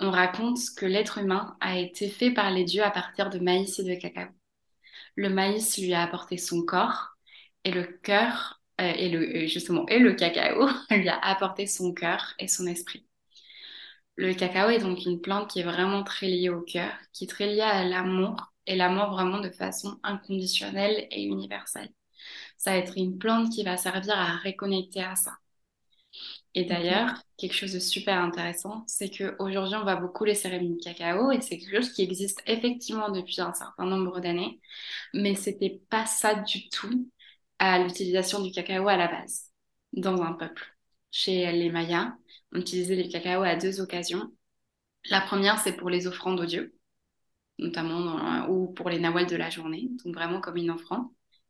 on 0.00 0.10
raconte 0.10 0.58
que 0.76 0.86
l'être 0.86 1.18
humain 1.18 1.56
a 1.60 1.78
été 1.78 2.08
fait 2.08 2.30
par 2.32 2.50
les 2.50 2.64
dieux 2.64 2.82
à 2.82 2.90
partir 2.90 3.30
de 3.30 3.38
maïs 3.38 3.78
et 3.78 3.84
de 3.84 3.94
cacao. 3.94 4.28
Le 5.16 5.30
maïs 5.30 5.78
lui 5.78 5.94
a 5.94 6.02
apporté 6.02 6.38
son 6.38 6.64
corps 6.64 7.16
et 7.64 7.72
le 7.72 7.84
cœur, 7.84 8.62
euh, 8.80 8.92
et 8.96 9.08
le, 9.10 9.46
justement, 9.46 9.86
et 9.88 9.98
le 9.98 10.14
cacao 10.14 10.68
lui 10.90 11.08
a 11.08 11.18
apporté 11.18 11.66
son 11.66 11.94
cœur 11.94 12.34
et 12.38 12.48
son 12.48 12.66
esprit. 12.66 13.06
Le 14.16 14.34
cacao 14.34 14.68
est 14.70 14.78
donc 14.80 15.04
une 15.04 15.20
plante 15.20 15.50
qui 15.50 15.60
est 15.60 15.62
vraiment 15.64 16.04
très 16.04 16.26
liée 16.28 16.48
au 16.50 16.60
cœur, 16.62 16.92
qui 17.12 17.24
est 17.24 17.26
très 17.26 17.46
liée 17.46 17.60
à 17.62 17.84
l'amour, 17.84 18.52
et 18.66 18.76
l'amour 18.76 19.10
vraiment 19.10 19.40
de 19.40 19.50
façon 19.50 19.98
inconditionnelle 20.04 21.08
et 21.10 21.22
universelle. 21.24 21.90
Ça 22.58 22.72
va 22.72 22.78
être 22.78 22.98
une 22.98 23.18
plante 23.18 23.50
qui 23.52 23.64
va 23.64 23.76
servir 23.76 24.18
à 24.18 24.36
reconnecter 24.38 25.02
à 25.02 25.16
ça. 25.16 25.32
Et 26.54 26.64
d'ailleurs, 26.64 27.10
okay. 27.10 27.22
quelque 27.38 27.54
chose 27.54 27.72
de 27.72 27.78
super 27.78 28.20
intéressant, 28.20 28.84
c'est 28.86 29.08
qu'aujourd'hui, 29.08 29.76
on 29.76 29.82
voit 29.82 29.96
beaucoup 29.96 30.24
les 30.24 30.34
cérémonies 30.34 30.76
de 30.78 30.82
cacao 30.82 31.30
et 31.30 31.40
c'est 31.40 31.58
quelque 31.58 31.76
chose 31.76 31.92
qui 31.92 32.02
existe 32.02 32.42
effectivement 32.46 33.10
depuis 33.10 33.40
un 33.40 33.54
certain 33.54 33.86
nombre 33.86 34.20
d'années, 34.20 34.60
mais 35.14 35.34
c'était 35.36 35.80
pas 35.90 36.06
ça 36.06 36.34
du 36.34 36.68
tout 36.68 37.08
à 37.58 37.78
l'utilisation 37.78 38.40
du 38.42 38.50
cacao 38.50 38.88
à 38.88 38.96
la 38.96 39.06
base 39.08 39.50
dans 39.92 40.22
un 40.22 40.32
peuple. 40.32 40.64
Chez 41.12 41.50
les 41.52 41.70
Mayas, 41.70 42.14
on 42.52 42.60
utilisait 42.60 42.96
le 42.96 43.08
cacao 43.08 43.42
à 43.42 43.56
deux 43.56 43.80
occasions. 43.80 44.32
La 45.10 45.20
première, 45.20 45.58
c'est 45.60 45.76
pour 45.76 45.90
les 45.90 46.06
offrandes 46.06 46.40
aux 46.40 46.46
dieux, 46.46 46.74
notamment 47.58 48.00
dans, 48.00 48.48
ou 48.48 48.72
pour 48.72 48.90
les 48.90 48.98
nawals 48.98 49.26
de 49.26 49.36
la 49.36 49.50
journée, 49.50 49.88
donc 50.04 50.14
vraiment 50.14 50.40
comme 50.40 50.56
une 50.56 50.70
offrande. 50.70 51.06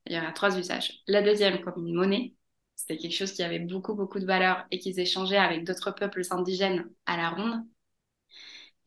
Il 0.07 0.15
y 0.15 0.19
aura 0.19 0.33
trois 0.33 0.59
usages. 0.59 1.03
La 1.07 1.23
deuxième, 1.23 1.61
comme 1.63 1.87
une 1.87 1.95
monnaie. 1.95 2.35
C'était 2.81 2.97
quelque 2.97 3.15
chose 3.15 3.33
qui 3.33 3.43
avait 3.43 3.59
beaucoup, 3.59 3.95
beaucoup 3.95 4.19
de 4.19 4.25
valeur 4.25 4.65
et 4.71 4.79
qu'ils 4.79 4.99
échangeaient 5.01 5.37
avec 5.37 5.65
d'autres 5.65 5.91
peuples 5.91 6.23
indigènes 6.31 6.91
à 7.05 7.19
la 7.19 7.29
ronde. 7.29 7.63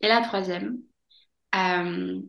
Et 0.00 0.08
la 0.08 0.20
troisième, 0.20 0.78
euh, 1.54 2.20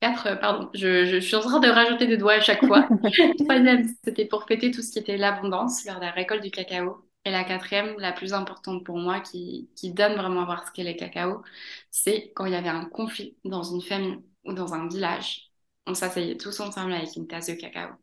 quatre, 0.00 0.38
pardon, 0.40 0.70
je, 0.74 1.06
je, 1.06 1.18
suis 1.18 1.36
en 1.36 1.40
train 1.40 1.58
de 1.60 1.68
rajouter 1.68 2.06
des 2.06 2.18
doigts 2.18 2.34
à 2.34 2.40
chaque 2.40 2.64
fois. 2.66 2.86
troisième, 3.38 3.88
c'était 4.04 4.26
pour 4.26 4.44
fêter 4.46 4.70
tout 4.70 4.82
ce 4.82 4.92
qui 4.92 4.98
était 4.98 5.16
l'abondance 5.16 5.86
lors 5.86 5.96
de 5.96 6.02
la 6.02 6.10
récolte 6.10 6.42
du 6.42 6.50
cacao. 6.50 7.08
Et 7.24 7.30
la 7.30 7.44
quatrième, 7.44 7.98
la 7.98 8.12
plus 8.12 8.34
importante 8.34 8.84
pour 8.84 8.98
moi, 8.98 9.20
qui, 9.20 9.70
qui 9.74 9.92
donne 9.92 10.14
vraiment 10.14 10.42
à 10.42 10.44
voir 10.44 10.66
ce 10.66 10.72
qu'est 10.72 10.84
le 10.84 10.92
cacao, 10.92 11.42
c'est 11.90 12.30
quand 12.34 12.44
il 12.44 12.52
y 12.52 12.56
avait 12.56 12.68
un 12.68 12.84
conflit 12.84 13.36
dans 13.44 13.62
une 13.62 13.82
famille 13.82 14.18
ou 14.44 14.52
dans 14.52 14.74
un 14.74 14.86
village, 14.86 15.50
on 15.86 15.94
s'asseyait 15.94 16.36
tous 16.36 16.60
ensemble 16.60 16.92
avec 16.92 17.16
une 17.16 17.26
tasse 17.26 17.46
de 17.48 17.54
cacao. 17.54 17.94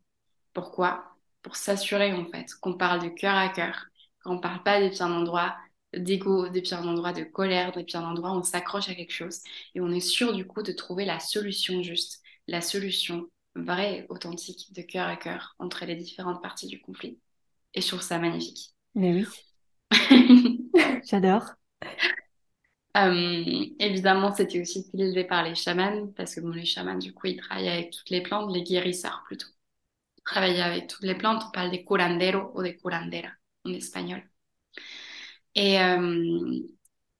Pourquoi? 0.52 1.13
Pour 1.44 1.56
s'assurer 1.56 2.12
en 2.14 2.26
fait 2.26 2.54
qu'on 2.62 2.74
parle 2.74 3.02
de 3.04 3.10
cœur 3.10 3.36
à 3.36 3.50
cœur, 3.50 3.86
qu'on 4.24 4.34
ne 4.36 4.40
parle 4.40 4.64
pas 4.64 4.82
depuis 4.82 5.02
un 5.04 5.12
endroit 5.12 5.56
d'ego, 5.96 6.48
depuis 6.50 6.74
un 6.74 6.88
endroit 6.88 7.12
de 7.14 7.24
colère, 7.24 7.72
depuis 7.72 7.96
un 7.98 8.04
endroit 8.04 8.32
où 8.32 8.36
on 8.36 8.44
s'accroche 8.44 8.90
à 8.90 8.96
quelque 8.96 9.12
chose 9.14 9.40
et 9.76 9.80
on 9.82 9.90
est 9.92 10.00
sûr 10.00 10.34
du 10.34 10.46
coup 10.46 10.62
de 10.64 10.72
trouver 10.72 11.06
la 11.06 11.20
solution 11.20 11.82
juste, 11.82 12.22
la 12.48 12.62
solution 12.62 13.28
vraie, 13.56 14.06
authentique, 14.10 14.72
de 14.74 14.82
cœur 14.82 15.08
à 15.08 15.16
cœur 15.16 15.56
entre 15.60 15.86
les 15.86 15.96
différentes 15.96 16.42
parties 16.42 16.68
du 16.68 16.80
conflit. 16.80 17.20
Et 17.74 17.82
je 17.82 17.88
trouve 17.88 18.02
ça 18.02 18.18
magnifique. 18.18 18.74
Mais 18.94 19.12
oui. 19.14 19.26
J'adore. 21.04 21.56
Euh, 22.96 23.66
évidemment, 23.80 24.32
c'était 24.34 24.60
aussi 24.60 24.80
utilisé 24.80 25.24
par 25.24 25.42
les 25.44 25.54
chamans, 25.56 26.08
parce 26.16 26.34
que 26.36 26.40
bon, 26.40 26.50
les 26.50 26.64
chamans, 26.64 26.96
du 26.98 27.12
coup, 27.12 27.26
ils 27.28 27.36
travaillent 27.38 27.68
avec 27.68 27.90
toutes 27.92 28.10
les 28.10 28.22
plantes, 28.22 28.52
les 28.54 28.62
guérisseurs 28.62 29.24
plutôt. 29.26 29.48
Travailler 30.24 30.62
avec 30.62 30.88
toutes 30.88 31.02
les 31.04 31.14
plantes, 31.14 31.42
on 31.48 31.50
parle 31.50 31.70
des 31.70 31.84
curanderos 31.84 32.52
ou 32.54 32.62
des 32.62 32.76
curanderas 32.76 33.32
en 33.64 33.72
espagnol. 33.72 34.22
Et, 35.54 35.80
euh, 35.80 36.58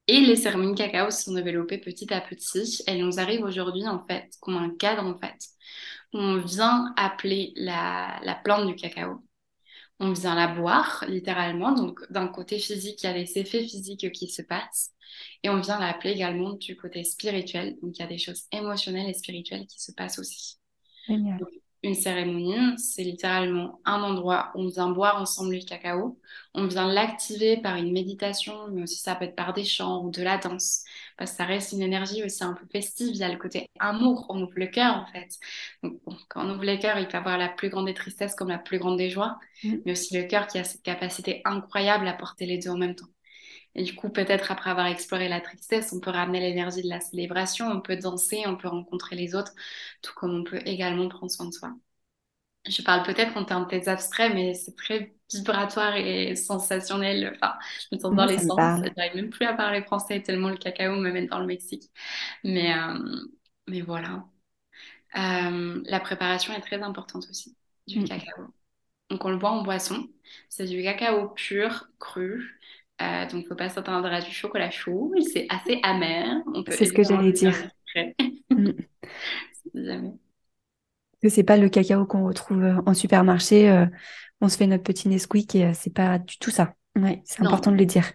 et 0.06 0.20
les 0.20 0.42
cacao 0.76 1.10
se 1.10 1.24
sont 1.24 1.34
développées 1.34 1.78
petit 1.78 2.12
à 2.12 2.20
petit. 2.20 2.82
Elles 2.86 3.04
nous 3.04 3.20
arrivent 3.20 3.44
aujourd'hui, 3.44 3.86
en 3.88 4.04
fait, 4.06 4.30
comme 4.40 4.56
un 4.56 4.70
cadre, 4.76 5.04
en 5.04 5.18
fait, 5.18 5.36
où 6.14 6.18
on 6.18 6.38
vient 6.38 6.92
appeler 6.96 7.52
la, 7.56 8.20
la 8.24 8.34
plante 8.36 8.66
du 8.66 8.76
cacao 8.76 9.22
on 10.00 10.12
vient 10.12 10.34
la 10.34 10.48
boire, 10.48 11.04
littéralement. 11.08 11.72
Donc, 11.72 12.00
d'un 12.10 12.28
côté 12.28 12.58
physique, 12.58 13.02
il 13.02 13.06
y 13.06 13.10
a 13.10 13.12
les 13.14 13.38
effets 13.38 13.62
physiques 13.62 14.10
qui 14.12 14.28
se 14.28 14.42
passent. 14.42 14.92
Et 15.42 15.50
on 15.50 15.60
vient 15.60 15.78
l'appeler 15.78 16.12
également 16.14 16.54
du 16.54 16.76
côté 16.76 17.04
spirituel. 17.04 17.76
Donc, 17.82 17.96
il 17.98 18.00
y 18.00 18.04
a 18.04 18.08
des 18.08 18.18
choses 18.18 18.44
émotionnelles 18.52 19.08
et 19.10 19.14
spirituelles 19.14 19.66
qui 19.66 19.80
se 19.82 19.92
passent 19.92 20.18
aussi. 20.18 20.58
Génial. 21.08 21.40
Donc, 21.40 21.50
une 21.84 21.94
cérémonie, 21.94 22.56
c'est 22.78 23.04
littéralement 23.04 23.80
un 23.84 24.02
endroit 24.02 24.52
où 24.54 24.62
on 24.62 24.68
vient 24.68 24.90
boire 24.90 25.20
ensemble 25.20 25.54
le 25.54 25.60
cacao. 25.64 26.18
On 26.54 26.66
vient 26.66 26.86
l'activer 26.92 27.58
par 27.58 27.76
une 27.76 27.92
méditation, 27.92 28.68
mais 28.72 28.82
aussi 28.82 28.96
ça 29.00 29.14
peut 29.16 29.26
être 29.26 29.36
par 29.36 29.52
des 29.52 29.64
chants 29.64 30.04
ou 30.04 30.10
de 30.10 30.22
la 30.22 30.38
danse. 30.38 30.84
Parce 31.18 31.32
que 31.32 31.36
ça 31.38 31.44
reste 31.44 31.72
une 31.72 31.82
énergie 31.82 32.24
aussi 32.24 32.42
un 32.44 32.54
peu 32.54 32.66
festive. 32.72 33.10
Il 33.10 33.16
y 33.18 33.24
a 33.24 33.28
le 33.30 33.38
côté 33.38 33.66
amour, 33.80 34.26
on 34.30 34.42
ouvre 34.42 34.52
le 34.56 34.66
cœur 34.68 34.96
en 34.96 35.06
fait. 35.12 35.28
Donc, 35.82 36.00
bon, 36.04 36.16
quand 36.28 36.44
on 36.46 36.50
ouvre 36.54 36.64
le 36.64 36.76
cœur, 36.78 36.98
il 36.98 37.08
peut 37.08 37.18
avoir 37.18 37.38
la 37.38 37.48
plus 37.48 37.68
grande 37.70 37.86
des 37.86 37.94
tristesses 37.94 38.34
comme 38.34 38.48
la 38.48 38.58
plus 38.58 38.78
grande 38.78 38.98
des 38.98 39.10
joies, 39.10 39.38
Mm. 39.62 39.84
mais 39.84 39.92
aussi 39.92 40.16
le 40.16 40.24
cœur 40.26 40.46
qui 40.46 40.58
a 40.58 40.64
cette 40.64 40.82
capacité 40.82 41.42
incroyable 41.44 42.08
à 42.08 42.12
porter 42.14 42.46
les 42.46 42.58
deux 42.58 42.70
en 42.70 42.78
même 42.78 42.94
temps. 42.94 43.06
Et 43.74 43.82
du 43.82 43.94
coup, 43.94 44.08
peut-être 44.08 44.52
après 44.52 44.70
avoir 44.70 44.86
exploré 44.86 45.28
la 45.28 45.40
tristesse, 45.40 45.92
on 45.92 46.00
peut 46.00 46.10
ramener 46.10 46.40
l'énergie 46.40 46.82
de 46.82 46.88
la 46.88 47.00
célébration, 47.00 47.66
on 47.66 47.80
peut 47.80 47.96
danser, 47.96 48.44
on 48.46 48.56
peut 48.56 48.68
rencontrer 48.68 49.16
les 49.16 49.34
autres, 49.34 49.52
tout 50.02 50.12
comme 50.14 50.34
on 50.34 50.44
peut 50.44 50.60
également 50.64 51.08
prendre 51.08 51.30
soin 51.30 51.46
de 51.46 51.52
soi. 51.52 51.74
Je 52.66 52.80
parle 52.82 53.02
peut-être 53.02 53.36
en 53.36 53.44
termes 53.44 53.66
très 53.66 53.88
abstraits, 53.88 54.32
mais 54.32 54.54
c'est 54.54 54.74
très 54.74 55.14
vibratoire 55.32 55.96
et 55.96 56.34
sensationnel. 56.34 57.32
Enfin, 57.34 57.54
je 57.90 57.96
me 57.96 58.00
sens 58.00 58.14
dans 58.14 58.24
les 58.24 58.38
sens. 58.38 58.80
J'arrive 58.96 59.16
même 59.16 59.30
plus 59.30 59.44
à 59.44 59.52
parler 59.52 59.82
français 59.82 60.22
tellement 60.22 60.48
le 60.48 60.56
cacao 60.56 60.96
me 60.96 61.10
mène 61.10 61.26
dans 61.26 61.40
le 61.40 61.46
Mexique. 61.46 61.90
Mais, 62.42 62.74
euh, 62.74 63.18
mais 63.66 63.82
voilà. 63.82 64.24
Euh, 65.16 65.82
la 65.84 66.00
préparation 66.00 66.54
est 66.54 66.60
très 66.60 66.82
importante 66.82 67.26
aussi 67.28 67.54
du 67.86 68.00
mm. 68.00 68.04
cacao. 68.04 68.46
Donc 69.10 69.24
on 69.24 69.30
le 69.30 69.36
boit 69.36 69.50
en 69.50 69.62
boisson. 69.62 70.08
C'est 70.48 70.64
du 70.64 70.82
cacao 70.82 71.28
pur, 71.28 71.88
cru. 72.00 72.58
Euh, 73.02 73.22
donc 73.24 73.32
il 73.32 73.38
ne 73.42 73.48
faut 73.48 73.56
pas 73.56 73.68
s'attendre 73.68 74.06
à 74.06 74.20
du 74.20 74.30
chocolat 74.30 74.70
chaud. 74.70 75.12
C'est 75.32 75.46
assez 75.48 75.80
amer. 75.82 76.42
C'est 76.68 76.86
ce 76.86 76.92
que 76.92 77.02
j'allais 77.02 77.32
dire. 77.32 77.54
mm. 78.50 78.70
jamais. 79.74 80.12
Que 81.22 81.28
c'est 81.28 81.42
pas 81.42 81.56
le 81.56 81.68
cacao 81.68 82.04
qu'on 82.06 82.26
retrouve 82.26 82.62
euh, 82.62 82.80
en 82.86 82.94
supermarché. 82.94 83.86
on 84.40 84.48
se 84.48 84.56
fait 84.56 84.66
notre 84.66 84.84
petit 84.84 85.08
Nesquik 85.08 85.54
et 85.54 85.74
c'est 85.74 85.92
pas 85.92 86.18
du 86.18 86.38
tout 86.38 86.50
ça. 86.50 86.74
Ouais, 86.96 87.22
c'est 87.24 87.42
important 87.42 87.72
de 87.72 87.76
le 87.76 87.86
dire. 87.86 88.12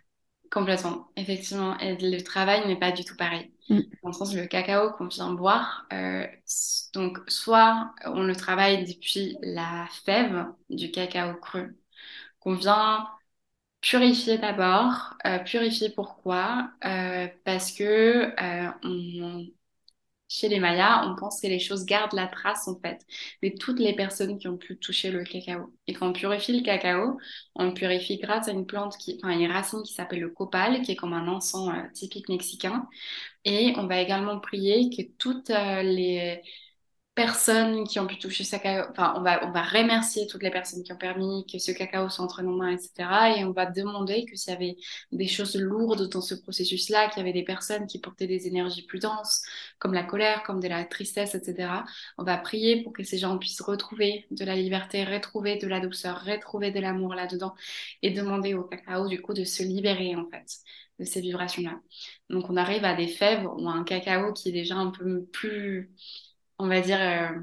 Complètement, 0.52 1.10
effectivement. 1.16 1.78
Et 1.78 1.96
le 1.98 2.22
travail 2.24 2.68
n'est 2.68 2.80
pas 2.80 2.92
du 2.92 3.04
tout 3.04 3.16
pareil. 3.16 3.52
Mm. 3.70 3.82
Dans 4.04 4.10
le 4.10 4.14
sens, 4.14 4.34
le 4.34 4.48
cacao 4.48 4.92
qu'on 4.92 5.08
vient 5.08 5.32
boire, 5.34 5.86
euh, 5.94 6.26
donc 6.94 7.20
soit 7.28 7.94
on 8.06 8.24
le 8.24 8.36
travaille 8.36 8.86
depuis 8.86 9.38
la 9.42 9.88
fève 10.06 10.48
du 10.70 10.90
cacao 10.90 11.36
cru, 11.40 11.78
qu'on 12.40 12.56
vient 12.56 13.08
purifier 13.82 14.38
d'abord. 14.38 15.16
Euh, 15.26 15.40
purifier 15.40 15.90
pourquoi? 15.90 16.72
Euh, 16.86 17.28
Parce 17.46 17.72
que 17.72 18.34
on, 18.84 19.48
chez 20.30 20.50
les 20.50 20.60
Mayas, 20.60 21.06
on 21.08 21.16
pense 21.16 21.42
que 21.42 21.48
les 21.48 21.60
choses 21.60 21.86
gardent 21.86 22.14
la 22.14 22.28
trace 22.28 22.68
en 22.68 22.80
fait 22.80 23.06
de 23.44 23.50
toutes 23.60 23.80
les 23.80 23.96
personnes 23.96 24.40
qui 24.40 24.48
ont 24.48 24.58
pu 24.58 24.78
toucher 24.80 25.12
le 25.12 25.24
cacao. 25.24 25.74
Et 25.88 25.94
quand 25.94 26.10
on 26.10 26.14
purifie 26.14 26.58
le 26.60 26.64
cacao, 26.66 27.18
on 27.56 27.66
le 27.68 27.74
purifie 27.74 28.18
grâce 28.18 28.48
à 28.48 28.52
une 28.52 28.66
plante 28.68 28.98
qui, 28.98 29.20
enfin 29.24 29.38
une 29.40 29.52
racine 29.52 29.84
qui 29.84 29.94
s'appelle 29.94 30.22
le 30.22 30.30
copal, 30.30 30.82
qui 30.84 30.92
est 30.94 30.96
comme 30.96 31.14
un 31.14 31.28
encens 31.28 31.70
euh, 31.70 31.90
typique 31.94 32.30
mexicain. 32.30 32.88
Et 33.46 33.74
on 33.78 33.88
va 33.88 34.02
également 34.02 34.40
prier 34.40 34.90
que 34.96 35.04
toutes 35.18 35.50
euh, 35.52 35.84
les 35.84 36.42
personnes 37.20 37.86
qui 37.86 38.00
ont 38.00 38.08
pu 38.08 38.18
toucher 38.18 38.46
ce 38.46 38.52
cacao, 38.52 38.90
enfin, 38.92 39.14
on 39.18 39.22
va, 39.22 39.46
on 39.46 39.52
va 39.52 39.62
remercier 39.62 40.26
toutes 40.26 40.42
les 40.42 40.52
personnes 40.52 40.84
qui 40.84 40.94
ont 40.94 40.98
permis 40.98 41.46
que 41.52 41.60
ce 41.60 41.72
cacao 41.74 42.08
soit 42.08 42.24
entre 42.24 42.42
nos 42.44 42.56
mains, 42.56 42.72
etc. 42.72 43.38
Et 43.38 43.44
on 43.44 43.52
va 43.52 43.66
demander 43.66 44.24
que 44.24 44.38
s'il 44.38 44.54
y 44.54 44.56
avait 44.56 44.78
des 45.12 45.28
choses 45.28 45.58
lourdes 45.58 46.08
dans 46.08 46.22
ce 46.22 46.34
processus-là, 46.34 47.10
qu'il 47.10 47.18
y 47.18 47.22
avait 47.22 47.34
des 47.34 47.44
personnes 47.44 47.88
qui 47.88 48.00
portaient 48.00 48.26
des 48.26 48.48
énergies 48.48 48.86
plus 48.86 49.00
denses, 49.00 49.44
comme 49.80 49.94
la 49.94 50.04
colère, 50.04 50.44
comme 50.44 50.62
de 50.62 50.70
la 50.70 50.86
tristesse, 50.86 51.36
etc. 51.36 51.84
On 52.18 52.24
va 52.24 52.38
prier 52.38 52.84
pour 52.84 52.94
que 52.94 53.04
ces 53.04 53.18
gens 53.18 53.38
puissent 53.38 53.62
retrouver 53.62 54.26
de 54.32 54.46
la 54.46 54.56
liberté, 54.56 55.04
retrouver 55.04 55.58
de 55.58 55.68
la 55.68 55.82
douceur, 55.82 56.24
retrouver 56.24 56.72
de 56.72 56.80
l'amour 56.80 57.16
là-dedans 57.16 57.54
et 58.02 58.12
demander 58.12 58.54
au 58.54 58.64
cacao, 58.64 59.10
du 59.10 59.22
coup, 59.22 59.34
de 59.34 59.44
se 59.44 59.62
libérer, 59.62 60.16
en 60.16 60.26
fait 60.30 60.48
de 61.00 61.06
ces 61.06 61.22
vibrations-là. 61.22 61.80
Donc 62.30 62.50
on 62.50 62.58
arrive 62.58 62.84
à 62.84 62.94
des 62.94 63.08
fèves 63.08 63.46
ou 63.46 63.70
à 63.70 63.72
un 63.72 63.86
cacao 63.86 64.34
qui 64.34 64.50
est 64.50 64.52
déjà 64.52 64.76
un 64.76 64.92
peu 64.92 65.24
plus 65.32 65.92
on 66.60 66.68
va 66.68 66.82
dire, 66.82 67.00
euh, 67.02 67.42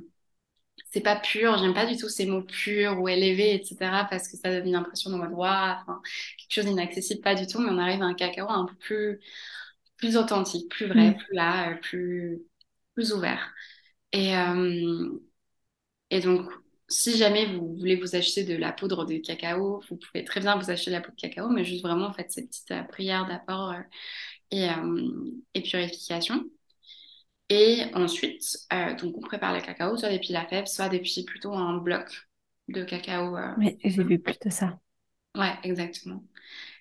c'est 0.93 1.01
pas 1.01 1.17
pur, 1.17 1.59
j'aime 1.59 1.75
pas 1.75 1.87
du 1.87 1.97
tout 1.97 2.09
ces 2.09 2.27
mots 2.27 2.43
purs 2.43 3.01
ou 3.01 3.09
élevés, 3.09 3.55
etc., 3.55 4.07
parce 4.11 4.29
que 4.29 4.37
ça 4.37 4.51
donne 4.51 4.69
une 4.69 4.77
impression 4.77 5.11
de 5.11 5.17
mode 5.17 5.31
droit, 5.31 5.79
enfin, 5.83 6.01
quelque 6.39 6.53
chose 6.55 6.67
d'inaccessible, 6.67 7.21
pas 7.23 7.35
du 7.35 7.47
tout, 7.47 7.61
mais 7.61 7.71
on 7.71 7.79
arrive 7.79 8.03
à 8.03 8.07
un 8.07 8.15
cacao 8.15 8.49
un 8.49 8.67
peu 8.67 8.75
plus, 8.77 9.21
plus 9.97 10.17
authentique, 10.17 10.71
plus 10.71 10.87
vrai, 10.87 11.13
mm. 11.13 11.17
plus 11.17 11.35
là, 11.35 11.71
euh, 11.73 11.77
plus, 11.77 12.43
plus 12.95 13.13
ouvert. 13.13 13.53
Et, 14.13 14.37
euh, 14.37 15.11
et 16.11 16.21
donc, 16.21 16.51
si 16.89 17.17
jamais 17.17 17.47
vous 17.47 17.75
voulez 17.77 17.97
vous 17.97 18.15
acheter 18.17 18.45
de 18.45 18.55
la 18.57 18.73
poudre 18.73 19.05
de 19.05 19.17
cacao, 19.19 19.83
vous 19.91 19.97
pouvez 19.97 20.25
très 20.25 20.41
bien 20.41 20.57
vous 20.57 20.71
acheter 20.71 20.91
de 20.91 20.97
la 20.97 21.01
poudre 21.03 21.17
de 21.17 21.21
cacao, 21.21 21.49
mais 21.49 21.65
juste 21.65 21.83
vraiment, 21.83 22.13
faites 22.13 22.31
cette 22.31 22.49
petite 22.49 22.73
prière 22.89 23.27
d'apport 23.27 23.75
et, 24.53 24.69
et 25.55 25.63
purification. 25.63 26.45
Et 27.49 27.85
ensuite, 27.95 28.59
euh, 28.73 28.95
donc 28.97 29.17
on 29.17 29.21
prépare 29.21 29.55
le 29.55 29.61
cacao, 29.61 29.97
soit 29.97 30.11
depuis 30.13 30.33
la 30.33 30.47
fève, 30.47 30.67
soit 30.67 30.89
depuis 30.89 31.25
plutôt 31.25 31.55
un 31.55 31.79
bloc 31.79 32.29
de 32.69 32.83
cacao. 32.85 33.37
Euh, 33.37 33.53
oui, 33.57 33.79
j'ai 33.85 34.05
vu 34.05 34.19
plutôt 34.19 34.51
ça. 34.51 34.79
Ouais, 35.37 35.57
exactement. 35.63 36.25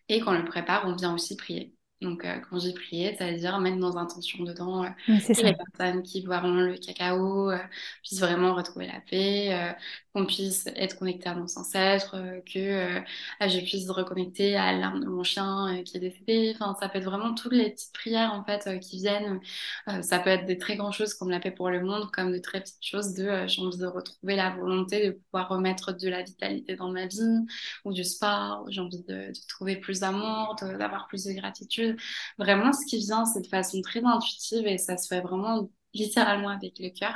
Et 0.09 0.19
quand 0.21 0.35
on 0.35 0.39
le 0.39 0.45
prépare, 0.45 0.85
on 0.87 0.95
vient 0.95 1.13
aussi 1.15 1.35
prier. 1.37 1.75
Donc, 2.05 2.23
euh, 2.23 2.35
quand 2.49 2.59
j'ai 2.59 2.73
prié, 2.73 3.15
ça 3.17 3.29
veut 3.29 3.37
dire 3.37 3.59
mettre 3.59 3.77
nos 3.77 3.97
intentions 3.97 4.43
dedans. 4.43 4.83
Euh, 4.83 4.89
que 5.07 5.41
les 5.41 5.55
personnes 5.55 6.03
qui 6.03 6.21
boiront 6.21 6.53
le 6.53 6.77
cacao 6.77 7.51
euh, 7.51 7.57
puissent 8.03 8.19
vraiment 8.19 8.53
retrouver 8.53 8.87
la 8.87 9.01
paix, 9.09 9.75
qu'on 10.13 10.25
puisse 10.25 10.67
être 10.75 10.97
connecté 10.97 11.27
à 11.27 11.35
nos 11.35 11.45
ancêtres, 11.57 12.15
que 12.45 13.01
je 13.41 13.59
puisse 13.59 13.89
reconnecter 13.89 14.55
à 14.55 14.71
l'âme 14.73 15.01
de 15.01 15.07
mon 15.07 15.23
chien 15.23 15.81
qui 15.83 15.97
est 15.97 15.99
décédé. 15.99 16.55
Enfin, 16.55 16.75
ça 16.79 16.89
peut 16.89 16.99
être 16.99 17.05
vraiment 17.05 17.33
toutes 17.33 17.53
les 17.53 17.71
petites 17.71 17.93
prières 17.93 18.33
en 18.33 18.43
fait 18.43 18.79
qui 18.79 18.97
viennent. 18.97 19.39
ça 20.01 20.19
peut 20.19 20.29
être 20.29 20.45
des 20.45 20.57
très 20.57 20.75
grandes 20.77 20.93
choses 20.93 21.13
comme 21.13 21.29
la 21.29 21.39
paix 21.39 21.51
pour 21.51 21.69
le 21.69 21.81
monde, 21.81 22.11
comme 22.11 22.31
de 22.31 22.37
très 22.37 22.61
petites 22.61 22.85
choses 22.85 23.13
de 23.15 23.47
j'ai 23.47 23.61
envie 23.61 23.77
de 23.77 23.85
retrouver 23.87 24.35
la 24.35 24.51
volonté 24.51 25.07
de 25.07 25.11
pouvoir 25.11 25.49
remettre 25.49 25.91
de 25.93 26.07
la 26.07 26.23
vitalité 26.23 26.75
dans 26.75 26.91
ma 26.91 27.07
vie 27.07 27.45
ou 27.83 27.93
du 27.93 28.03
sport, 28.03 28.65
j'ai 28.69 28.81
envie 28.81 29.03
de, 29.03 29.31
de 29.31 29.47
trouver 29.47 29.75
plus 29.77 30.01
d'amour, 30.01 30.55
d'avoir 30.61 31.07
plus 31.07 31.25
de 31.25 31.33
gratitude. 31.33 31.94
Vraiment, 32.37 32.73
ce 32.73 32.85
qui 32.85 32.97
vient, 32.99 33.25
c'est 33.25 33.41
de 33.41 33.47
façon 33.47 33.81
très 33.81 34.03
intuitive 34.03 34.67
et 34.67 34.77
ça 34.77 34.97
se 34.97 35.07
fait 35.07 35.21
vraiment 35.21 35.69
littéralement 35.93 36.49
avec 36.49 36.79
le 36.79 36.89
cœur. 36.89 37.15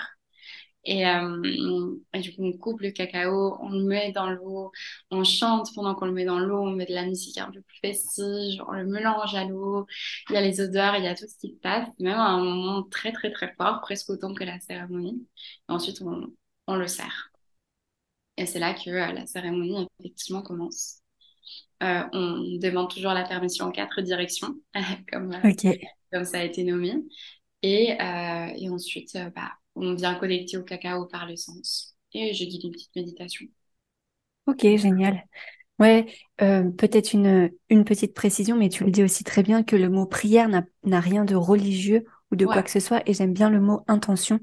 Et, 0.85 1.05
euh, 1.05 1.95
et, 2.13 2.19
du 2.21 2.33
coup, 2.35 2.43
on 2.43 2.53
coupe 2.57 2.81
le 2.81 2.91
cacao, 2.91 3.57
on 3.61 3.69
le 3.69 3.83
met 3.83 4.11
dans 4.13 4.29
l'eau, 4.29 4.71
on 5.11 5.23
chante 5.25 5.73
pendant 5.75 5.93
qu'on 5.93 6.05
le 6.05 6.13
met 6.13 6.23
dans 6.25 6.39
l'eau, 6.39 6.59
on 6.61 6.71
met 6.71 6.85
de 6.85 6.93
la 6.93 7.05
musique 7.05 7.37
un 7.37 7.51
peu 7.51 7.61
plus 7.61 7.79
festive, 7.81 8.63
on 8.67 8.71
le 8.71 8.85
mélange 8.85 9.35
à 9.35 9.43
l'eau, 9.45 9.85
il 10.29 10.33
y 10.35 10.37
a 10.37 10.41
les 10.41 10.61
odeurs, 10.61 10.95
il 10.95 11.03
y 11.03 11.07
a 11.07 11.15
tout 11.15 11.27
ce 11.27 11.37
qui 11.37 11.53
passe, 11.61 11.87
même 11.99 12.17
à 12.17 12.29
un 12.29 12.43
moment 12.43 12.83
très 12.83 13.11
très 13.11 13.31
très 13.31 13.53
fort, 13.55 13.81
presque 13.81 14.09
autant 14.09 14.33
que 14.33 14.43
la 14.45 14.59
cérémonie. 14.61 15.27
Et 15.69 15.71
ensuite, 15.71 16.01
on, 16.01 16.33
on 16.67 16.75
le 16.75 16.87
sert. 16.87 17.29
Et 18.37 18.45
c'est 18.47 18.57
là 18.59 18.73
que 18.73 18.89
euh, 18.89 19.11
la 19.13 19.27
cérémonie 19.27 19.87
effectivement 19.99 20.41
commence. 20.41 21.01
Euh, 21.83 22.03
on 22.13 22.57
demande 22.59 22.89
toujours 22.91 23.13
la 23.13 23.23
permission 23.23 23.65
en 23.67 23.71
quatre 23.71 24.01
directions, 24.01 24.55
comme, 25.11 25.33
euh, 25.33 25.41
comme 26.11 26.25
ça 26.25 26.39
a 26.39 26.43
été 26.43 26.63
nommé. 26.63 26.95
Et, 27.63 27.93
euh, 28.01 28.53
et 28.57 28.69
ensuite, 28.69 29.17
bah, 29.35 29.51
on 29.75 29.95
vient 29.95 30.15
connecter 30.15 30.57
au 30.57 30.63
cacao 30.63 31.05
par 31.07 31.27
le 31.27 31.35
sens. 31.35 31.95
Et 32.13 32.33
je 32.33 32.45
dis 32.45 32.59
une 32.63 32.71
petite 32.71 32.95
méditation. 32.95 33.45
Ok, 34.47 34.61
génial. 34.77 35.23
Ouais, 35.79 36.07
peut-être 36.39 37.13
une, 37.13 37.51
une 37.69 37.85
petite 37.85 38.13
précision, 38.15 38.57
mais 38.57 38.69
tu 38.69 38.85
le 38.85 38.91
dis 38.91 39.03
aussi 39.03 39.23
très 39.25 39.43
bien 39.43 39.63
que 39.63 39.75
le 39.75 39.89
mot 39.89 40.05
prière 40.05 40.49
n'a 40.49 40.99
rien 41.01 41.25
de 41.25 41.35
religieux 41.35 42.05
ou 42.31 42.37
de 42.37 42.45
quoi 42.47 42.63
que 42.63 42.71
ce 42.71 42.79
soit. 42.79 43.03
Et 43.09 43.13
j'aime 43.15 43.33
bien 43.33 43.49
le 43.49 43.61
mot 43.61 43.81
intention 43.87 44.39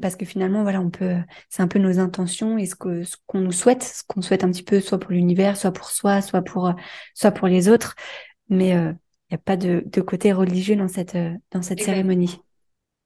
parce 0.00 0.16
que 0.16 0.24
finalement, 0.24 0.62
voilà, 0.62 0.80
on 0.80 0.90
peut, 0.90 1.16
c'est 1.48 1.62
un 1.62 1.68
peu 1.68 1.78
nos 1.78 1.98
intentions 1.98 2.58
et 2.58 2.66
ce 2.66 2.74
que 2.74 3.04
ce 3.04 3.16
qu'on 3.26 3.40
nous 3.40 3.52
souhaite, 3.52 3.82
ce 3.82 4.02
qu'on 4.06 4.22
souhaite 4.22 4.44
un 4.44 4.50
petit 4.50 4.64
peu, 4.64 4.80
soit 4.80 4.98
pour 4.98 5.12
l'univers, 5.12 5.56
soit 5.56 5.72
pour 5.72 5.90
soi, 5.90 6.20
soit 6.20 6.42
pour, 6.42 6.72
soit 7.14 7.30
pour 7.30 7.48
les 7.48 7.68
autres. 7.68 7.94
Mais 8.48 8.70
il 8.70 8.76
euh, 8.76 8.92
n'y 9.30 9.34
a 9.36 9.38
pas 9.38 9.56
de, 9.56 9.82
de, 9.86 10.00
côté 10.00 10.32
religieux 10.32 10.76
dans 10.76 10.88
cette, 10.88 11.14
euh, 11.14 11.32
dans 11.52 11.62
cette 11.62 11.80
cérémonie. 11.80 12.40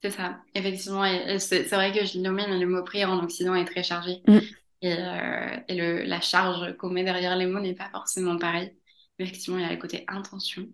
C'est 0.02 0.10
ça, 0.10 0.38
effectivement. 0.54 1.04
C'est 1.38 1.68
vrai 1.68 1.92
que 1.92 2.04
je 2.04 2.18
nommé, 2.18 2.44
mais 2.48 2.58
le 2.58 2.66
mot 2.66 2.82
prière 2.82 3.10
en 3.10 3.22
Occident 3.22 3.54
est 3.54 3.64
très 3.64 3.82
chargé. 3.82 4.22
Mm. 4.26 4.38
Et, 4.82 4.92
euh, 4.92 5.56
et 5.68 5.74
le, 5.74 6.02
la 6.04 6.20
charge 6.20 6.76
qu'on 6.76 6.90
met 6.90 7.04
derrière 7.04 7.36
les 7.36 7.46
mots 7.46 7.60
n'est 7.60 7.74
pas 7.74 7.90
forcément 7.90 8.38
pareil. 8.38 8.74
Effectivement, 9.18 9.58
il 9.58 9.62
y 9.62 9.66
a 9.66 9.72
le 9.72 9.78
côté 9.78 10.04
intention. 10.08 10.66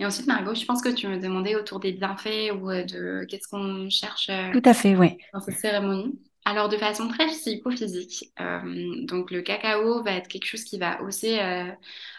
Et 0.00 0.06
ensuite, 0.06 0.26
Margot, 0.26 0.54
je 0.54 0.64
pense 0.64 0.82
que 0.82 0.88
tu 0.88 1.06
me 1.06 1.18
demandais 1.18 1.54
autour 1.54 1.78
des 1.78 1.92
bienfaits 1.92 2.52
ou 2.52 2.70
euh, 2.70 2.84
de 2.84 3.24
qu'est-ce 3.28 3.46
qu'on 3.48 3.88
cherche 3.90 4.28
euh, 4.28 4.50
Tout 4.52 4.62
à 4.64 4.74
fait, 4.74 4.96
oui. 4.96 5.18
dans 5.32 5.40
cette 5.40 5.58
cérémonie. 5.58 6.18
Alors, 6.44 6.68
de 6.68 6.76
façon 6.76 7.08
très 7.08 7.26
psychophysique, 7.28 8.32
euh, 8.38 9.06
donc 9.06 9.30
le 9.30 9.40
cacao 9.40 10.02
va 10.02 10.12
être 10.12 10.28
quelque 10.28 10.44
chose 10.44 10.64
qui 10.64 10.78
va 10.78 11.00
hausser 11.00 11.38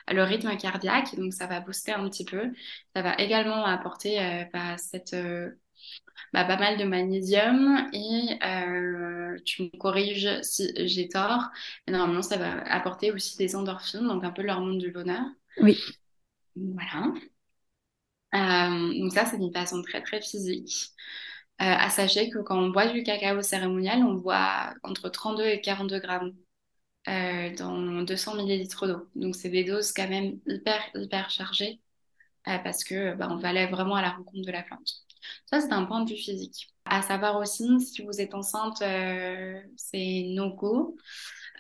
le 0.08 0.24
rythme 0.24 0.58
cardiaque, 0.58 1.16
donc 1.16 1.32
ça 1.32 1.46
va 1.46 1.60
booster 1.60 1.92
un 1.92 2.10
petit 2.10 2.26
peu. 2.26 2.52
Ça 2.96 3.04
va 3.04 3.14
également 3.20 3.64
apporter 3.66 4.18
bah, 4.52 4.78
cette, 4.78 5.16
bah, 6.34 6.44
pas 6.44 6.58
mal 6.58 6.80
de 6.80 6.86
magnésium 6.86 7.88
et 7.94 8.40
tu 9.46 9.62
me 9.62 9.78
corriges 9.78 10.42
si 10.42 10.72
j'ai 10.88 11.08
tort, 11.08 11.52
mais 11.86 11.94
normalement 11.94 12.24
ça 12.24 12.38
va 12.38 12.64
apporter 12.64 13.12
aussi 13.12 13.38
des 13.38 13.56
endorphines, 13.56 14.08
donc 14.08 14.24
un 14.24 14.32
peu 14.32 14.42
l'hormone 14.42 14.80
du 14.80 14.90
bonheur. 14.90 15.24
Oui. 15.62 15.78
Voilà. 16.56 17.14
Euh, 18.36 19.00
donc 19.00 19.14
ça, 19.14 19.26
c'est 19.26 19.38
une 19.38 19.54
façon 19.54 19.82
très 19.82 20.02
très 20.02 20.22
physique. 20.22 20.90
Euh, 21.62 21.66
à 21.66 21.90
sachez 21.90 22.30
que 22.30 22.40
quand 22.40 22.58
on 22.60 22.70
boit 22.72 22.88
du 22.88 23.04
cacao 23.04 23.42
cérémonial, 23.42 24.04
on 24.04 24.16
boit 24.16 24.74
entre 24.84 25.10
32 25.10 25.46
et 25.46 25.62
42 25.62 26.00
grammes 26.00 26.34
euh, 27.10 27.56
dans 27.56 28.04
200 28.04 28.36
millilitres 28.36 28.88
d'eau. 28.88 29.10
Donc 29.16 29.36
c'est 29.36 29.50
des 29.50 29.64
doses 29.66 29.94
quand 29.94 30.10
même 30.10 30.40
hyper 30.48 30.82
hyper 30.96 31.30
chargées 31.32 31.82
parce 32.46 32.84
que 32.84 33.16
bah, 33.16 33.28
on 33.30 33.38
va 33.38 33.50
aller 33.50 33.66
vraiment 33.68 33.96
à 33.96 34.02
la 34.02 34.12
rencontre 34.12 34.46
de 34.46 34.52
la 34.52 34.64
plante. 34.64 35.06
Ça, 35.46 35.60
c'est 35.60 35.74
un 35.74 35.86
point 35.86 36.04
de 36.04 36.10
vue 36.10 36.18
physique. 36.18 36.70
À 36.86 37.02
savoir 37.02 37.38
aussi, 37.38 37.68
si 37.82 38.04
vous 38.04 38.22
êtes 38.22 38.36
enceinte, 38.36 38.84
c'est 39.76 40.26
no-go. 40.30 40.96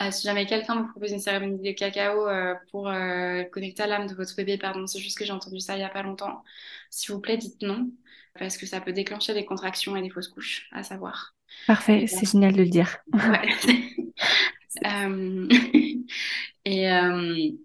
Euh, 0.01 0.11
si 0.11 0.27
jamais 0.27 0.45
quelqu'un 0.45 0.81
vous 0.81 0.89
propose 0.89 1.11
une 1.11 1.19
cérémonie 1.19 1.61
de 1.61 1.71
cacao 1.71 2.27
euh, 2.27 2.53
pour 2.69 2.89
euh, 2.89 3.43
connecter 3.45 3.83
à 3.83 3.87
l'âme 3.87 4.07
de 4.07 4.13
votre 4.13 4.35
bébé, 4.35 4.57
pardon, 4.57 4.85
c'est 4.87 4.99
juste 4.99 5.17
que 5.17 5.23
j'ai 5.23 5.31
entendu 5.31 5.61
ça 5.61 5.75
il 5.75 5.77
n'y 5.77 5.85
a 5.85 5.89
pas 5.89 6.03
longtemps. 6.03 6.43
S'il 6.89 7.13
vous 7.13 7.21
plaît, 7.21 7.37
dites 7.37 7.61
non, 7.61 7.89
parce 8.37 8.57
que 8.57 8.65
ça 8.65 8.81
peut 8.81 8.91
déclencher 8.91 9.33
des 9.33 9.45
contractions 9.45 9.95
et 9.95 10.01
des 10.01 10.09
fausses 10.09 10.27
couches, 10.27 10.67
à 10.73 10.83
savoir. 10.83 11.33
Parfait, 11.65 12.07
c'est 12.07 12.29
génial 12.29 12.51
de 12.53 12.63
le 12.63 12.69
dire. 12.69 12.97
et, 16.65 17.55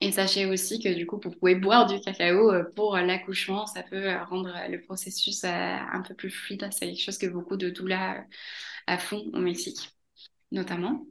et 0.00 0.12
sachez 0.12 0.46
aussi 0.46 0.80
que 0.82 0.94
du 0.94 1.06
coup, 1.06 1.20
vous 1.22 1.30
pouvez 1.30 1.54
boire 1.54 1.86
du 1.86 2.00
cacao 2.00 2.52
pour 2.74 2.96
l'accouchement. 2.96 3.66
Ça 3.66 3.82
peut 3.82 4.10
rendre 4.30 4.52
le 4.68 4.80
processus 4.80 5.44
un 5.44 6.02
peu 6.06 6.14
plus 6.14 6.30
fluide. 6.30 6.68
C'est 6.72 6.86
quelque 6.86 7.02
chose 7.02 7.18
que 7.18 7.26
beaucoup 7.26 7.56
de 7.56 7.70
doulas 7.70 8.24
font 8.98 9.24
au 9.34 9.40
Mexique, 9.40 9.90
notamment. 10.52 11.06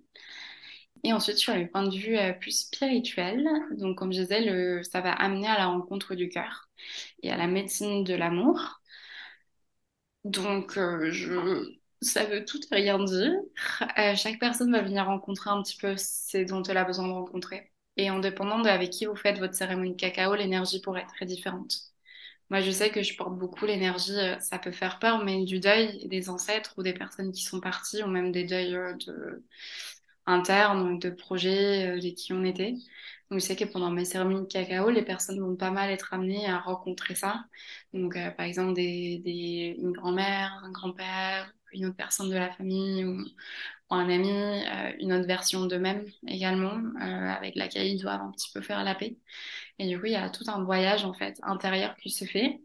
Et 1.03 1.13
ensuite, 1.13 1.37
sur 1.37 1.53
les 1.55 1.65
points 1.67 1.87
de 1.87 1.95
vue 1.95 2.17
euh, 2.17 2.33
plus 2.33 2.51
spirituels, 2.61 3.47
donc 3.77 3.97
comme 3.97 4.11
je 4.13 4.21
disais, 4.21 4.41
le, 4.41 4.83
ça 4.83 5.01
va 5.01 5.11
amener 5.13 5.47
à 5.47 5.57
la 5.57 5.67
rencontre 5.67 6.15
du 6.15 6.29
cœur 6.29 6.69
et 7.23 7.31
à 7.31 7.37
la 7.37 7.47
médecine 7.47 8.03
de 8.03 8.13
l'amour. 8.15 8.81
Donc, 10.25 10.77
euh, 10.77 11.11
ça 12.01 12.25
veut 12.25 12.45
tout 12.45 12.59
et 12.71 12.75
rien 12.75 12.99
dire. 13.03 13.31
Euh, 13.97 14.15
chaque 14.15 14.39
personne 14.39 14.71
va 14.71 14.81
venir 14.81 15.05
rencontrer 15.05 15.49
un 15.49 15.61
petit 15.63 15.77
peu 15.77 15.95
ce 15.97 16.45
dont 16.45 16.63
elle 16.63 16.77
a 16.77 16.85
besoin 16.85 17.07
de 17.07 17.13
rencontrer. 17.13 17.71
Et 17.97 18.09
en 18.11 18.19
dépendant 18.19 18.59
de 18.61 18.69
avec 18.69 18.91
qui 18.91 19.05
vous 19.05 19.15
faites 19.15 19.39
votre 19.39 19.53
cérémonie 19.55 19.95
cacao, 19.97 20.35
l'énergie 20.35 20.81
pourrait 20.81 21.01
être 21.01 21.13
très 21.13 21.25
différente. 21.25 21.73
Moi, 22.49 22.61
je 22.61 22.71
sais 22.71 22.91
que 22.91 23.03
je 23.03 23.15
porte 23.17 23.37
beaucoup 23.37 23.65
l'énergie, 23.65 24.13
ça 24.41 24.59
peut 24.59 24.71
faire 24.71 24.99
peur, 24.99 25.23
mais 25.23 25.45
du 25.45 25.59
deuil 25.59 26.07
des 26.07 26.29
ancêtres 26.29 26.73
ou 26.77 26.83
des 26.83 26.93
personnes 26.93 27.31
qui 27.31 27.43
sont 27.43 27.59
parties, 27.61 28.03
ou 28.03 28.07
même 28.07 28.31
des 28.31 28.45
deuils 28.45 28.73
de 29.07 29.43
interne, 30.25 30.99
de 30.99 31.09
projets, 31.09 31.97
euh, 31.97 31.99
de 31.99 32.09
qui 32.09 32.33
on 32.33 32.43
était. 32.43 32.73
Donc, 33.31 33.39
je 33.39 33.45
sais 33.45 33.55
que 33.55 33.65
pendant 33.65 33.91
mes 33.91 34.05
cérémonies 34.05 34.41
de 34.41 34.45
cacao, 34.51 34.89
les 34.89 35.03
personnes 35.03 35.39
vont 35.39 35.55
pas 35.55 35.71
mal 35.71 35.89
être 35.91 36.13
amenées 36.13 36.47
à 36.47 36.59
rencontrer 36.59 37.15
ça. 37.15 37.45
Donc, 37.93 38.15
euh, 38.15 38.31
par 38.31 38.45
exemple, 38.45 38.73
des, 38.75 39.19
des, 39.19 39.75
une 39.79 39.91
grand-mère, 39.91 40.53
un 40.63 40.71
grand-père, 40.71 41.53
une 41.73 41.87
autre 41.87 41.95
personne 41.97 42.29
de 42.29 42.35
la 42.35 42.51
famille 42.51 43.05
ou, 43.05 43.23
un 43.89 44.09
ami, 44.09 44.29
euh, 44.31 44.91
une 44.99 45.13
autre 45.13 45.27
version 45.27 45.65
d'eux-mêmes 45.65 46.05
également, 46.27 46.81
avec 46.99 47.55
laquelle 47.55 47.87
ils 47.87 48.01
doivent 48.01 48.21
un 48.21 48.31
petit 48.31 48.51
peu 48.53 48.61
faire 48.61 48.83
la 48.83 48.95
paix. 48.95 49.17
Et 49.79 49.87
du 49.87 49.99
coup, 49.99 50.05
il 50.07 50.13
y 50.13 50.15
a 50.15 50.29
tout 50.29 50.43
un 50.47 50.63
voyage 50.63 51.05
en 51.05 51.13
fait 51.13 51.39
intérieur 51.43 51.95
qui 51.97 52.09
se 52.11 52.25
fait. 52.25 52.59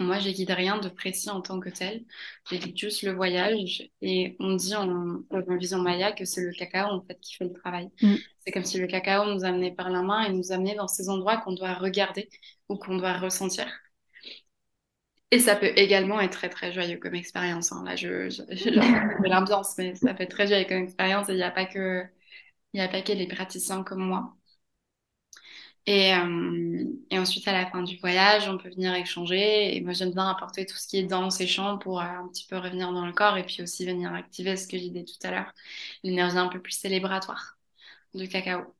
Moi, 0.00 0.18
je 0.18 0.30
guide 0.30 0.50
rien 0.50 0.78
de 0.78 0.88
précis 0.88 1.30
en 1.30 1.42
tant 1.42 1.60
que 1.60 1.68
tel. 1.68 2.04
J'ai 2.50 2.60
juste 2.74 3.02
le 3.02 3.12
voyage. 3.12 3.84
Et 4.00 4.36
on 4.40 4.54
dit 4.56 4.74
en, 4.74 4.88
en 5.30 5.56
vision 5.56 5.78
maya 5.78 6.12
que 6.12 6.24
c'est 6.24 6.42
le 6.42 6.52
cacao 6.52 6.88
en 6.88 7.02
fait 7.02 7.20
qui 7.20 7.34
fait 7.36 7.44
le 7.44 7.52
travail. 7.52 7.88
Mm. 8.02 8.14
C'est 8.40 8.52
comme 8.52 8.64
si 8.64 8.78
le 8.78 8.86
cacao 8.86 9.32
nous 9.32 9.44
amenait 9.44 9.72
par 9.74 9.90
la 9.90 10.02
main 10.02 10.22
et 10.24 10.32
nous 10.32 10.50
amenait 10.52 10.74
dans 10.74 10.88
ces 10.88 11.08
endroits 11.08 11.36
qu'on 11.38 11.52
doit 11.52 11.74
regarder 11.74 12.28
ou 12.68 12.76
qu'on 12.76 12.96
doit 12.96 13.18
ressentir. 13.18 13.66
Et 15.32 15.40
ça 15.40 15.56
peut 15.56 15.72
également 15.76 16.20
être 16.20 16.32
très 16.32 16.48
très 16.50 16.72
joyeux 16.72 16.98
comme 16.98 17.14
expérience. 17.16 17.72
Hein. 17.72 17.82
Là, 17.84 17.96
je, 17.96 18.28
l'ambiance, 19.28 19.76
mais 19.78 19.94
ça 19.96 20.14
peut 20.14 20.24
être 20.24 20.30
très 20.30 20.46
joyeux 20.46 20.66
comme 20.68 20.84
expérience. 20.84 21.28
Et 21.28 21.32
il 21.32 21.36
n'y 21.36 21.42
a 21.42 21.50
pas 21.50 21.66
que 21.66 22.04
il 22.74 22.80
a 22.80 22.88
pas 22.88 23.02
que 23.02 23.12
les 23.12 23.28
praticiens 23.28 23.84
comme 23.84 24.04
moi 24.06 24.36
et, 25.86 26.14
euh, 26.14 26.84
et, 27.10 27.18
ensuite, 27.18 27.46
à 27.48 27.52
la 27.52 27.66
fin 27.70 27.82
du 27.82 27.96
voyage, 27.98 28.48
on 28.48 28.56
peut 28.58 28.68
venir 28.70 28.94
échanger. 28.94 29.76
Et 29.76 29.80
moi, 29.80 29.92
j'aime 29.92 30.12
bien 30.12 30.28
apporter 30.28 30.64
tout 30.66 30.76
ce 30.76 30.86
qui 30.86 30.98
est 30.98 31.02
danse 31.04 31.40
et 31.40 31.46
chant 31.48 31.78
pour 31.78 32.00
euh, 32.00 32.04
un 32.04 32.28
petit 32.28 32.46
peu 32.46 32.56
revenir 32.58 32.92
dans 32.92 33.04
le 33.06 33.12
corps 33.12 33.36
et 33.36 33.44
puis 33.44 33.62
aussi 33.62 33.84
venir 33.86 34.12
activer 34.14 34.56
ce 34.56 34.68
que 34.68 34.78
j'ai 34.78 34.90
dit 34.90 35.04
tout 35.04 35.26
à 35.26 35.30
l'heure, 35.32 35.52
l'énergie 36.04 36.38
un 36.38 36.48
peu 36.48 36.60
plus 36.62 36.72
célébratoire 36.72 37.58
du 38.14 38.28
cacao. 38.28 38.74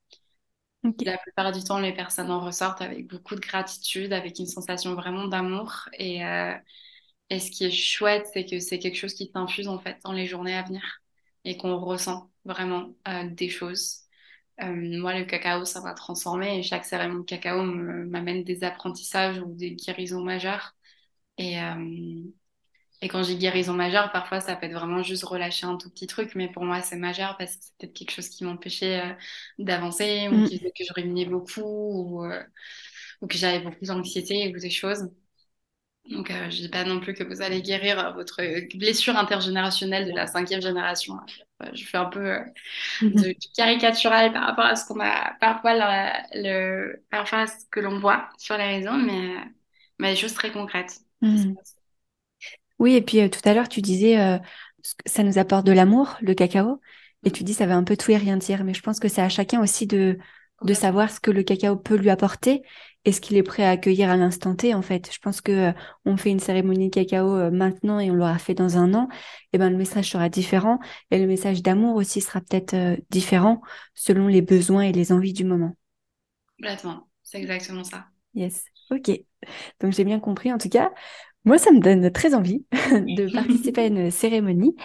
La 1.07 1.17
plupart 1.19 1.53
du 1.53 1.63
temps, 1.63 1.79
les 1.79 1.93
personnes 1.95 2.31
en 2.31 2.41
ressortent 2.41 2.83
avec 2.83 3.07
beaucoup 3.07 3.37
de 3.37 3.41
gratitude, 3.41 4.13
avec 4.13 4.39
une 4.41 4.47
sensation 4.47 4.95
vraiment 4.95 5.29
d'amour. 5.29 5.89
Et, 5.99 6.25
euh, 6.27 6.55
et 7.31 7.41
ce 7.41 7.51
qui 7.51 7.65
est 7.65 7.71
chouette, 7.71 8.29
c'est 8.33 8.47
que 8.47 8.61
c'est 8.61 8.79
quelque 8.81 8.97
chose 8.97 9.15
qui 9.15 9.31
t'infuse 9.31 9.69
en 9.69 9.79
fait 9.79 9.99
dans 10.05 10.13
les 10.13 10.27
journées 10.27 10.57
à 10.57 10.63
venir 10.63 10.83
et 11.45 11.57
qu'on 11.57 11.79
ressent 11.79 12.31
vraiment 12.45 12.95
euh, 13.09 13.29
des 13.31 13.49
choses 13.49 14.01
euh, 14.63 14.75
moi, 15.01 15.19
le 15.19 15.25
cacao, 15.27 15.65
ça 15.67 15.81
va 15.81 15.95
transformer 15.95 16.59
et 16.59 16.63
chaque 16.63 16.85
cérémonie 16.85 17.23
de 17.23 17.27
cacao 17.27 17.63
m'amène 17.63 18.45
des 18.45 18.65
apprentissages 18.65 19.41
ou 19.41 19.55
des 19.57 19.73
guérisons 19.77 20.23
majeures. 20.23 20.77
Et, 21.39 21.57
et 23.03 23.09
quand 23.09 23.23
j'ai 23.23 23.37
guérison 23.37 23.75
majeure, 23.75 24.13
parfois, 24.13 24.41
ça 24.41 24.57
peut 24.57 24.67
être 24.67 24.73
vraiment 24.73 25.03
juste 25.03 25.25
relâcher 25.25 25.67
un 25.67 25.77
tout 25.77 25.91
petit 25.91 26.07
truc, 26.07 26.35
mais 26.35 26.49
pour 26.51 26.65
moi, 26.65 26.81
c'est 26.81 26.97
majeur 26.97 27.37
parce 27.37 27.57
que 27.57 27.65
c'est 27.65 27.77
peut-être 27.79 27.93
quelque 27.93 28.13
chose 28.13 28.29
qui 28.29 28.45
m'empêchait 28.45 29.01
euh, 29.01 29.15
d'avancer 29.59 30.29
ou 30.29 30.37
mm. 30.37 30.49
qui 30.49 30.59
faisait 30.59 30.71
que 30.71 30.85
je 30.85 30.93
ruminais 30.95 31.27
beaucoup 31.27 31.63
ou, 31.63 32.27
ou 33.21 33.27
que 33.27 33.37
j'avais 33.37 33.61
beaucoup 33.61 33.85
d'anxiété 33.85 34.53
ou 34.55 34.59
des 34.59 34.71
choses. 34.71 35.09
Donc, 36.11 36.31
euh, 36.31 36.51
je 36.51 36.57
ne 36.57 36.63
dis 36.63 36.69
pas 36.69 36.85
non 36.85 36.99
plus 36.99 37.15
que 37.15 37.23
vous 37.23 37.43
allez 37.43 37.63
guérir 37.63 38.13
votre 38.15 38.43
blessure 38.77 39.17
intergénérationnelle 39.17 40.07
de 40.07 40.13
la 40.13 40.27
cinquième 40.27 40.61
génération. 40.61 41.15
Euh, 41.63 41.67
je 41.73 41.85
fais 41.85 41.97
un 41.97 42.07
peu 42.07 42.33
euh, 42.33 42.41
mhm. 43.03 43.11
de, 43.13 43.35
caricatural 43.57 44.33
par 44.33 44.47
rapport 44.47 44.65
à 44.65 44.75
ce 44.75 44.87
qu'on 44.87 45.01
a 45.01 45.35
parfois 45.41 45.75
le, 46.35 47.05
parfois 47.09 47.47
ce 47.47 47.67
que 47.71 47.79
l'on 47.79 48.01
voit 48.01 48.29
sur 48.37 48.57
les 48.57 48.65
réseaux, 48.65 48.97
mais, 48.97 49.37
mais 49.99 50.11
des 50.15 50.17
choses 50.17 50.35
très 50.35 50.51
concrètes. 50.51 50.99
Mhm. 51.21 51.55
Oui, 52.79 52.95
et 52.95 53.03
puis 53.03 53.29
tout 53.31 53.41
à 53.45 53.55
l'heure, 53.55 53.69
tu 53.69 53.81
disais 53.81 54.41
ça 55.07 55.23
nous 55.23 55.39
apporte 55.39 55.67
de 55.67 55.73
l'amour, 55.73 56.17
le 56.21 56.35
cacao, 56.35 56.81
et 57.25 57.31
tu 57.31 57.45
dis 57.45 57.55
ça 57.55 57.67
va 57.67 57.77
un 57.77 57.85
peu 57.85 57.97
tout 57.97 58.11
et 58.11 58.17
rien 58.17 58.37
dire, 58.37 58.65
mais 58.65 58.75
je 58.75 58.83
pense 58.83 58.99
que 58.99 59.09
c'est 59.09 59.23
à 59.23 59.29
chacun 59.29 59.61
aussi 59.63 59.87
de, 59.87 60.19
de 60.63 60.75
savoir 60.75 61.11
ce 61.11 61.21
que 61.21 61.31
le 61.31 61.43
cacao 61.43 61.77
peut 61.77 61.97
lui 61.97 62.11
apporter 62.11 62.63
est-ce 63.05 63.21
qu'il 63.21 63.37
est 63.37 63.43
prêt 63.43 63.65
à 63.65 63.71
accueillir 63.71 64.11
à 64.11 64.17
l'instant 64.17 64.55
T 64.55 64.75
en 64.75 64.83
fait 64.83 65.13
Je 65.13 65.19
pense 65.19 65.41
que 65.41 65.71
euh, 65.71 65.73
on 66.05 66.17
fait 66.17 66.31
une 66.31 66.39
cérémonie 66.39 66.91
cacao 66.91 67.37
euh, 67.37 67.51
maintenant 67.51 67.99
et 67.99 68.11
on 68.11 68.15
l'aura 68.15 68.39
fait 68.39 68.55
dans 68.55 68.79
un 68.79 68.95
an, 68.95 69.09
et 69.53 69.59
ben 69.59 69.71
le 69.71 69.77
message 69.77 70.11
sera 70.11 70.29
différent 70.29 70.79
et 71.11 71.19
le 71.19 71.27
message 71.27 71.63
d'amour 71.63 71.97
aussi 71.97 72.21
sera 72.21 72.41
peut-être 72.41 72.75
euh, 72.75 72.97
différent 73.11 73.61
selon 73.95 74.29
les 74.29 74.43
besoins 74.43 74.83
et 74.83 74.93
les 74.93 75.13
envies 75.13 75.33
du 75.33 75.45
moment. 75.45 75.75
Complètement, 76.59 77.09
c'est 77.25 77.39
exactement 77.39 77.85
ça. 77.85 78.07
Yes, 78.35 78.65
ok. 78.91 79.11
Donc 79.81 79.93
j'ai 79.93 80.05
bien 80.05 80.21
compris 80.21 80.53
en 80.53 80.59
tout 80.59 80.69
cas. 80.69 80.93
Moi, 81.45 81.59
ça 81.59 81.73
me 81.73 81.81
donne 81.81 82.11
très 82.11 82.35
envie 82.35 82.65
de 82.73 83.33
participer 83.33 83.83
à 83.83 83.87
une 83.87 84.11
cérémonie. 84.11 84.77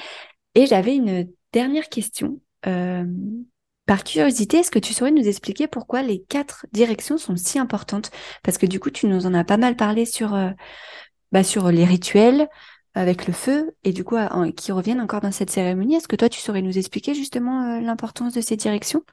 Et 0.56 0.66
j'avais 0.66 0.96
une 0.96 1.30
dernière 1.54 1.90
question. 1.90 2.40
Par 3.88 4.04
curiosité, 4.04 4.58
est-ce 4.58 4.70
que 4.70 4.80
tu 4.80 4.94
saurais 4.94 5.12
nous 5.12 5.30
expliquer 5.30 5.66
pourquoi 5.66 6.02
les 6.02 6.22
quatre 6.22 6.66
directions 6.74 7.18
sont 7.18 7.38
si 7.38 7.58
importantes? 7.58 8.12
Parce 8.44 8.58
que 8.58 8.66
du 8.66 8.82
coup, 8.82 8.90
tu 8.90 9.08
nous 9.08 9.26
en 9.26 9.34
as 9.34 9.46
pas 9.46 9.56
mal 9.56 9.78
parlé 9.78 10.06
sur, 10.06 10.36
euh, 10.36 10.50
bah, 11.32 11.46
sur 11.46 11.72
les 11.72 11.86
rituels 11.86 12.50
avec 12.96 13.28
le 13.28 13.34
feu 13.34 13.72
et 13.86 13.94
du 13.94 14.04
coup, 14.04 14.18
qui 14.58 14.74
reviennent 14.74 15.00
encore 15.00 15.22
dans 15.22 15.32
cette 15.32 15.52
cérémonie. 15.52 15.96
Est-ce 15.96 16.10
que 16.10 16.18
toi, 16.18 16.28
tu 16.28 16.42
saurais 16.42 16.62
nous 16.62 16.78
expliquer 16.78 17.14
justement 17.14 17.64
euh, 17.64 17.80
l'importance 17.80 18.34
de 18.34 18.42
ces 18.42 18.58
directions? 18.58 19.04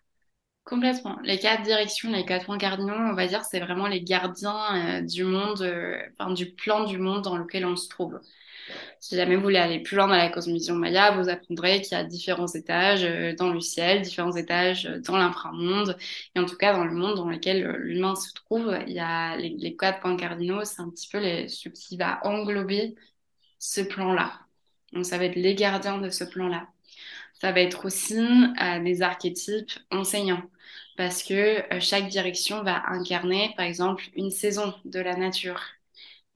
Complètement. 0.64 1.18
Les 1.22 1.38
quatre 1.38 1.62
directions, 1.62 2.11
les 2.11 2.24
quatre 2.24 2.46
points 2.46 2.59
cardinaux, 2.59 2.94
on 2.94 3.14
va 3.14 3.27
dire, 3.27 3.44
c'est 3.44 3.61
vraiment 3.61 3.87
les 3.87 4.03
gardiens 4.03 4.98
euh, 4.98 5.00
du 5.03 5.24
monde, 5.24 5.62
enfin, 6.18 6.33
du 6.33 6.50
plan 6.53 6.85
du 6.85 6.98
monde 6.98 7.22
dans 7.22 7.37
lequel 7.37 7.66
on 7.66 7.77
se 7.77 7.88
trouve. 7.88 8.18
Si 9.00 9.16
jamais 9.16 9.37
vous 9.37 9.42
voulez 9.42 9.59
aller 9.59 9.81
plus 9.81 9.96
loin 9.96 10.09
dans 10.09 10.16
la 10.16 10.31
cosmovision 10.31 10.74
maya, 10.74 11.11
vous 11.12 11.29
apprendrez 11.29 11.81
qu'il 11.83 11.92
y 11.92 12.00
a 12.00 12.05
différents 12.05 12.46
étages 12.46 13.05
euh, 13.05 13.35
dans 13.35 13.53
le 13.53 13.61
ciel, 13.61 14.03
différents 14.03 14.35
étages 14.35 14.87
euh, 14.87 15.00
dans 15.00 15.16
l'inframonde, 15.16 15.96
et 16.35 16.40
en 16.40 16.46
tout 16.46 16.57
cas 16.57 16.72
dans 16.72 16.85
le 16.85 16.94
monde 16.94 17.16
dans 17.16 17.29
lequel 17.29 17.66
euh, 17.66 17.77
l'humain 17.79 18.14
se 18.14 18.33
trouve, 18.33 18.77
il 18.87 18.94
y 18.94 19.00
a 19.00 19.37
les, 19.37 19.77
quatre 19.77 20.00
points 20.00 20.16
cardinaux, 20.16 20.64
c'est 20.64 20.81
un 20.81 20.90
petit 20.90 21.09
peu 21.09 21.20
ce 21.48 21.68
qui 21.68 21.96
va 21.96 22.20
englober 22.24 22.94
ce 23.59 23.81
plan-là. 23.83 24.33
Donc 24.92 25.05
ça 25.07 25.18
va 25.18 25.24
être 25.27 25.37
les 25.37 25.55
gardiens 25.55 25.98
de 25.98 26.11
ce 26.11 26.24
plan-là. 26.24 26.68
Ça 27.40 27.53
va 27.53 27.61
être 27.61 27.85
aussi 27.87 28.16
des 28.83 29.03
archétypes 29.03 29.72
enseignants 29.90 30.42
parce 30.97 31.23
que 31.23 31.65
chaque 31.81 32.09
direction 32.09 32.63
va 32.63 32.83
incarner, 32.91 33.53
par 33.57 33.67
exemple, 33.67 34.05
une 34.15 34.31
saison 34.31 34.75
de 34.85 35.01
la 35.01 35.17
nature, 35.17 35.61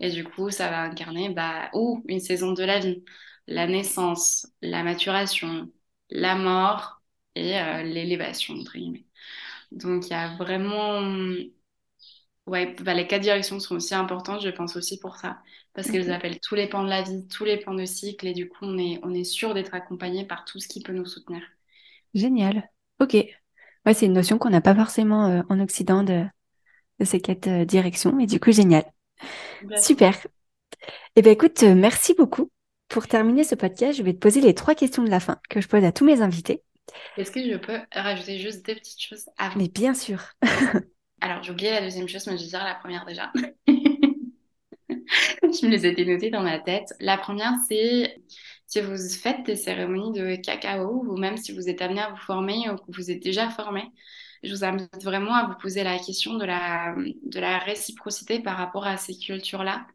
et 0.01 0.11
du 0.11 0.25
coup, 0.25 0.51
ça 0.51 0.71
va 0.71 0.83
incarner 0.83 1.31
bah, 1.31 1.71
ou 1.75 2.05
une 2.09 2.21
saison 2.21 2.53
de 2.53 2.64
la 2.64 2.81
vie, 2.81 3.05
la 3.49 3.66
naissance, 3.66 4.49
la 4.62 4.83
maturation, 4.85 5.71
la 6.11 6.37
mort 6.37 7.03
et 7.35 7.59
euh, 7.61 7.83
l'élévation, 7.83 8.55
entre 8.55 8.73
guillemets. 8.75 9.07
Donc, 9.73 10.07
il 10.07 10.11
y 10.11 10.14
a 10.14 10.37
vraiment... 10.37 11.03
Ouais, 12.47 12.75
bah, 12.83 12.94
les 12.94 13.07
quatre 13.07 13.23
directions 13.23 13.61
sont 13.61 13.77
aussi 13.77 13.94
importantes, 13.94 14.40
je 14.42 14.49
pense 14.49 14.75
aussi 14.77 14.99
pour 14.99 15.16
ça, 15.16 15.40
parce 15.75 15.90
qu'elles 15.90 16.11
appellent 16.11 16.40
tous 16.40 16.55
les 16.55 16.66
pans 16.66 16.83
de 16.83 16.88
la 16.88 17.03
vie, 17.03 17.29
tous 17.29 17.44
les 17.44 17.59
pans 17.59 17.75
de 17.75 17.85
cycle, 17.85 18.27
et 18.27 18.33
du 18.33 18.49
coup, 18.49 18.59
on 18.62 18.79
est, 18.79 18.99
on 19.03 19.12
est 19.14 19.25
sûr 19.25 19.53
d'être 19.55 19.75
accompagné 19.75 20.25
par 20.27 20.44
tout 20.47 20.59
ce 20.59 20.66
qui 20.68 20.83
peut 20.83 20.92
nous 20.94 21.05
soutenir. 21.07 21.42
Génial. 22.14 22.71
Ok. 23.01 23.14
Ouais, 23.86 23.94
c'est 23.94 24.06
une 24.06 24.12
notion 24.12 24.38
qu'on 24.38 24.50
n'a 24.50 24.60
pas 24.60 24.74
forcément 24.74 25.26
euh, 25.26 25.42
en 25.48 25.60
Occident 25.60 26.02
de, 26.02 26.24
de 26.98 27.04
ces 27.04 27.20
quatre 27.20 27.64
directions. 27.64 28.18
Et 28.18 28.26
du 28.26 28.40
coup, 28.40 28.52
génial. 28.52 28.84
Super. 29.76 30.14
Eh 31.16 31.22
bien, 31.22 31.32
écoute, 31.32 31.62
merci 31.62 32.14
beaucoup. 32.14 32.50
Pour 32.88 33.06
terminer 33.06 33.44
ce 33.44 33.54
podcast, 33.54 33.98
je 33.98 34.02
vais 34.02 34.14
te 34.14 34.18
poser 34.18 34.40
les 34.40 34.54
trois 34.54 34.74
questions 34.74 35.04
de 35.04 35.10
la 35.10 35.20
fin 35.20 35.38
que 35.50 35.60
je 35.60 35.68
pose 35.68 35.84
à 35.84 35.92
tous 35.92 36.04
mes 36.04 36.22
invités. 36.22 36.62
Est-ce 37.16 37.30
que 37.30 37.42
je 37.42 37.56
peux 37.56 37.78
rajouter 37.92 38.38
juste 38.38 38.64
deux 38.64 38.74
petites 38.74 39.02
choses 39.02 39.26
avant? 39.36 39.56
Mais 39.56 39.68
bien 39.68 39.94
sûr. 39.94 40.22
Alors, 41.20 41.42
j'ai 41.42 41.52
oublié 41.52 41.70
la 41.70 41.82
deuxième 41.82 42.08
chose, 42.08 42.26
mais 42.26 42.38
je 42.38 42.44
vais 42.44 42.48
dire 42.48 42.64
la 42.64 42.76
première 42.76 43.04
déjà. 43.04 43.30
je 43.66 45.66
me 45.66 45.70
les 45.70 45.86
ai 45.86 46.04
notées 46.04 46.30
dans 46.30 46.42
ma 46.42 46.58
tête. 46.58 46.88
La 47.00 47.18
première, 47.18 47.52
c'est 47.68 48.22
si 48.68 48.81
vous 48.83 48.96
faites 48.98 49.44
des 49.46 49.57
cérémonies 49.57 50.12
de 50.12 50.37
cacao, 50.37 51.04
ou 51.09 51.16
même 51.16 51.37
si 51.38 51.52
vous 51.52 51.68
êtes 51.68 51.83
amené 51.83 52.00
à 52.02 52.11
vous 52.11 52.16
former 52.18 52.70
ou 52.70 52.76
que 52.76 52.92
vous 52.92 53.11
êtes 53.11 53.22
déjà 53.22 53.50
formé, 53.50 53.90
je 54.42 54.51
vous 54.55 54.64
invite 54.64 55.03
vraiment 55.03 55.35
à 55.35 55.46
vous 55.46 55.55
poser 55.55 55.83
la 55.85 55.98
question 55.98 56.35
de 56.35 56.44
la, 56.44 56.94
de 56.96 57.40
la 57.40 57.59
réciprocité 57.59 58.40
par 58.40 58.57
rapport 58.57 58.87
à 58.87 58.96
ces 58.96 59.16
cultures-là 59.18 59.87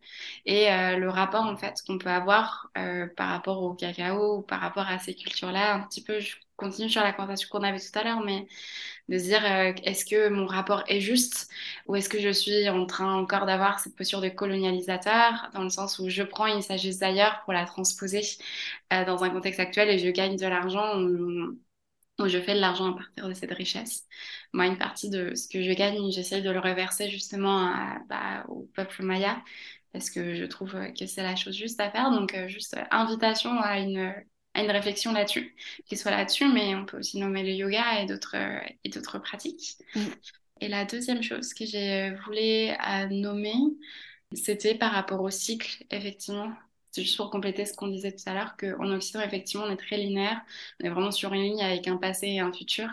et 0.45 0.71
euh, 0.71 0.97
le 0.97 1.09
rapport 1.09 1.45
en 1.45 1.55
fait 1.57 1.75
qu'on 1.85 1.97
peut 1.97 2.09
avoir 2.09 2.69
euh, 2.77 3.07
par 3.15 3.29
rapport 3.29 3.61
au 3.63 3.73
cacao 3.73 4.39
ou 4.39 4.41
par 4.41 4.59
rapport 4.61 4.87
à 4.87 4.99
ces 4.99 5.15
cultures-là. 5.15 5.75
Un 5.75 5.81
petit 5.81 6.03
peu, 6.03 6.19
je 6.19 6.35
continue 6.57 6.89
sur 6.89 7.01
la 7.01 7.13
conversation 7.13 7.49
qu'on 7.51 7.63
avait 7.63 7.79
tout 7.79 7.97
à 7.97 8.03
l'heure, 8.03 8.21
mais 8.21 8.47
de 9.09 9.17
se 9.17 9.23
dire 9.23 9.43
euh, 9.45 9.73
est-ce 9.83 10.05
que 10.05 10.29
mon 10.29 10.45
rapport 10.45 10.83
est 10.87 11.01
juste 11.01 11.49
ou 11.87 11.95
est-ce 11.95 12.09
que 12.09 12.19
je 12.19 12.29
suis 12.29 12.69
en 12.69 12.85
train 12.85 13.13
encore 13.15 13.45
d'avoir 13.45 13.79
cette 13.79 13.95
posture 13.95 14.21
de 14.21 14.29
colonialisateur 14.29 15.49
dans 15.53 15.63
le 15.63 15.69
sens 15.69 15.99
où 15.99 16.09
je 16.09 16.23
prends 16.23 16.47
une 16.47 16.61
sagesse 16.61 16.99
d'ailleurs 16.99 17.41
pour 17.43 17.53
la 17.53 17.65
transposer 17.65 18.21
dans 18.91 19.23
un 19.23 19.29
contexte 19.29 19.59
actuel 19.59 19.89
et 19.89 19.99
je 19.99 20.09
gagne 20.09 20.37
de 20.37 20.45
l'argent 20.47 20.99
où 22.19 22.27
je 22.27 22.39
fais 22.39 22.53
de 22.53 22.59
l'argent 22.59 22.93
à 22.93 22.95
partir 22.95 23.27
de 23.27 23.33
cette 23.33 23.51
richesse. 23.51 24.05
Moi, 24.53 24.67
une 24.67 24.77
partie 24.77 25.09
de 25.09 25.33
ce 25.35 25.47
que 25.47 25.63
je 25.63 25.71
gagne, 25.71 26.11
j'essaye 26.11 26.41
de 26.41 26.51
le 26.51 26.59
reverser 26.59 27.09
justement 27.09 27.73
bah, 28.07 28.45
au 28.47 28.69
peuple 28.75 29.03
maya 29.03 29.41
parce 29.93 30.09
que 30.09 30.35
je 30.35 30.43
trouve 30.43 30.75
que 30.99 31.05
c'est 31.05 31.23
la 31.23 31.35
chose 31.35 31.55
juste 31.55 31.79
à 31.79 31.89
faire. 31.89 32.11
Donc, 32.11 32.33
euh, 32.33 32.47
juste 32.47 32.75
euh, 32.75 32.83
invitation 32.91 33.51
à 33.61 33.79
une, 33.79 34.13
à 34.55 34.63
une 34.63 34.71
réflexion 34.71 35.13
là-dessus, 35.13 35.55
qui 35.85 35.95
soit 35.95 36.11
là-dessus, 36.11 36.51
mais 36.51 36.75
on 36.75 36.85
peut 36.85 36.97
aussi 36.97 37.19
nommer 37.19 37.43
le 37.43 37.51
yoga 37.51 38.01
et 38.01 38.07
d'autres, 38.07 38.35
et 38.83 38.89
d'autres 38.89 39.19
pratiques. 39.19 39.77
Mm. 39.95 40.01
Et 40.61 40.67
la 40.67 40.85
deuxième 40.85 41.21
chose 41.21 41.53
que 41.53 41.65
j'ai 41.65 42.11
voulu 42.25 42.71
nommer, 43.11 43.53
c'était 44.33 44.75
par 44.75 44.91
rapport 44.91 45.21
au 45.21 45.29
cycle, 45.29 45.85
effectivement. 45.91 46.51
C'est 46.93 47.01
juste 47.03 47.17
pour 47.17 47.31
compléter 47.31 47.65
ce 47.65 47.73
qu'on 47.73 47.87
disait 47.87 48.11
tout 48.11 48.23
à 48.27 48.35
l'heure, 48.35 48.55
qu'en 48.55 48.91
Occident, 48.91 49.21
effectivement, 49.21 49.65
on 49.65 49.71
est 49.71 49.77
très 49.77 49.97
linéaire. 49.97 50.41
On 50.79 50.85
est 50.85 50.89
vraiment 50.89 51.11
sur 51.11 51.33
une 51.33 51.41
ligne 51.41 51.63
avec 51.63 51.87
un 51.87 51.97
passé 51.97 52.27
et 52.27 52.39
un 52.39 52.53
futur. 52.53 52.87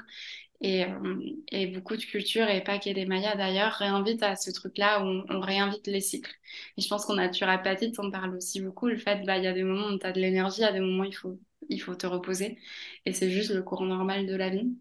Et, 0.63 0.85
euh, 0.85 1.67
beaucoup 1.75 1.97
de 1.97 2.03
cultures, 2.03 2.49
et 2.49 2.63
pas 2.65 2.79
que 2.79 2.91
des 2.93 3.07
Mayas 3.07 3.37
d'ailleurs, 3.37 3.73
réinvitent 3.73 4.23
à 4.23 4.37
ce 4.37 4.51
truc-là 4.51 5.05
où 5.05 5.25
on, 5.29 5.41
réinvite 5.41 5.87
les 5.87 6.01
cycles. 6.01 6.33
Et 6.77 6.83
je 6.83 6.89
pense 6.89 7.05
qu'en 7.07 7.15
naturopathie, 7.15 7.93
on 7.99 8.11
parle 8.11 8.37
aussi 8.37 8.61
beaucoup, 8.63 8.87
le 8.89 8.97
fait, 8.99 9.25
bah, 9.27 9.39
il 9.39 9.45
y 9.45 9.47
a 9.47 9.53
des 9.53 9.65
moments 9.65 9.89
où 9.89 9.99
tu 9.99 10.07
as 10.07 10.13
de 10.13 10.21
l'énergie, 10.21 10.65
a 10.65 10.73
des 10.73 10.81
moments 10.81 11.03
où 11.03 11.07
il 11.07 11.15
faut, 11.15 11.39
il 11.69 11.81
faut 11.81 11.95
te 11.95 12.07
reposer. 12.07 12.59
Et 13.07 13.13
c'est 13.13 13.31
juste 13.31 13.53
le 13.53 13.63
courant 13.63 13.87
normal 13.87 14.27
de 14.27 14.35
la 14.35 14.51
vie. 14.51 14.77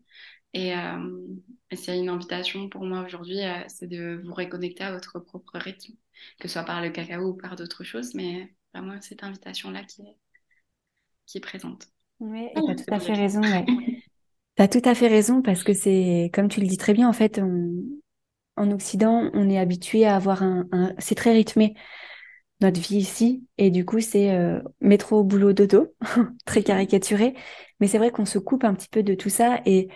Et, 0.54 0.76
euh, 0.76 1.28
et 1.72 1.76
c'est 1.76 1.98
une 1.98 2.10
invitation 2.10 2.70
pour 2.70 2.84
moi 2.86 3.04
aujourd'hui, 3.06 3.44
euh, 3.44 3.64
c'est 3.68 3.88
de 3.88 4.22
vous 4.24 4.34
reconnecter 4.34 4.84
à 4.84 4.92
votre 4.94 5.20
propre 5.20 5.60
rythme, 5.60 5.94
que 6.40 6.48
ce 6.48 6.54
soit 6.54 6.64
par 6.64 6.82
le 6.82 6.90
cacao 6.90 7.30
ou 7.30 7.34
par 7.38 7.56
d'autres 7.56 7.84
choses, 7.84 8.16
mais 8.16 8.52
vraiment 8.74 9.00
cette 9.02 9.24
invitation-là 9.24 9.84
qui 9.84 10.02
est, 10.04 10.18
qui 11.26 11.38
est 11.38 11.42
présente. 11.42 11.88
Oui, 12.20 12.48
et 12.56 12.62
tu 12.62 12.72
as 12.72 12.76
tout 12.76 12.94
à 12.94 13.00
fait 13.00 13.14
raison. 13.14 13.42
tu 14.56 14.62
as 14.62 14.68
tout 14.68 14.82
à 14.84 14.96
fait 14.96 15.08
raison 15.08 15.42
parce 15.42 15.64
que 15.64 15.74
c'est, 15.74 16.30
comme 16.34 16.50
tu 16.50 16.60
le 16.60 16.68
dis 16.68 16.78
très 16.78 16.94
bien, 16.94 17.08
en 17.08 17.14
fait, 17.14 17.40
en 18.58 18.72
Occident, 18.72 19.30
on 19.34 19.50
est 19.50 19.58
habitué 19.58 20.06
à 20.06 20.16
avoir 20.16 20.44
un. 20.44 20.68
C'est 20.98 21.16
très 21.16 21.32
rythmé, 21.32 21.76
notre 22.62 22.80
vie 22.80 22.98
ici. 22.98 23.48
Et 23.58 23.72
du 23.72 23.86
coup, 23.86 24.00
c'est 24.00 24.32
euh, 24.32 24.62
métro, 24.82 25.24
boulot, 25.24 25.54
dodo, 25.54 25.96
très 26.46 26.64
caricaturé. 26.64 27.36
Mais 27.80 27.88
c'est 27.88 27.98
vrai 27.98 28.12
qu'on 28.12 28.26
se 28.26 28.40
coupe 28.40 28.64
un 28.64 28.74
petit 28.74 28.90
peu 28.90 29.04
de 29.04 29.14
tout 29.16 29.30
ça. 29.30 29.62
Et 29.66 29.88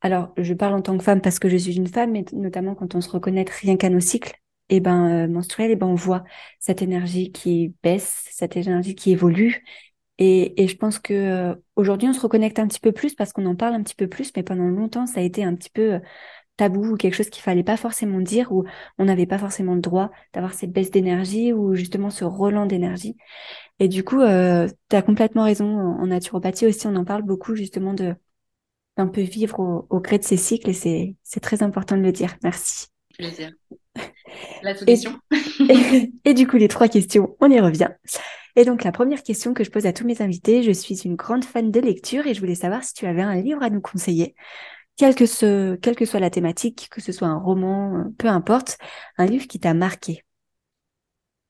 alors, 0.00 0.32
je 0.38 0.54
parle 0.54 0.74
en 0.74 0.82
tant 0.82 0.96
que 0.96 1.04
femme 1.04 1.20
parce 1.20 1.38
que 1.38 1.48
je 1.48 1.56
suis 1.56 1.76
une 1.76 1.86
femme, 1.88 2.12
mais 2.12 2.24
notamment 2.32 2.74
quand 2.74 2.94
on 2.94 3.00
se 3.00 3.10
reconnaît 3.10 3.44
rien 3.60 3.76
qu'à 3.76 3.90
nos 3.90 4.00
cycles, 4.00 4.34
et 4.68 4.80
ben 4.80 5.26
euh, 5.26 5.28
menstruel, 5.28 5.70
et 5.70 5.76
ben 5.76 5.86
on 5.86 5.94
voit 5.94 6.24
cette 6.58 6.82
énergie 6.82 7.32
qui 7.32 7.74
baisse, 7.82 8.26
cette 8.30 8.56
énergie 8.56 8.94
qui 8.94 9.12
évolue. 9.12 9.64
Et, 10.18 10.62
et 10.62 10.68
je 10.68 10.76
pense 10.76 10.98
que 10.98 11.12
euh, 11.12 11.54
aujourd'hui 11.76 12.08
on 12.08 12.12
se 12.14 12.20
reconnecte 12.20 12.58
un 12.58 12.66
petit 12.68 12.80
peu 12.80 12.92
plus 12.92 13.14
parce 13.14 13.32
qu'on 13.32 13.46
en 13.46 13.56
parle 13.56 13.74
un 13.74 13.82
petit 13.82 13.94
peu 13.94 14.08
plus, 14.08 14.32
mais 14.36 14.42
pendant 14.42 14.64
longtemps 14.68 15.06
ça 15.06 15.20
a 15.20 15.22
été 15.22 15.44
un 15.44 15.54
petit 15.54 15.70
peu 15.70 15.94
euh, 15.94 15.98
tabou 16.56 16.94
ou 16.94 16.96
quelque 16.96 17.14
chose 17.14 17.30
qu'il 17.30 17.42
fallait 17.42 17.64
pas 17.64 17.76
forcément 17.76 18.20
dire 18.20 18.52
ou 18.52 18.64
on 18.98 19.04
n'avait 19.06 19.26
pas 19.26 19.38
forcément 19.38 19.74
le 19.74 19.80
droit 19.80 20.10
d'avoir 20.32 20.54
cette 20.54 20.72
baisse 20.72 20.90
d'énergie 20.90 21.52
ou 21.52 21.74
justement 21.74 22.10
ce 22.10 22.24
relan 22.24 22.66
d'énergie. 22.66 23.16
Et 23.78 23.88
du 23.88 24.04
coup, 24.04 24.20
euh, 24.22 24.68
tu 24.90 24.96
as 24.96 25.02
complètement 25.02 25.44
raison. 25.44 25.66
En 25.66 26.06
naturopathie 26.08 26.66
aussi, 26.66 26.86
on 26.86 26.96
en 26.96 27.04
parle 27.04 27.22
beaucoup 27.22 27.54
justement 27.56 27.94
de 27.94 28.14
d'un 28.96 29.06
peu 29.08 29.22
vivre 29.22 29.60
au, 29.60 29.86
au 29.90 30.00
gré 30.00 30.18
de 30.18 30.24
ces 30.24 30.36
cycles 30.36 30.70
et 30.70 31.16
c'est 31.22 31.40
très 31.40 31.62
important 31.62 31.96
de 31.96 32.02
le 32.02 32.12
dire. 32.12 32.36
Merci. 32.42 32.88
Plaisir. 33.18 33.52
La 34.62 34.74
solution. 34.74 35.18
Et, 36.24 36.34
du 36.34 36.46
coup, 36.46 36.56
les 36.56 36.68
trois 36.68 36.88
questions, 36.88 37.36
on 37.40 37.50
y 37.50 37.60
revient. 37.60 37.88
Et 38.56 38.64
donc, 38.64 38.84
la 38.84 38.92
première 38.92 39.22
question 39.22 39.54
que 39.54 39.64
je 39.64 39.70
pose 39.70 39.86
à 39.86 39.92
tous 39.92 40.06
mes 40.06 40.20
invités, 40.22 40.62
je 40.62 40.72
suis 40.72 40.96
une 41.02 41.16
grande 41.16 41.44
fan 41.44 41.70
de 41.70 41.80
lecture 41.80 42.26
et 42.26 42.34
je 42.34 42.40
voulais 42.40 42.54
savoir 42.54 42.84
si 42.84 42.94
tu 42.94 43.06
avais 43.06 43.22
un 43.22 43.40
livre 43.40 43.62
à 43.62 43.70
nous 43.70 43.80
conseiller, 43.80 44.34
quelle 44.96 45.14
que, 45.14 45.26
ce, 45.26 45.76
quelle 45.76 45.94
que 45.94 46.06
soit 46.06 46.20
la 46.20 46.30
thématique, 46.30 46.88
que 46.90 47.00
ce 47.00 47.12
soit 47.12 47.28
un 47.28 47.38
roman, 47.38 48.04
peu 48.18 48.28
importe, 48.28 48.78
un 49.18 49.26
livre 49.26 49.46
qui 49.46 49.60
t'a 49.60 49.74
marqué. 49.74 50.22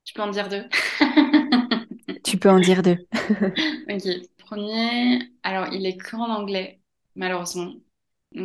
Tu 0.05 0.13
peux 0.13 0.21
en 0.21 0.29
dire 0.29 0.47
deux. 0.47 0.63
tu 2.23 2.37
peux 2.37 2.49
en 2.49 2.61
dire 2.61 2.81
deux. 2.81 2.95
ok. 3.89 4.07
Premier, 4.37 5.19
alors 5.43 5.67
il 5.73 5.85
est 5.85 5.97
qu'en 5.97 6.29
anglais, 6.29 6.79
malheureusement 7.15 7.73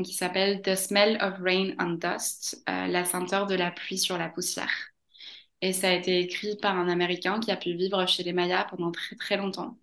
qui 0.01 0.15
s'appelle 0.15 0.63
The 0.63 0.75
Smell 0.75 1.19
of 1.21 1.35
Rain 1.41 1.75
and 1.79 1.99
Dust, 2.01 2.63
euh, 2.69 2.87
la 2.87 3.05
senteur 3.05 3.47
de 3.47 3.55
la 3.55 3.71
pluie 3.71 3.99
sur 3.99 4.17
la 4.17 4.31
poussière. 4.31 4.71
Et 5.61 5.73
ça 5.73 5.91
a 5.91 5.93
été 5.93 6.21
écrit 6.21 6.57
par 6.61 6.77
un 6.79 6.89
Américain 6.89 7.39
qui 7.41 7.51
a 7.51 7.57
pu 7.57 7.75
vivre 7.75 8.05
chez 8.07 8.23
les 8.23 8.33
Mayas 8.33 8.65
pendant 8.71 8.91
très 8.91 9.17
très 9.17 9.37
longtemps. 9.37 9.79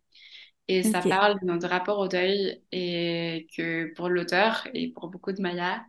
Et 0.67 0.83
ça 0.83 1.01
parle 1.01 1.39
de 1.39 1.45
notre 1.45 1.67
rapport 1.67 1.99
au 1.99 2.07
deuil 2.07 2.61
et 2.71 3.47
que 3.57 3.93
pour 3.95 4.09
l'auteur 4.09 4.67
et 4.73 4.89
pour 4.89 5.09
beaucoup 5.09 5.31
de 5.31 5.41
Mayas, 5.41 5.81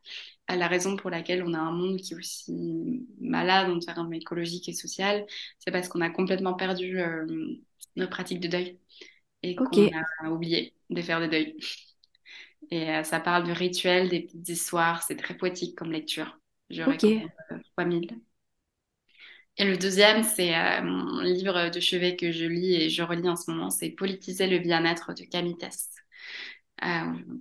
la 0.57 0.69
raison 0.69 0.97
pour 0.97 1.11
laquelle 1.11 1.43
on 1.43 1.55
a 1.55 1.59
un 1.59 1.73
monde 1.73 1.99
qui 1.99 2.15
est 2.15 2.17
aussi 2.17 3.07
malade 3.21 3.71
en 3.71 3.79
termes 3.79 4.13
écologiques 4.15 4.69
et 4.69 4.73
social, 4.73 5.27
c'est 5.59 5.71
parce 5.71 5.89
qu'on 5.89 6.01
a 6.01 6.11
complètement 6.11 6.55
perdu 6.55 7.01
euh, 7.01 7.27
nos 7.97 8.09
pratiques 8.09 8.41
de 8.41 8.49
deuil 8.49 8.79
et 9.43 9.55
qu'on 9.55 9.89
a 10.25 10.31
oublié 10.31 10.75
de 10.91 11.03
faire 11.03 11.21
des 11.21 11.29
deuils. 11.29 11.57
Et 12.71 12.91
euh, 12.91 13.03
ça 13.03 13.21
parle 13.21 13.45
du 13.45 13.53
rituel, 13.53 14.09
des 14.09 14.21
petites 14.21 14.49
histoires. 14.49 15.03
C'est 15.03 15.17
très 15.17 15.37
poétique 15.37 15.77
comme 15.77 15.93
lecture. 15.93 16.39
Je 16.71 16.83
recommande 16.83 17.31
3000. 17.77 18.09
Euh, 18.13 18.17
et 19.57 19.65
le 19.65 19.77
deuxième, 19.77 20.23
c'est 20.23 20.57
euh, 20.57 20.83
mon 20.83 21.21
livre 21.21 21.69
de 21.71 21.81
chevet 21.81 22.17
que 22.17 22.31
je 22.31 22.45
lis 22.45 22.75
et 22.75 22.89
je 22.89 23.03
relis 23.03 23.29
en 23.29 23.37
ce 23.37 23.51
moment. 23.51 23.71
C'est 23.71 23.91
Politiser 23.91 24.47
le 24.47 24.59
bien-être 24.59 25.13
de 25.15 25.25
Camille 25.25 25.59
Test. 25.59 25.97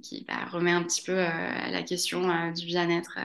qui 0.01 0.25
bah, 0.27 0.45
remet 0.51 0.71
un 0.71 0.83
petit 0.83 1.03
peu 1.03 1.15
la 1.15 1.83
question 1.83 2.51
du 2.51 2.65
bien-être 2.65 3.19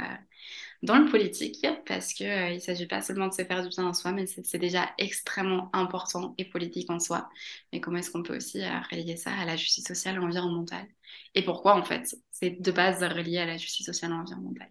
dans 0.82 0.98
le 0.98 1.10
politique 1.10 1.66
parce 1.86 2.12
qu'il 2.12 2.26
il 2.26 2.54
ne 2.54 2.58
s'agit 2.58 2.86
pas 2.86 3.02
seulement 3.02 3.28
de 3.28 3.34
se 3.34 3.44
faire 3.44 3.62
du 3.62 3.68
bien 3.68 3.86
en 3.86 3.94
soi, 3.94 4.12
mais 4.12 4.26
c'est 4.26 4.58
déjà 4.58 4.90
extrêmement 4.98 5.70
important 5.72 6.34
et 6.38 6.44
politique 6.44 6.90
en 6.90 6.98
soi. 7.00 7.28
Mais 7.72 7.80
comment 7.80 7.98
est-ce 7.98 8.10
qu'on 8.10 8.22
peut 8.22 8.36
aussi 8.36 8.62
relier 8.90 9.16
ça 9.16 9.32
à 9.32 9.44
la 9.44 9.56
justice 9.56 9.86
sociale 9.86 10.16
et 10.16 10.18
environnementale? 10.18 10.86
Et 11.34 11.42
pourquoi 11.44 11.76
en 11.76 11.84
fait 11.84 12.14
c'est 12.30 12.60
de 12.60 12.72
base 12.72 13.02
relié 13.02 13.38
à 13.38 13.46
la 13.46 13.56
justice 13.56 13.86
sociale 13.86 14.10
et 14.12 14.14
environnementale? 14.14 14.68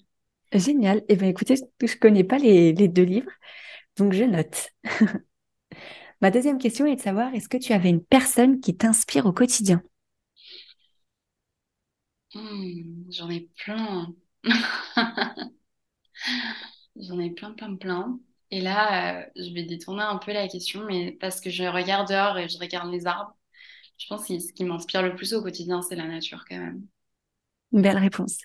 Génial. 0.53 0.99
Et 0.99 1.05
eh 1.09 1.15
bien 1.15 1.27
écoutez, 1.29 1.55
je 1.57 1.63
ne 1.93 1.99
connais 1.99 2.23
pas 2.23 2.37
les, 2.37 2.73
deux 2.73 3.03
livres, 3.03 3.31
donc 3.97 4.13
je 4.13 4.23
note. 4.23 4.69
Ma 6.21 6.31
deuxième 6.31 6.57
question 6.57 6.85
est 6.87 6.95
de 6.95 7.01
savoir, 7.01 7.33
est-ce 7.35 7.49
que 7.49 7.57
tu 7.57 7.73
avais 7.73 7.89
une 7.89 8.03
personne 8.03 8.59
qui 8.61 8.75
t'inspire 8.75 9.25
au 9.27 9.33
quotidien? 9.33 9.83
Hmm, 12.33 13.09
J'en 13.11 13.29
ai 13.29 13.41
plein. 13.57 14.13
J'en 16.95 17.19
ai 17.19 17.29
plein, 17.31 17.51
plein, 17.53 17.75
plein. 17.75 18.19
Et 18.51 18.61
là, 18.61 19.21
euh, 19.21 19.25
je 19.35 19.53
vais 19.53 19.63
détourner 19.63 20.03
un 20.03 20.17
peu 20.17 20.31
la 20.31 20.47
question, 20.47 20.85
mais 20.85 21.11
parce 21.19 21.41
que 21.41 21.49
je 21.49 21.63
regarde 21.63 22.07
dehors 22.09 22.37
et 22.37 22.47
je 22.47 22.57
regarde 22.59 22.91
les 22.91 23.07
arbres, 23.07 23.35
je 23.97 24.07
pense 24.07 24.27
que 24.27 24.37
ce 24.39 24.53
qui 24.53 24.63
m'inspire 24.63 25.01
le 25.01 25.15
plus 25.15 25.33
au 25.33 25.41
quotidien, 25.41 25.81
c'est 25.81 25.95
la 25.95 26.07
nature 26.07 26.45
quand 26.47 26.57
même. 26.57 26.85
Une 27.71 27.81
belle 27.81 27.97
réponse. 27.97 28.37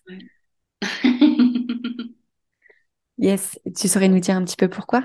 yes, 3.19 3.59
tu 3.77 3.89
saurais 3.89 4.09
nous 4.09 4.21
dire 4.21 4.37
un 4.37 4.45
petit 4.45 4.57
peu 4.57 4.69
pourquoi? 4.69 5.03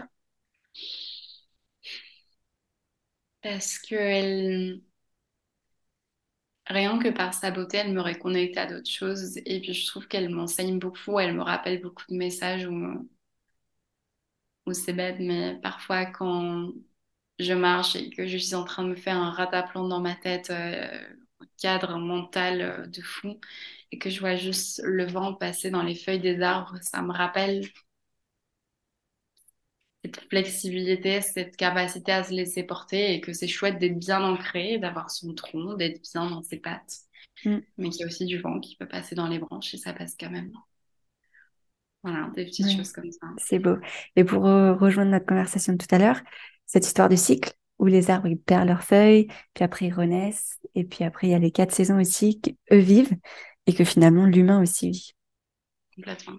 Parce 3.42 3.78
que 3.80 3.96
elle... 3.96 4.82
rien 6.68 7.00
que 7.00 7.10
par 7.10 7.34
sa 7.34 7.52
beauté, 7.52 7.78
elle 7.78 7.94
me 7.94 8.02
réconnecte 8.02 8.58
à 8.58 8.66
d'autres 8.68 8.90
choses. 8.90 9.38
Et 9.46 9.62
puis 9.62 9.74
je 9.74 9.88
trouve 9.88 10.08
qu'elle 10.08 10.30
m'enseigne 10.30 10.80
beaucoup, 10.80 11.20
elle 11.20 11.36
me 11.36 11.42
rappelle 11.44 11.82
beaucoup 11.82 12.06
de 12.10 12.16
messages 12.18 12.68
où 14.66 14.74
c'est 14.74 14.94
bête, 14.94 15.18
mais 15.20 15.60
parfois 15.62 16.06
quand 16.06 16.72
je 17.40 17.54
marche 17.54 17.96
et 17.96 18.10
que 18.10 18.28
je 18.28 18.38
suis 18.38 18.56
en 18.56 18.64
train 18.66 18.84
de 18.84 18.90
me 18.90 18.96
faire 18.96 19.18
un 19.18 19.32
rataplan 19.32 19.88
dans 19.88 20.00
ma 20.02 20.16
tête, 20.16 20.50
euh, 20.52 20.88
cadre 21.62 21.98
mental 21.98 22.62
euh, 22.62 22.88
de 22.88 23.02
fou, 23.02 23.40
et 23.92 24.00
que 24.00 24.10
je 24.10 24.20
vois 24.20 24.36
juste 24.36 24.82
le 24.86 25.06
vent 25.06 25.34
passer 25.36 25.70
dans 25.72 25.84
les 25.84 25.96
feuilles 25.96 26.20
des 26.22 26.42
arbres, 26.42 26.78
ça 26.82 27.02
me 27.02 27.12
rappelle 27.12 27.64
cette 30.04 30.20
flexibilité, 30.30 31.22
cette 31.22 31.56
capacité 31.56 32.12
à 32.12 32.24
se 32.24 32.34
laisser 32.34 32.64
porter 32.64 33.14
et 33.14 33.22
que 33.22 33.34
c'est 33.34 33.48
chouette 33.48 33.80
d'être 33.80 33.98
bien 33.98 34.22
ancré, 34.24 34.78
d'avoir 34.78 35.10
son 35.10 35.34
tronc, 35.34 35.76
d'être 35.76 36.02
bien 36.12 36.30
dans 36.30 36.42
ses 36.42 36.58
pattes, 36.58 36.98
mm. 37.46 37.58
mais 37.78 37.90
qu'il 37.90 38.02
y 38.02 38.04
a 38.04 38.08
aussi 38.08 38.26
du 38.26 38.40
vent 38.40 38.60
qui 38.60 38.76
peut 38.76 38.88
passer 38.88 39.16
dans 39.16 39.28
les 39.28 39.40
branches 39.40 39.74
et 39.74 39.78
ça 39.78 39.94
passe 39.94 40.16
quand 40.20 40.30
même. 40.30 40.52
Voilà, 42.04 42.30
des 42.36 42.46
petites 42.46 42.70
choses 42.76 42.92
comme 42.92 43.10
ça. 43.12 43.28
C'est 43.38 43.60
beau. 43.60 43.78
Et 44.18 44.26
pour 44.26 44.44
rejoindre 44.44 45.12
notre 45.12 45.26
conversation 45.26 45.72
de 45.72 45.78
tout 45.78 45.96
à 45.96 46.00
l'heure, 46.00 46.20
cette 46.66 46.86
histoire 46.86 47.08
de 47.08 47.16
cycle 47.16 47.54
où 47.80 47.86
les 47.86 48.10
arbres 48.10 48.28
ils 48.28 48.38
perdent 48.38 48.68
leurs 48.68 48.84
feuilles, 48.84 49.28
puis 49.54 49.64
après 49.64 49.88
ils 49.88 49.94
renaissent, 49.94 50.60
et 50.76 50.84
puis 50.84 51.04
après 51.04 51.28
il 51.28 51.32
y 51.32 51.34
a 51.34 51.40
les 51.40 51.52
quatre 51.52 51.74
saisons 51.74 52.00
aussi 52.00 52.42
qu'eux 52.42 52.78
vivent 52.78 53.16
et 53.68 53.74
que 53.74 53.84
finalement 53.84 54.26
l'humain 54.26 54.62
aussi 54.62 54.90
vit. 54.92 55.14
Complètement. 55.96 56.38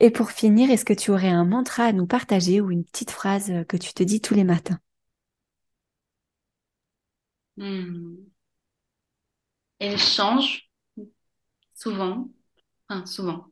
Et 0.00 0.10
pour 0.10 0.30
finir, 0.30 0.70
est-ce 0.70 0.86
que 0.86 0.94
tu 0.94 1.10
aurais 1.10 1.28
un 1.28 1.44
mantra 1.44 1.84
à 1.84 1.92
nous 1.92 2.06
partager 2.06 2.62
ou 2.62 2.70
une 2.70 2.82
petite 2.84 3.10
phrase 3.10 3.52
que 3.68 3.76
tu 3.76 3.92
te 3.92 4.02
dis 4.02 4.22
tous 4.22 4.32
les 4.34 4.44
matins? 4.44 4.80
Hmm. 7.56 8.28
Elle 9.78 9.96
change 9.98 10.68
souvent, 11.74 12.28
enfin 12.88 13.06
souvent, 13.06 13.50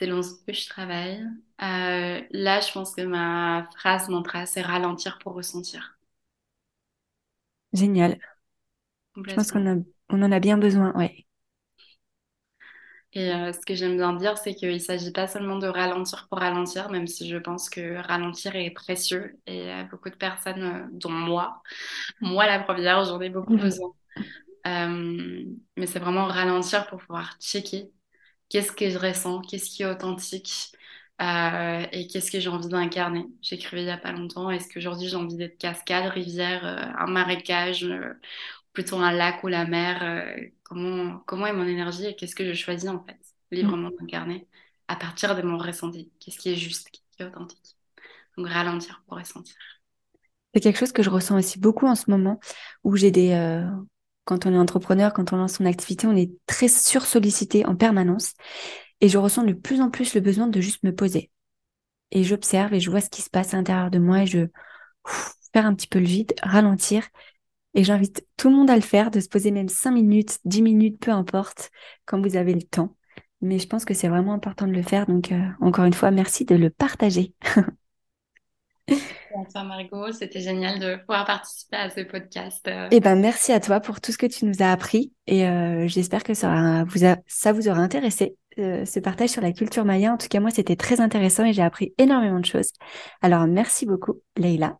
selon 0.00 0.22
ce 0.22 0.34
que 0.46 0.52
je 0.52 0.68
travaille. 0.68 1.20
Euh, 1.62 2.22
là, 2.30 2.60
je 2.60 2.72
pense 2.72 2.94
que 2.94 3.02
ma 3.02 3.68
phrase 3.76 4.08
mantra, 4.08 4.46
c'est 4.46 4.62
ralentir 4.62 5.18
pour 5.18 5.34
ressentir. 5.34 5.98
Génial. 7.72 8.18
Je 9.28 9.34
pense 9.34 9.52
qu'on 9.52 9.84
on 10.08 10.22
en 10.22 10.32
a 10.32 10.40
bien 10.40 10.58
besoin, 10.58 10.92
ouais. 10.96 11.25
Et 13.16 13.32
euh, 13.32 13.50
ce 13.50 13.60
que 13.60 13.74
j'aime 13.74 13.96
bien 13.96 14.12
dire, 14.12 14.36
c'est 14.36 14.54
qu'il 14.54 14.70
ne 14.74 14.78
s'agit 14.78 15.10
pas 15.10 15.26
seulement 15.26 15.56
de 15.56 15.66
ralentir 15.66 16.26
pour 16.28 16.38
ralentir, 16.38 16.90
même 16.90 17.06
si 17.06 17.26
je 17.26 17.38
pense 17.38 17.70
que 17.70 17.96
ralentir 18.06 18.54
est 18.56 18.70
précieux. 18.70 19.40
Et 19.46 19.70
a 19.70 19.84
beaucoup 19.84 20.10
de 20.10 20.16
personnes, 20.16 20.62
euh, 20.62 20.86
dont 20.92 21.08
moi, 21.08 21.62
moi 22.20 22.44
la 22.44 22.58
première, 22.58 23.04
j'en 23.06 23.18
ai 23.22 23.30
beaucoup 23.30 23.56
besoin. 23.56 23.88
Euh, 24.66 25.44
mais 25.78 25.86
c'est 25.86 25.98
vraiment 25.98 26.26
ralentir 26.26 26.86
pour 26.88 26.98
pouvoir 26.98 27.38
checker 27.40 27.90
qu'est-ce 28.50 28.72
que 28.72 28.90
je 28.90 28.98
ressens, 28.98 29.40
qu'est-ce 29.42 29.70
qui 29.70 29.82
est 29.82 29.86
authentique 29.86 30.72
et 31.18 32.06
qu'est-ce 32.08 32.30
que 32.30 32.38
j'ai 32.38 32.50
envie 32.50 32.68
d'incarner. 32.68 33.24
J'écrivais 33.40 33.82
il 33.82 33.86
n'y 33.86 33.90
a 33.90 33.96
pas 33.96 34.12
longtemps, 34.12 34.50
est-ce 34.50 34.68
qu'aujourd'hui 34.68 35.08
j'ai 35.08 35.16
envie 35.16 35.36
d'être 35.36 35.56
cascade, 35.56 36.12
rivière, 36.12 36.66
un 36.98 37.06
marécage 37.06 37.88
plutôt 38.76 38.98
un 38.98 39.10
lac 39.10 39.42
ou 39.42 39.48
la 39.48 39.64
mer 39.64 40.02
euh, 40.02 40.48
comment, 40.62 41.18
comment 41.24 41.46
est 41.46 41.54
mon 41.54 41.66
énergie 41.66 42.04
et 42.04 42.14
qu'est-ce 42.14 42.34
que 42.34 42.44
je 42.44 42.52
choisis 42.52 42.90
en 42.90 43.02
fait, 43.02 43.18
librement 43.50 43.88
d'incarner 43.88 44.46
à 44.86 44.96
partir 44.96 45.34
de 45.34 45.40
mon 45.40 45.56
ressenti. 45.56 46.12
Qu'est-ce 46.20 46.36
qui 46.36 46.50
est 46.50 46.56
juste, 46.56 46.90
qui 46.90 47.02
est 47.18 47.24
authentique. 47.24 47.78
Donc 48.36 48.48
ralentir 48.48 49.02
pour 49.06 49.16
ressentir. 49.16 49.56
C'est 50.52 50.60
quelque 50.60 50.78
chose 50.78 50.92
que 50.92 51.02
je 51.02 51.08
ressens 51.08 51.38
aussi 51.38 51.58
beaucoup 51.58 51.86
en 51.86 51.94
ce 51.94 52.10
moment 52.10 52.38
où 52.84 52.96
j'ai 52.96 53.10
des. 53.10 53.32
Euh, 53.32 53.64
quand 54.26 54.44
on 54.44 54.52
est 54.52 54.58
entrepreneur, 54.58 55.14
quand 55.14 55.32
on 55.32 55.36
lance 55.36 55.54
son 55.54 55.64
activité, 55.64 56.06
on 56.06 56.14
est 56.14 56.30
très 56.44 56.68
sursollicité 56.68 57.64
en 57.64 57.76
permanence. 57.76 58.34
Et 59.00 59.08
je 59.08 59.16
ressens 59.16 59.44
de 59.44 59.54
plus 59.54 59.80
en 59.80 59.88
plus 59.88 60.14
le 60.14 60.20
besoin 60.20 60.48
de 60.48 60.60
juste 60.60 60.82
me 60.82 60.94
poser. 60.94 61.30
Et 62.10 62.24
j'observe 62.24 62.74
et 62.74 62.80
je 62.80 62.90
vois 62.90 63.00
ce 63.00 63.08
qui 63.08 63.22
se 63.22 63.30
passe 63.30 63.54
à 63.54 63.56
l'intérieur 63.56 63.90
de 63.90 63.98
moi 63.98 64.20
et 64.20 64.26
je 64.26 64.48
faire 65.54 65.64
un 65.64 65.74
petit 65.74 65.88
peu 65.88 65.98
le 65.98 66.04
vide, 66.04 66.34
ralentir 66.42 67.08
et 67.76 67.84
j'invite 67.84 68.26
tout 68.38 68.48
le 68.48 68.56
monde 68.56 68.70
à 68.70 68.74
le 68.74 68.80
faire, 68.80 69.10
de 69.10 69.20
se 69.20 69.28
poser 69.28 69.50
même 69.50 69.68
5 69.68 69.90
minutes, 69.92 70.38
10 70.46 70.62
minutes, 70.62 70.98
peu 70.98 71.10
importe, 71.10 71.70
quand 72.06 72.20
vous 72.20 72.36
avez 72.36 72.54
le 72.54 72.62
temps. 72.62 72.96
Mais 73.42 73.58
je 73.58 73.68
pense 73.68 73.84
que 73.84 73.92
c'est 73.92 74.08
vraiment 74.08 74.32
important 74.32 74.66
de 74.66 74.72
le 74.72 74.82
faire. 74.82 75.06
Donc, 75.06 75.30
euh, 75.30 75.44
encore 75.60 75.84
une 75.84 75.92
fois, 75.92 76.10
merci 76.10 76.46
de 76.46 76.54
le 76.54 76.70
partager. 76.70 77.34
Bonsoir 79.34 79.66
Margot, 79.66 80.10
c'était 80.12 80.40
génial 80.40 80.78
de 80.78 80.96
pouvoir 81.00 81.26
participer 81.26 81.76
à 81.76 81.90
ce 81.90 82.00
podcast. 82.00 82.66
Euh. 82.66 82.88
Eh 82.90 83.00
ben, 83.00 83.16
merci 83.16 83.52
à 83.52 83.60
toi 83.60 83.80
pour 83.80 84.00
tout 84.00 84.10
ce 84.10 84.16
que 84.16 84.24
tu 84.24 84.46
nous 84.46 84.62
as 84.62 84.72
appris 84.72 85.12
et 85.26 85.46
euh, 85.46 85.86
j'espère 85.86 86.22
que 86.22 86.32
ça, 86.32 86.84
vous 86.84 87.00
ça 87.26 87.52
vous 87.52 87.68
aura 87.68 87.80
intéressé, 87.80 88.36
ce 88.56 89.00
partage 89.00 89.28
sur 89.30 89.42
la 89.42 89.52
culture 89.52 89.84
maya. 89.84 90.14
En 90.14 90.16
tout 90.16 90.28
cas, 90.28 90.40
moi, 90.40 90.50
c'était 90.50 90.76
très 90.76 91.02
intéressant 91.02 91.44
et 91.44 91.52
j'ai 91.52 91.62
appris 91.62 91.92
énormément 91.98 92.40
de 92.40 92.46
choses. 92.46 92.70
Alors, 93.20 93.46
merci 93.46 93.84
beaucoup, 93.84 94.22
Leïla. 94.38 94.78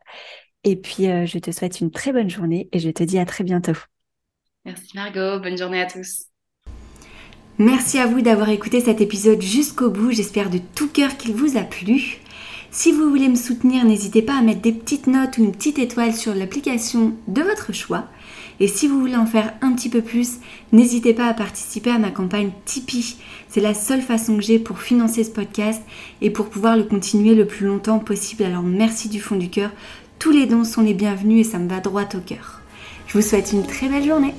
Et 0.67 0.75
puis, 0.75 1.07
euh, 1.07 1.27
je 1.27 1.39
te 1.39 1.53
souhaite 1.53 1.81
une 1.81 1.93
très 1.93 2.13
bonne 2.13 2.29
journée 2.29 2.69
et 2.73 2.81
je 2.81 2.91
te 2.91 3.05
dis 3.05 3.21
à 3.21 3.25
très 3.25 3.45
bientôt. 3.45 3.77
Merci 4.65 4.97
Margot, 4.97 5.39
bonne 5.39 5.57
journée 5.57 5.81
à 5.81 5.87
tous. 5.87 6.25
Merci 7.57 7.99
à 7.99 8.07
vous 8.07 8.21
d'avoir 8.21 8.49
écouté 8.49 8.81
cet 8.81 9.01
épisode 9.01 9.41
jusqu'au 9.41 9.91
bout. 9.91 10.11
J'espère 10.11 10.51
de 10.51 10.59
tout 10.75 10.89
cœur 10.89 11.17
qu'il 11.17 11.35
vous 11.35 11.57
a 11.57 11.63
plu. 11.63 12.19
Si 12.73 12.91
vous 12.91 13.09
voulez 13.09 13.29
me 13.29 13.37
soutenir, 13.37 13.85
n'hésitez 13.85 14.23
pas 14.23 14.37
à 14.37 14.43
mettre 14.43 14.61
des 14.61 14.73
petites 14.73 15.07
notes 15.07 15.39
ou 15.39 15.45
une 15.45 15.53
petite 15.53 15.79
étoile 15.79 16.13
sur 16.13 16.35
l'application 16.35 17.15
de 17.29 17.43
votre 17.43 17.73
choix. 17.73 18.09
Et 18.59 18.67
si 18.67 18.89
vous 18.89 18.99
voulez 18.99 19.17
en 19.17 19.27
faire 19.27 19.55
un 19.63 19.73
petit 19.73 19.89
peu 19.89 20.03
plus, 20.03 20.39
n'hésitez 20.73 21.15
pas 21.15 21.29
à 21.29 21.35
participer 21.35 21.91
à 21.91 21.99
ma 21.99 22.11
campagne 22.11 22.51
Tipeee. 22.65 23.17
C'est 23.49 23.61
la 23.61 23.73
seule 23.73 24.03
façon 24.03 24.37
que 24.37 24.43
j'ai 24.43 24.59
pour 24.59 24.81
financer 24.81 25.23
ce 25.23 25.31
podcast 25.31 25.83
et 26.21 26.31
pour 26.31 26.51
pouvoir 26.51 26.77
le 26.77 26.83
continuer 26.83 27.37
le 27.37 27.47
plus 27.47 27.67
longtemps 27.67 28.01
possible. 28.01 28.43
Alors 28.43 28.63
merci 28.63 29.09
du 29.09 29.21
fond 29.21 29.37
du 29.37 29.49
cœur 29.49 29.71
tous 30.19 30.31
les 30.31 30.47
dons 30.47 30.65
sont 30.65 30.83
les 30.83 30.95
bienvenus 30.95 31.47
et 31.47 31.51
ça 31.51 31.59
me 31.59 31.69
va 31.69 31.81
droit 31.81 32.05
au 32.15 32.21
cœur. 32.21 32.61
Je 33.07 33.15
vous 33.15 33.23
souhaite 33.23 33.53
une 33.53 33.67
très 33.67 33.89
belle 33.89 34.05
journée. 34.05 34.35